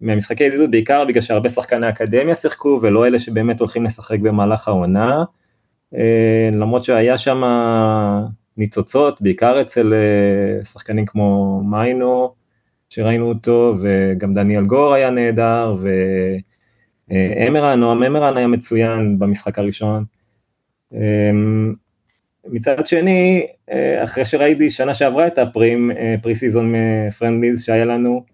מהמשחקי 0.00 0.44
ידידות, 0.44 0.70
בעיקר 0.70 1.04
בגלל 1.04 1.22
שהרבה 1.22 1.48
שחקני 1.48 1.88
אקדמיה 1.88 2.34
שיחקו, 2.34 2.78
ולא 2.82 3.06
אלה 3.06 3.18
שבאמת 3.18 3.60
הולכים 3.60 3.84
לשחק 3.84 4.18
במהלך 4.18 4.68
העונה. 4.68 5.24
למרות 6.52 6.84
שהיה 6.84 7.18
שם 7.18 7.42
ניצוצות, 8.56 9.22
בעיקר 9.22 9.60
אצל 9.60 9.94
אה, 9.94 10.64
שחקנים 10.64 11.06
כמו 11.06 11.60
מיינו, 11.64 12.34
שראינו 12.88 13.28
אותו, 13.28 13.74
וגם 13.82 14.34
דניאל 14.34 14.64
גור 14.64 14.94
היה 14.94 15.10
נהדר, 15.10 15.76
ואמרן, 17.08 17.80
נועם 17.80 18.02
אמרן 18.02 18.36
היה 18.36 18.46
מצוין 18.46 19.18
במשחק 19.18 19.58
הראשון. 19.58 20.04
אמ, 20.92 21.74
מצד 22.48 22.86
שני, 22.86 23.46
אה, 23.70 24.04
אחרי 24.04 24.24
שראיתי 24.24 24.70
שנה 24.70 24.94
שעברה 24.94 25.26
את 25.26 25.38
הפרים, 25.38 25.90
פרי 26.22 26.34
סיזון 26.34 26.74
פרנדליז 27.18 27.64
שהיה 27.64 27.84
לנו, 27.84 28.24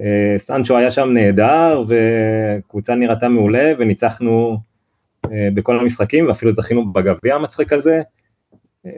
אה, 0.00 0.34
סנצ'ו 0.36 0.76
היה 0.76 0.90
שם 0.90 1.08
נהדר, 1.12 1.84
וקבוצה 1.88 2.94
נראתה 2.94 3.28
מעולה, 3.28 3.72
וניצחנו 3.78 4.58
בכל 5.54 5.80
המשחקים, 5.80 6.28
ואפילו 6.28 6.52
זכינו 6.52 6.92
בגביע 6.92 7.34
המצחיק 7.34 7.72
הזה. 7.72 8.02
אה, 8.86 8.90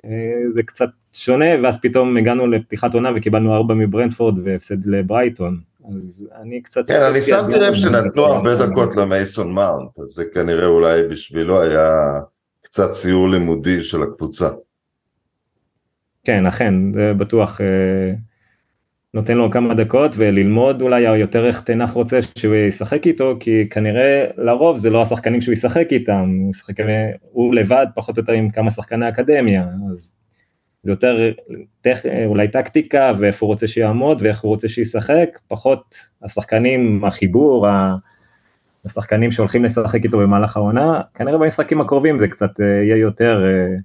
זה 0.55 0.63
קצת 0.63 0.89
שונה, 1.13 1.45
ואז 1.63 1.79
פתאום 1.83 2.17
הגענו 2.17 2.47
לפתיחת 2.47 2.95
עונה 2.95 3.11
וקיבלנו 3.17 3.55
ארבע 3.55 3.75
מברנדפורד 3.75 4.39
והפסד 4.45 4.87
לברייטון. 4.87 5.61
אז 5.89 6.29
אני 6.43 6.63
קצת... 6.63 6.87
כן, 6.87 7.03
אני 7.03 7.23
שמתי 7.23 7.59
לב 7.59 7.75
שנתנו 7.75 8.25
הרבה 8.25 8.67
דקות 8.67 8.97
למייסון 8.97 9.53
מאונט, 9.53 9.99
אז 9.99 10.07
זה 10.07 10.25
כנראה 10.35 10.67
אולי 10.67 11.09
בשבילו 11.11 11.63
היה 11.63 12.21
קצת 12.63 12.91
ציור 12.91 13.29
לימודי 13.29 13.83
של 13.83 14.03
הקבוצה. 14.03 14.49
כן, 16.25 16.47
אכן, 16.47 16.93
זה 16.93 17.13
בטוח 17.17 17.61
אה, 17.61 18.15
נותן 19.17 19.37
לו 19.37 19.51
כמה 19.51 19.75
דקות 19.75 20.13
וללמוד 20.17 20.83
אולי 20.83 21.01
יותר 21.01 21.47
איך 21.47 21.61
תנח 21.61 21.91
רוצה 21.91 22.19
שהוא 22.39 22.55
ישחק 22.55 23.07
איתו, 23.07 23.37
כי 23.41 23.69
כנראה 23.69 24.27
לרוב 24.37 24.77
זה 24.77 24.91
לא 24.91 25.03
השחקנים 25.03 25.41
שהוא 25.41 25.53
ישחק 25.53 25.93
איתם, 25.93 26.39
הוא, 26.41 26.51
ישחק, 26.51 26.75
הוא 27.21 27.55
לבד 27.55 27.87
פחות 27.95 28.17
או 28.17 28.21
יותר 28.21 28.33
עם 28.33 28.51
כמה 28.51 28.71
שחקני 28.71 29.09
אקדמיה, 29.09 29.67
אז 29.93 30.15
זה 30.83 30.93
יותר 30.93 31.33
טכ, 31.81 32.07
אולי 32.27 32.49
טקטיקה 32.49 33.13
ואיפה 33.19 33.47
הוא 33.47 33.53
רוצה 33.53 33.67
שיעמוד 33.67 34.23
ואיך 34.23 34.41
הוא 34.41 34.49
רוצה 34.49 34.69
שישחק, 34.69 35.39
פחות 35.49 35.95
השחקנים, 36.23 37.05
החיבור, 37.05 37.67
השחקנים 38.85 39.33
שהולכים 39.33 39.65
לשחק 39.65 40.05
איתו 40.05 40.19
במהלך 40.19 40.57
העונה, 40.57 41.01
כנראה 41.15 41.39
במשחקים 41.39 41.81
הקרובים 41.81 42.19
זה 42.19 42.29
קצת 42.29 42.61
אה, 42.61 42.67
יהיה 42.67 42.97
יותר, 42.97 43.45
אה, 43.45 43.77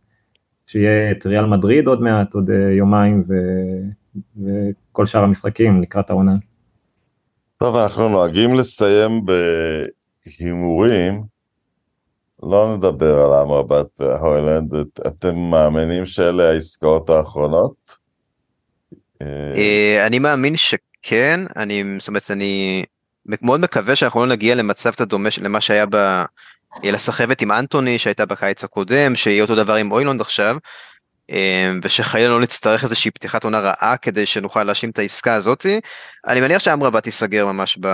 שיהיה 0.66 1.12
את 1.12 1.26
ריאל 1.26 1.46
מדריד 1.46 1.88
עוד 1.88 2.02
מעט, 2.02 2.34
עוד 2.34 2.50
אה, 2.50 2.72
יומיים, 2.72 3.24
ו... 3.28 3.34
וכל 4.92 5.06
שאר 5.06 5.24
המשחקים 5.24 5.82
לקראת 5.82 6.10
העונה. 6.10 6.36
טוב, 7.58 7.76
אנחנו 7.76 8.10
נוהגים 8.10 8.54
לסיים 8.54 9.22
בהימורים, 10.26 11.24
לא 12.44 12.76
נדבר 12.78 13.20
על 13.20 13.34
אמרבת 13.34 14.00
והוילנד, 14.00 14.74
אתם 15.08 15.36
מאמינים 15.36 16.06
שאלה 16.06 16.50
העסקאות 16.50 17.10
האחרונות? 17.10 17.74
אה, 19.22 20.06
אני 20.06 20.20
מאמין 20.20 20.56
שכן, 20.58 21.40
אני, 21.56 21.84
זאת 22.00 22.08
אומרת, 22.08 22.32
אני 22.32 22.84
מאוד 23.26 23.60
מקווה 23.60 23.96
שאנחנו 23.96 24.20
לא 24.20 24.26
נגיע 24.26 24.56
למצב 24.56 24.92
דומה 25.02 25.30
למה 25.42 25.62
שהיה 25.62 25.86
ב... 25.90 26.24
לסחבת 26.84 27.42
עם 27.42 27.52
אנטוני 27.52 27.98
שהייתה 27.98 28.26
בקיץ 28.26 28.64
הקודם, 28.64 29.16
שיהיה 29.16 29.44
אותו 29.44 29.56
דבר 29.56 29.74
עם 29.74 29.92
אוילונד 29.92 30.22
עכשיו, 30.22 30.58
ושחלילה 31.84 32.30
לא 32.30 32.42
נצטרך 32.42 32.84
איזושהי 32.84 33.12
פתיחת 33.12 33.44
עונה 33.44 33.60
רעה 33.60 33.98
כדי 33.98 34.26
שנוכל 34.26 34.64
להאשים 34.64 34.90
את 34.90 35.00
העסקה 35.00 35.34
הזאתי. 35.34 35.80
אני 36.28 36.42
מניח 36.42 36.60
שאמרבת 36.60 37.04
תיסגר 37.04 37.46
ממש 37.46 37.78
ב... 37.82 37.88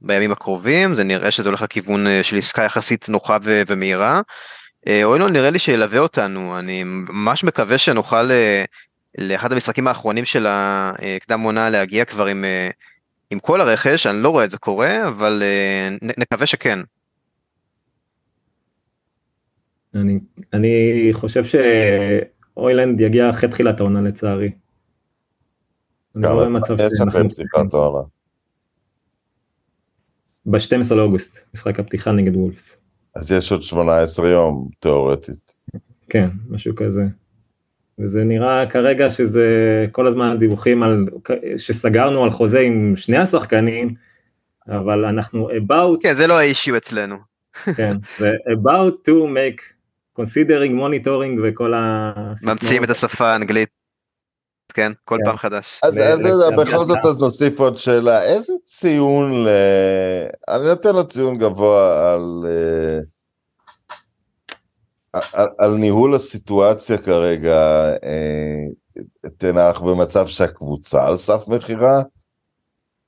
בימים 0.00 0.32
הקרובים, 0.32 0.94
זה 0.94 1.04
נראה 1.04 1.30
שזה 1.30 1.48
הולך 1.48 1.62
לכיוון 1.62 2.06
אה, 2.06 2.22
של 2.22 2.36
עסקה 2.36 2.62
יחסית 2.62 3.08
נוחה 3.08 3.38
ו... 3.42 3.62
ומהירה. 3.66 4.20
אוילון 5.02 5.32
נראה 5.32 5.50
לי 5.50 5.58
שילווה 5.58 5.98
אותנו, 5.98 6.58
אני 6.58 6.84
ממש 6.84 7.44
מקווה 7.44 7.78
שנוכל 7.78 8.30
לאחד 9.18 9.52
המשחקים 9.52 9.88
האחרונים 9.88 10.24
של 10.24 10.46
הקדם 10.48 11.40
עונה 11.40 11.70
להגיע 11.70 12.04
כבר 12.04 12.26
עם, 12.26 12.44
אה, 12.44 12.70
עם 13.30 13.38
כל 13.38 13.60
הרכש, 13.60 14.06
אני 14.06 14.22
לא 14.22 14.28
רואה 14.28 14.44
את 14.44 14.50
זה 14.50 14.58
קורה, 14.58 15.08
אבל 15.08 15.42
אה, 15.42 15.96
נקווה 16.18 16.46
שכן. 16.46 16.78
אני, 19.94 20.18
אני 20.52 21.08
חושב 21.12 21.44
שאוילנד 22.54 23.00
יגיע 23.00 23.30
אחרי 23.30 23.48
תחילת 23.48 23.80
העונה 23.80 24.00
לצערי. 24.00 24.50
לא 26.14 26.44
במצב 26.44 26.76
שאנחנו... 26.76 27.30
פתיחת 27.30 27.74
העונה. 27.74 28.08
ב-12 30.46 30.94
לאוגוסט, 30.94 31.38
משחק 31.54 31.80
הפתיחה 31.80 32.12
נגד 32.12 32.36
וולפס. 32.36 32.76
אז 33.16 33.32
יש 33.32 33.52
עוד 33.52 33.62
18 33.62 34.28
יום, 34.28 34.68
תיאורטית. 34.80 35.56
כן, 36.08 36.28
משהו 36.50 36.74
כזה. 36.76 37.02
וזה 37.98 38.24
נראה 38.24 38.70
כרגע 38.70 39.10
שזה 39.10 39.46
כל 39.92 40.06
הזמן 40.06 40.36
דיווחים 40.38 40.82
על, 40.82 41.06
שסגרנו 41.56 42.24
על 42.24 42.30
חוזה 42.30 42.60
עם 42.60 42.92
שני 42.96 43.16
השחקנים, 43.16 43.94
אבל 44.68 45.04
אנחנו 45.04 45.50
about... 45.50 46.00
כן, 46.00 46.14
זה 46.14 46.26
לא 46.26 46.38
האישיו 46.38 46.76
אצלנו. 46.76 47.16
כן, 47.76 47.96
זה 48.18 48.30
about 48.48 49.08
to 49.08 49.12
make 49.12 49.62
considering 50.20 50.72
monitoring 50.80 51.40
וכל 51.44 51.74
ה... 51.74 52.12
ממציאים 52.42 52.84
את 52.84 52.90
השפה 52.90 53.32
האנגלית. 53.32 53.68
כן, 54.74 54.92
כל 55.04 55.16
כן. 55.16 55.24
פעם 55.24 55.36
חדש. 55.36 55.80
אז, 55.82 55.94
בכל 56.58 56.84
זאת 56.84 57.04
אז 57.04 57.20
נוסיף 57.20 57.60
עוד 57.60 57.76
שאלה, 57.76 58.22
איזה 58.22 58.52
ציון, 58.64 59.44
ל... 59.44 59.48
אני 60.48 60.64
נותן 60.64 60.94
לו 60.94 61.08
ציון 61.08 61.38
גבוה 61.38 62.12
על... 62.12 62.44
Uh... 62.44 63.12
על, 65.32 65.48
על 65.58 65.74
ניהול 65.76 66.14
הסיטואציה 66.14 66.98
כרגע, 66.98 67.90
אה, 68.04 68.64
תנח 69.36 69.80
במצב 69.80 70.26
שהקבוצה 70.26 71.06
על 71.06 71.16
סף 71.16 71.48
מכירה, 71.48 72.02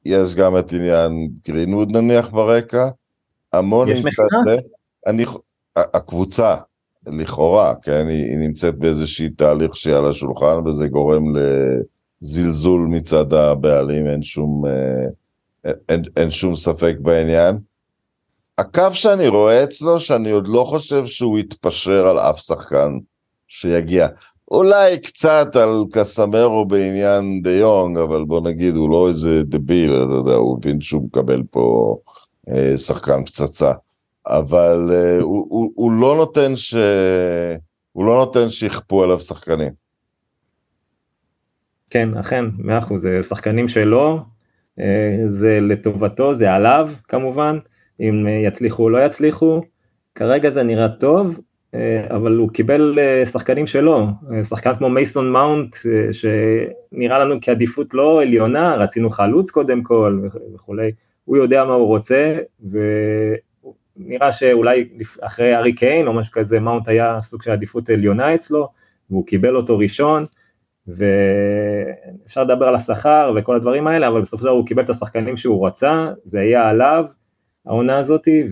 יש 0.04 0.34
גם 0.34 0.58
את 0.58 0.72
עניין 0.72 1.28
גרינווד 1.48 1.96
נניח 1.96 2.28
ברקע, 2.28 2.88
המון 3.52 3.88
יש 3.88 4.04
מכירה? 4.04 4.62
אני, 5.06 5.24
הקבוצה, 5.76 6.56
לכאורה, 7.06 7.74
כן, 7.82 8.06
היא, 8.08 8.24
היא 8.24 8.38
נמצאת 8.38 8.78
באיזשהי 8.78 9.28
תהליך 9.28 9.76
שהיא 9.76 9.94
על 9.94 10.10
השולחן 10.10 10.66
וזה 10.66 10.88
גורם 10.88 11.24
לזלזול 12.22 12.80
מצד 12.80 13.32
הבעלים, 13.32 14.06
אין 14.06 14.22
שום, 14.22 14.66
אה, 14.66 15.06
אין, 15.64 15.74
אין, 15.88 16.02
אין 16.16 16.30
שום 16.30 16.56
ספק 16.56 16.96
בעניין. 17.00 17.58
הקו 18.58 18.88
שאני 18.92 19.28
רואה 19.28 19.64
אצלו, 19.64 20.00
שאני 20.00 20.30
עוד 20.30 20.48
לא 20.48 20.64
חושב 20.64 21.06
שהוא 21.06 21.38
יתפשר 21.38 22.06
על 22.06 22.18
אף 22.18 22.40
שחקן 22.40 22.98
שיגיע. 23.48 24.08
אולי 24.50 24.98
קצת 24.98 25.56
על 25.56 25.84
קסמרו 25.92 26.64
בעניין 26.64 27.42
דה 27.42 27.50
יונג, 27.50 27.98
אבל 27.98 28.24
בוא 28.24 28.40
נגיד, 28.40 28.74
הוא 28.74 28.90
לא 28.90 29.08
איזה 29.08 29.42
דביל, 29.42 29.90
אתה 29.90 30.12
יודע, 30.12 30.34
הוא 30.34 30.58
מבין 30.58 30.80
שהוא 30.80 31.04
מקבל 31.04 31.42
פה 31.50 31.96
אה, 32.48 32.78
שחקן 32.78 33.24
פצצה. 33.24 33.72
אבל 34.26 34.88
אה, 34.90 35.20
הוא, 35.20 35.46
הוא, 35.48 35.72
הוא 35.74 35.92
לא 35.92 36.16
נותן 36.16 36.56
ש... 36.56 36.74
הוא 37.92 38.04
לא 38.04 38.14
נותן 38.14 38.48
שיכפו 38.48 39.02
עליו 39.02 39.18
שחקנים. 39.18 39.72
כן, 41.90 42.16
אכן, 42.16 42.44
מאה 42.58 42.78
אחוז, 42.78 43.02
זה 43.02 43.22
שחקנים 43.22 43.68
שלו, 43.68 44.18
אה, 44.80 45.16
זה 45.28 45.58
לטובתו, 45.60 46.34
זה 46.34 46.52
עליו 46.52 46.90
כמובן. 47.08 47.58
אם 48.00 48.26
אה, 48.26 48.32
יצליחו 48.32 48.82
או 48.82 48.90
לא 48.90 49.04
יצליחו. 49.04 49.62
כרגע 50.14 50.50
זה 50.50 50.62
נראה 50.62 50.88
טוב, 50.88 51.40
אבל 52.10 52.36
הוא 52.36 52.48
קיבל 52.48 52.98
שחקנים 53.24 53.66
שלו, 53.66 54.06
שחקן 54.48 54.74
כמו 54.74 54.88
מייסון 54.88 55.32
מאונט, 55.32 55.76
שנראה 56.12 57.18
לנו 57.18 57.34
כעדיפות 57.40 57.94
לא 57.94 58.22
עליונה, 58.22 58.74
רצינו 58.74 59.10
חלוץ 59.10 59.50
קודם 59.50 59.82
כל 59.82 60.20
וכולי, 60.54 60.90
הוא 61.24 61.36
יודע 61.36 61.64
מה 61.64 61.74
הוא 61.74 61.86
רוצה, 61.86 62.36
ונראה 63.96 64.32
שאולי 64.32 64.88
אחרי 65.20 65.56
ארי 65.56 65.74
קיין 65.74 66.06
או 66.06 66.12
משהו 66.12 66.32
כזה, 66.32 66.60
מאונט 66.60 66.88
היה 66.88 67.18
סוג 67.22 67.42
של 67.42 67.50
עדיפות 67.50 67.90
עליונה 67.90 68.34
אצלו, 68.34 68.68
והוא 69.10 69.26
קיבל 69.26 69.56
אותו 69.56 69.78
ראשון, 69.78 70.26
ואפשר 70.86 72.44
לדבר 72.44 72.68
על 72.68 72.74
השכר 72.74 73.32
וכל 73.36 73.56
הדברים 73.56 73.86
האלה, 73.86 74.08
אבל 74.08 74.20
בסופו 74.20 74.38
של 74.38 74.44
דבר 74.44 74.52
הוא 74.52 74.66
קיבל 74.66 74.82
את 74.82 74.90
השחקנים 74.90 75.36
שהוא 75.36 75.66
רצה, 75.66 76.08
זה 76.24 76.40
היה 76.40 76.68
עליו, 76.68 77.04
העונה 77.66 77.98
הזאתי, 77.98 78.42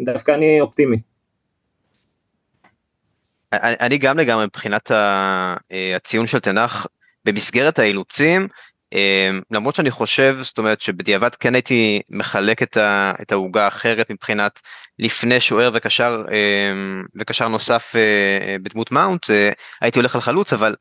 ודווקא 0.00 0.32
אני 0.32 0.60
אופטימי. 0.60 1.00
אני 3.52 3.98
גם 3.98 4.18
לגמרי 4.18 4.44
מבחינת 4.44 4.90
אה, 4.90 5.56
הציון 5.96 6.26
של 6.26 6.38
תנח 6.38 6.86
במסגרת 7.24 7.78
האילוצים, 7.78 8.48
למרות 9.50 9.74
שאני 9.74 9.90
חושב, 9.90 10.36
זאת 10.40 10.58
אומרת 10.58 10.80
שבדיעבד 10.80 11.34
כן 11.34 11.54
הייתי 11.54 12.00
מחלק 12.10 12.62
את 13.22 13.32
העוגה 13.32 13.64
האחרת 13.64 14.10
מבחינת 14.10 14.60
לפני 14.98 15.40
שוער 15.40 15.70
וקשר, 15.74 16.24
אה, 16.30 16.72
וקשר 17.20 17.48
נוסף 17.48 17.94
בדמות 18.62 18.92
מאונט, 18.92 19.26
הייתי 19.80 19.98
הולך 19.98 20.14
על 20.14 20.20
חלוץ, 20.20 20.52
אבל 20.52 20.74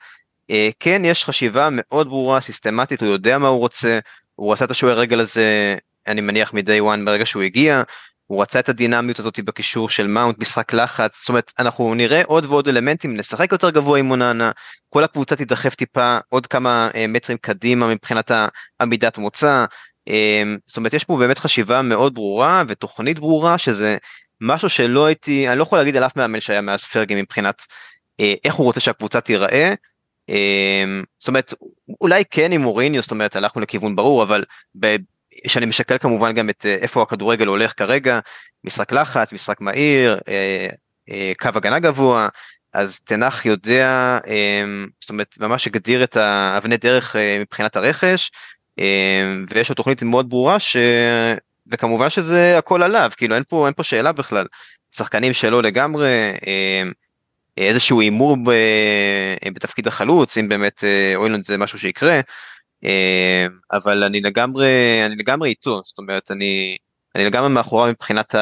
כן 0.79 1.01
יש 1.05 1.25
חשיבה 1.25 1.69
מאוד 1.71 2.07
ברורה, 2.07 2.41
סיסטמטית, 2.41 3.01
הוא 3.01 3.09
יודע 3.09 3.37
מה 3.37 3.47
הוא 3.47 3.59
רוצה, 3.59 3.99
הוא 4.35 4.53
עשה 4.53 4.65
את 4.65 4.71
השוער 4.71 4.99
רגל 4.99 5.19
הזה 5.19 5.75
אני 6.07 6.21
מניח 6.21 6.53
מ-day 6.53 6.81
one 6.81 7.05
ברגע 7.05 7.25
שהוא 7.25 7.43
הגיע, 7.43 7.83
הוא 8.27 8.41
רצה 8.41 8.59
את 8.59 8.69
הדינמיות 8.69 9.19
הזאת 9.19 9.39
בקישור 9.39 9.89
של 9.89 10.07
מאונט, 10.07 10.39
משחק 10.39 10.73
לחץ, 10.73 11.19
זאת 11.19 11.29
אומרת 11.29 11.53
אנחנו 11.59 11.93
נראה 11.93 12.21
עוד 12.25 12.45
ועוד 12.45 12.67
אלמנטים, 12.67 13.17
נשחק 13.17 13.51
יותר 13.51 13.69
גבוה 13.69 13.99
עם 13.99 14.05
מוננה, 14.05 14.51
כל 14.89 15.03
הקבוצה 15.03 15.35
תידחף 15.35 15.75
טיפה 15.75 16.17
עוד 16.29 16.47
כמה 16.47 16.89
אה, 16.95 17.07
מטרים 17.07 17.37
קדימה 17.37 17.87
מבחינת 17.87 18.31
העמידת 18.79 19.17
מוצא, 19.17 19.65
אה, 20.07 20.43
זאת 20.65 20.77
אומרת 20.77 20.93
יש 20.93 21.03
פה 21.03 21.17
באמת 21.17 21.39
חשיבה 21.39 21.81
מאוד 21.81 22.13
ברורה 22.13 22.63
ותוכנית 22.67 23.19
ברורה 23.19 23.57
שזה 23.57 23.97
משהו 24.41 24.69
שלא 24.69 25.05
הייתי, 25.05 25.49
אני 25.49 25.57
לא 25.57 25.63
יכול 25.63 25.77
להגיד 25.77 25.95
על 25.95 26.05
אף 26.05 26.15
מאמן 26.15 26.39
שהיה 26.39 26.61
מאז 26.61 26.83
פרגי 26.83 27.21
מבחינת 27.21 27.61
אה, 28.19 28.33
איך 28.43 28.55
הוא 28.55 28.65
רוצה 28.65 28.79
שהקבוצה 28.79 29.21
תיראה, 29.21 29.73
זאת 31.19 31.27
אומרת 31.27 31.53
אולי 32.01 32.23
כן 32.31 32.51
עם 32.51 32.61
מוריניו 32.61 33.01
זאת 33.01 33.11
אומרת 33.11 33.35
הלכנו 33.35 33.61
לכיוון 33.61 33.95
ברור 33.95 34.23
אבל 34.23 34.43
שאני 35.47 35.65
משקל 35.65 35.97
כמובן 35.97 36.33
גם 36.33 36.49
את 36.49 36.65
אה, 36.65 36.75
איפה 36.75 37.01
הכדורגל 37.01 37.47
הולך 37.47 37.73
כרגע, 37.77 38.19
משחק 38.63 38.91
לחץ, 38.91 39.33
משחק 39.33 39.61
מהיר, 39.61 40.19
אה, 40.27 40.67
אה, 41.09 41.31
קו 41.39 41.49
הגנה 41.55 41.79
גבוה, 41.79 42.27
אז 42.73 42.99
תנח 42.99 43.45
יודע, 43.45 44.17
זאת 45.01 45.09
אומרת 45.09 45.35
ממש 45.39 45.67
הגדיר 45.67 46.03
את 46.03 46.17
האבני 46.17 46.77
דרך 46.77 47.15
מבחינת 47.39 47.75
הרכש, 47.75 48.31
ויש 49.49 49.69
לו 49.69 49.75
תוכנית 49.75 50.03
מאוד 50.03 50.29
ברורה 50.29 50.59
ש... 50.59 50.77
וכמובן 51.67 52.09
שזה 52.09 52.57
הכל 52.57 52.83
עליו, 52.83 53.11
כאילו 53.17 53.35
אין 53.35 53.43
פה, 53.47 53.65
אין 53.65 53.73
פה 53.73 53.83
שאלה 53.83 54.11
בכלל, 54.11 54.45
שחקנים 54.95 55.33
שלו 55.33 55.61
לגמרי, 55.61 56.33
איזשהו 57.57 58.01
הימור 58.01 58.37
בתפקיד 59.53 59.87
החלוץ, 59.87 60.37
אם 60.37 60.49
באמת 60.49 60.83
אוילנד 61.15 61.45
זה 61.45 61.57
משהו 61.57 61.79
שיקרה, 61.79 62.19
אבל 63.71 64.03
אני 64.03 64.21
לגמרי, 64.21 65.01
אני 65.05 65.15
לגמרי 65.15 65.49
איתו, 65.49 65.81
זאת 65.85 65.97
אומרת, 65.97 66.31
אני, 66.31 66.77
אני 67.15 67.25
לגמרי 67.25 67.49
מאחוריו 67.49 67.91
מבחינת 67.91 68.35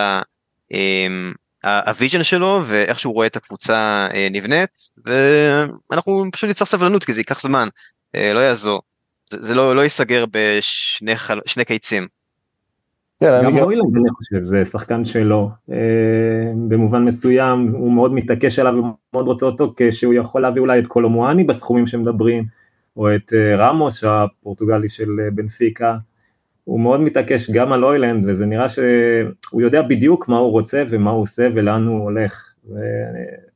ה-vision 1.66 2.24
שלו 2.24 2.62
ואיך 2.66 3.00
שהוא 3.00 3.14
רואה 3.14 3.28
את 3.28 3.36
הקבוצה 3.36 4.08
אה, 4.14 4.28
נבנית, 4.32 4.90
ואנחנו 5.06 6.26
פשוט 6.32 6.50
נצטרך 6.50 6.68
סבלנות 6.68 7.04
כי 7.04 7.14
זה 7.14 7.20
ייקח 7.20 7.42
זמן, 7.42 7.68
אה, 8.16 8.34
לא 8.34 8.40
יעזור, 8.40 8.82
זה, 9.32 9.46
זה 9.46 9.56
לא, 9.56 9.76
לא 9.76 9.82
ייסגר 9.82 10.26
בשני 10.32 11.16
חל, 11.16 11.40
קיצים. 11.68 12.08
כן, 13.20 13.42
גם 13.44 13.48
אני 13.48 13.60
הוילונד 13.60 13.96
אני 13.96 14.10
חושב, 14.10 14.46
זה 14.46 14.66
שחקן 14.66 15.06
שלו, 15.06 15.50
במובן 16.68 17.06
מסוים 17.06 17.72
הוא 17.74 17.92
מאוד 17.92 18.14
מתעקש 18.14 18.60
עליו 18.60 18.74
ומאוד 18.74 19.28
רוצה 19.28 19.46
אותו 19.46 19.74
כשהוא 19.78 20.14
יכול 20.14 20.42
להביא 20.42 20.62
אולי 20.62 20.80
את 20.80 20.88
קולומואני 20.88 21.44
בסכומים 21.44 21.88
שמדברים, 21.88 22.46
או 22.98 23.16
את 23.16 23.34
אה, 23.34 23.56
רמוס 23.56 24.04
הפורטוגלי 24.04 24.90
של 24.90 25.10
אה, 25.20 25.32
בנפיקה, 25.32 25.98
הוא 26.64 26.80
מאוד 26.80 27.00
מתעקש 27.00 27.50
גם 27.50 27.74
על 27.74 27.86
אוילנד, 27.86 28.30
וזה 28.30 28.46
נראה 28.46 28.70
שהוא 28.70 29.62
יודע 29.62 29.82
בדיוק 29.82 30.28
מה 30.28 30.38
הוא 30.38 30.52
רוצה 30.52 30.84
ומה 30.90 31.12
הוא 31.12 31.22
עושה 31.22 31.48
ולאן 31.56 31.86
הוא 31.86 32.04
הולך. 32.04 32.54
ו... 32.70 32.76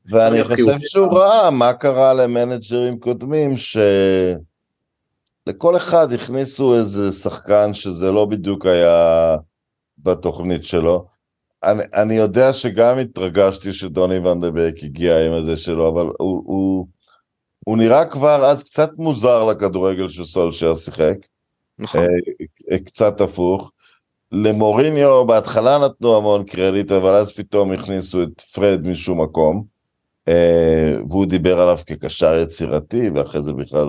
ואני 0.09 0.43
חושב 0.43 0.77
שהוא 0.79 1.17
ראה 1.17 1.51
מה 1.51 1.73
קרה 1.73 2.13
למנג'רים 2.13 2.99
קודמים, 2.99 3.51
שלכל 5.47 5.77
אחד 5.77 6.13
הכניסו 6.13 6.77
איזה 6.77 7.11
שחקן 7.11 7.73
שזה 7.73 8.11
לא 8.11 8.25
בדיוק 8.25 8.65
היה 8.65 9.35
בתוכנית 9.97 10.63
שלו. 10.63 11.05
אני, 11.63 11.83
אני 11.93 12.13
יודע 12.13 12.53
שגם 12.53 12.97
התרגשתי 12.97 13.73
שדוני 13.73 14.17
ונדבק 14.17 14.73
הגיע 14.83 15.25
עם 15.25 15.31
הזה 15.31 15.57
שלו, 15.57 15.87
אבל 15.87 16.05
הוא, 16.19 16.43
הוא, 16.45 16.87
הוא 17.69 17.77
נראה 17.77 18.05
כבר 18.05 18.45
אז 18.45 18.63
קצת 18.63 18.89
מוזר 18.97 19.45
לכדורגל 19.45 20.09
שסולשר 20.09 20.75
שיחק. 20.75 21.15
נכון. 21.79 22.01
אה, 22.71 22.79
קצת 22.79 23.21
הפוך. 23.21 23.71
למוריניו 24.31 25.25
בהתחלה 25.25 25.77
נתנו 25.77 26.17
המון 26.17 26.43
קרדיט, 26.43 26.91
אבל 26.91 27.13
אז 27.13 27.31
פתאום 27.31 27.71
הכניסו 27.71 28.23
את 28.23 28.41
פרד 28.41 28.87
משום 28.87 29.21
מקום, 29.21 29.63
אה, 30.27 30.95
והוא 31.09 31.25
דיבר 31.25 31.59
עליו 31.59 31.77
כקשר 31.85 32.35
יצירתי, 32.35 33.09
ואחרי 33.09 33.41
זה 33.41 33.53
בכלל 33.53 33.87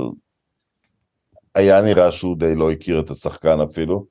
היה 1.54 1.82
נראה 1.82 2.12
שהוא 2.12 2.36
די 2.36 2.54
לא 2.54 2.70
הכיר 2.70 3.00
את 3.00 3.10
השחקן 3.10 3.60
אפילו. 3.60 4.06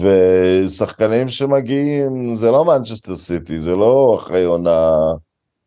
ושחקנים 0.00 1.28
שמגיעים, 1.28 2.34
זה 2.34 2.50
לא 2.50 2.64
מנצ'סטר 2.64 3.16
סיטי, 3.16 3.58
זה 3.58 3.76
לא 3.76 4.18
אחרי 4.20 4.44
עונה 4.44 4.96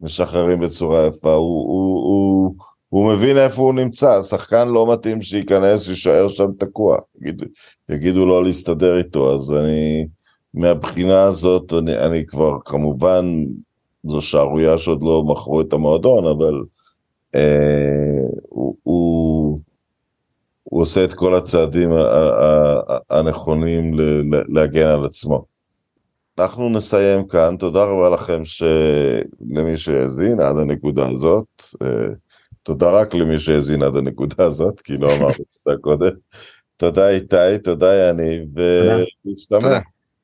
משחררים 0.01 0.59
בצורה 0.59 1.05
יפה, 1.05 1.33
הוא, 1.33 1.67
הוא, 1.67 2.03
הוא, 2.03 2.72
הוא 2.93 3.13
מבין 3.13 3.37
איפה 3.37 3.61
הוא 3.61 3.73
נמצא, 3.73 4.21
שחקן 4.21 4.67
לא 4.67 4.93
מתאים 4.93 5.21
שייכנס, 5.21 5.89
יישאר 5.89 6.27
שם 6.27 6.47
תקוע, 6.57 6.97
יגידו, 7.21 7.45
יגידו 7.89 8.25
לא 8.25 8.43
להסתדר 8.43 8.97
איתו, 8.97 9.35
אז 9.35 9.51
אני, 9.53 10.07
מהבחינה 10.53 11.23
הזאת, 11.23 11.73
אני, 11.73 11.97
אני 11.97 12.25
כבר, 12.25 12.57
כמובן, 12.65 13.25
זו 14.03 14.21
שערורייה 14.21 14.77
שעוד 14.77 15.03
לא 15.03 15.23
מכרו 15.23 15.61
את 15.61 15.73
המועדון, 15.73 16.27
אבל 16.27 16.63
אה, 17.35 18.21
הוא, 18.49 18.75
הוא, 18.83 19.59
הוא 20.63 20.81
עושה 20.81 21.03
את 21.03 21.13
כל 21.13 21.35
הצעדים 21.35 21.89
הנכונים 23.09 23.91
להגן 24.47 24.87
על 24.87 25.05
עצמו. 25.05 25.45
אנחנו 26.39 26.69
נסיים 26.69 27.27
כאן, 27.27 27.55
תודה 27.59 27.83
רבה 27.83 28.09
לכם 28.09 28.45
ש... 28.45 28.63
למי 29.49 29.77
שהאזין 29.77 30.39
עד 30.39 30.57
הנקודה 30.57 31.09
הזאת. 31.09 31.63
אה, 31.83 32.13
תודה 32.63 32.91
רק 32.91 33.15
למי 33.15 33.39
שהאזין 33.39 33.83
עד 33.83 33.95
הנקודה 33.95 34.45
הזאת, 34.45 34.81
כי 34.81 34.97
לא 34.97 35.15
אמרתי 35.17 35.41
את 35.41 35.49
זה 35.49 35.71
קודם. 35.81 36.11
תודה 36.77 37.09
איתי, 37.09 37.57
תודה 37.63 38.09
יניב, 38.09 38.41
ולהשתמע. 38.55 39.79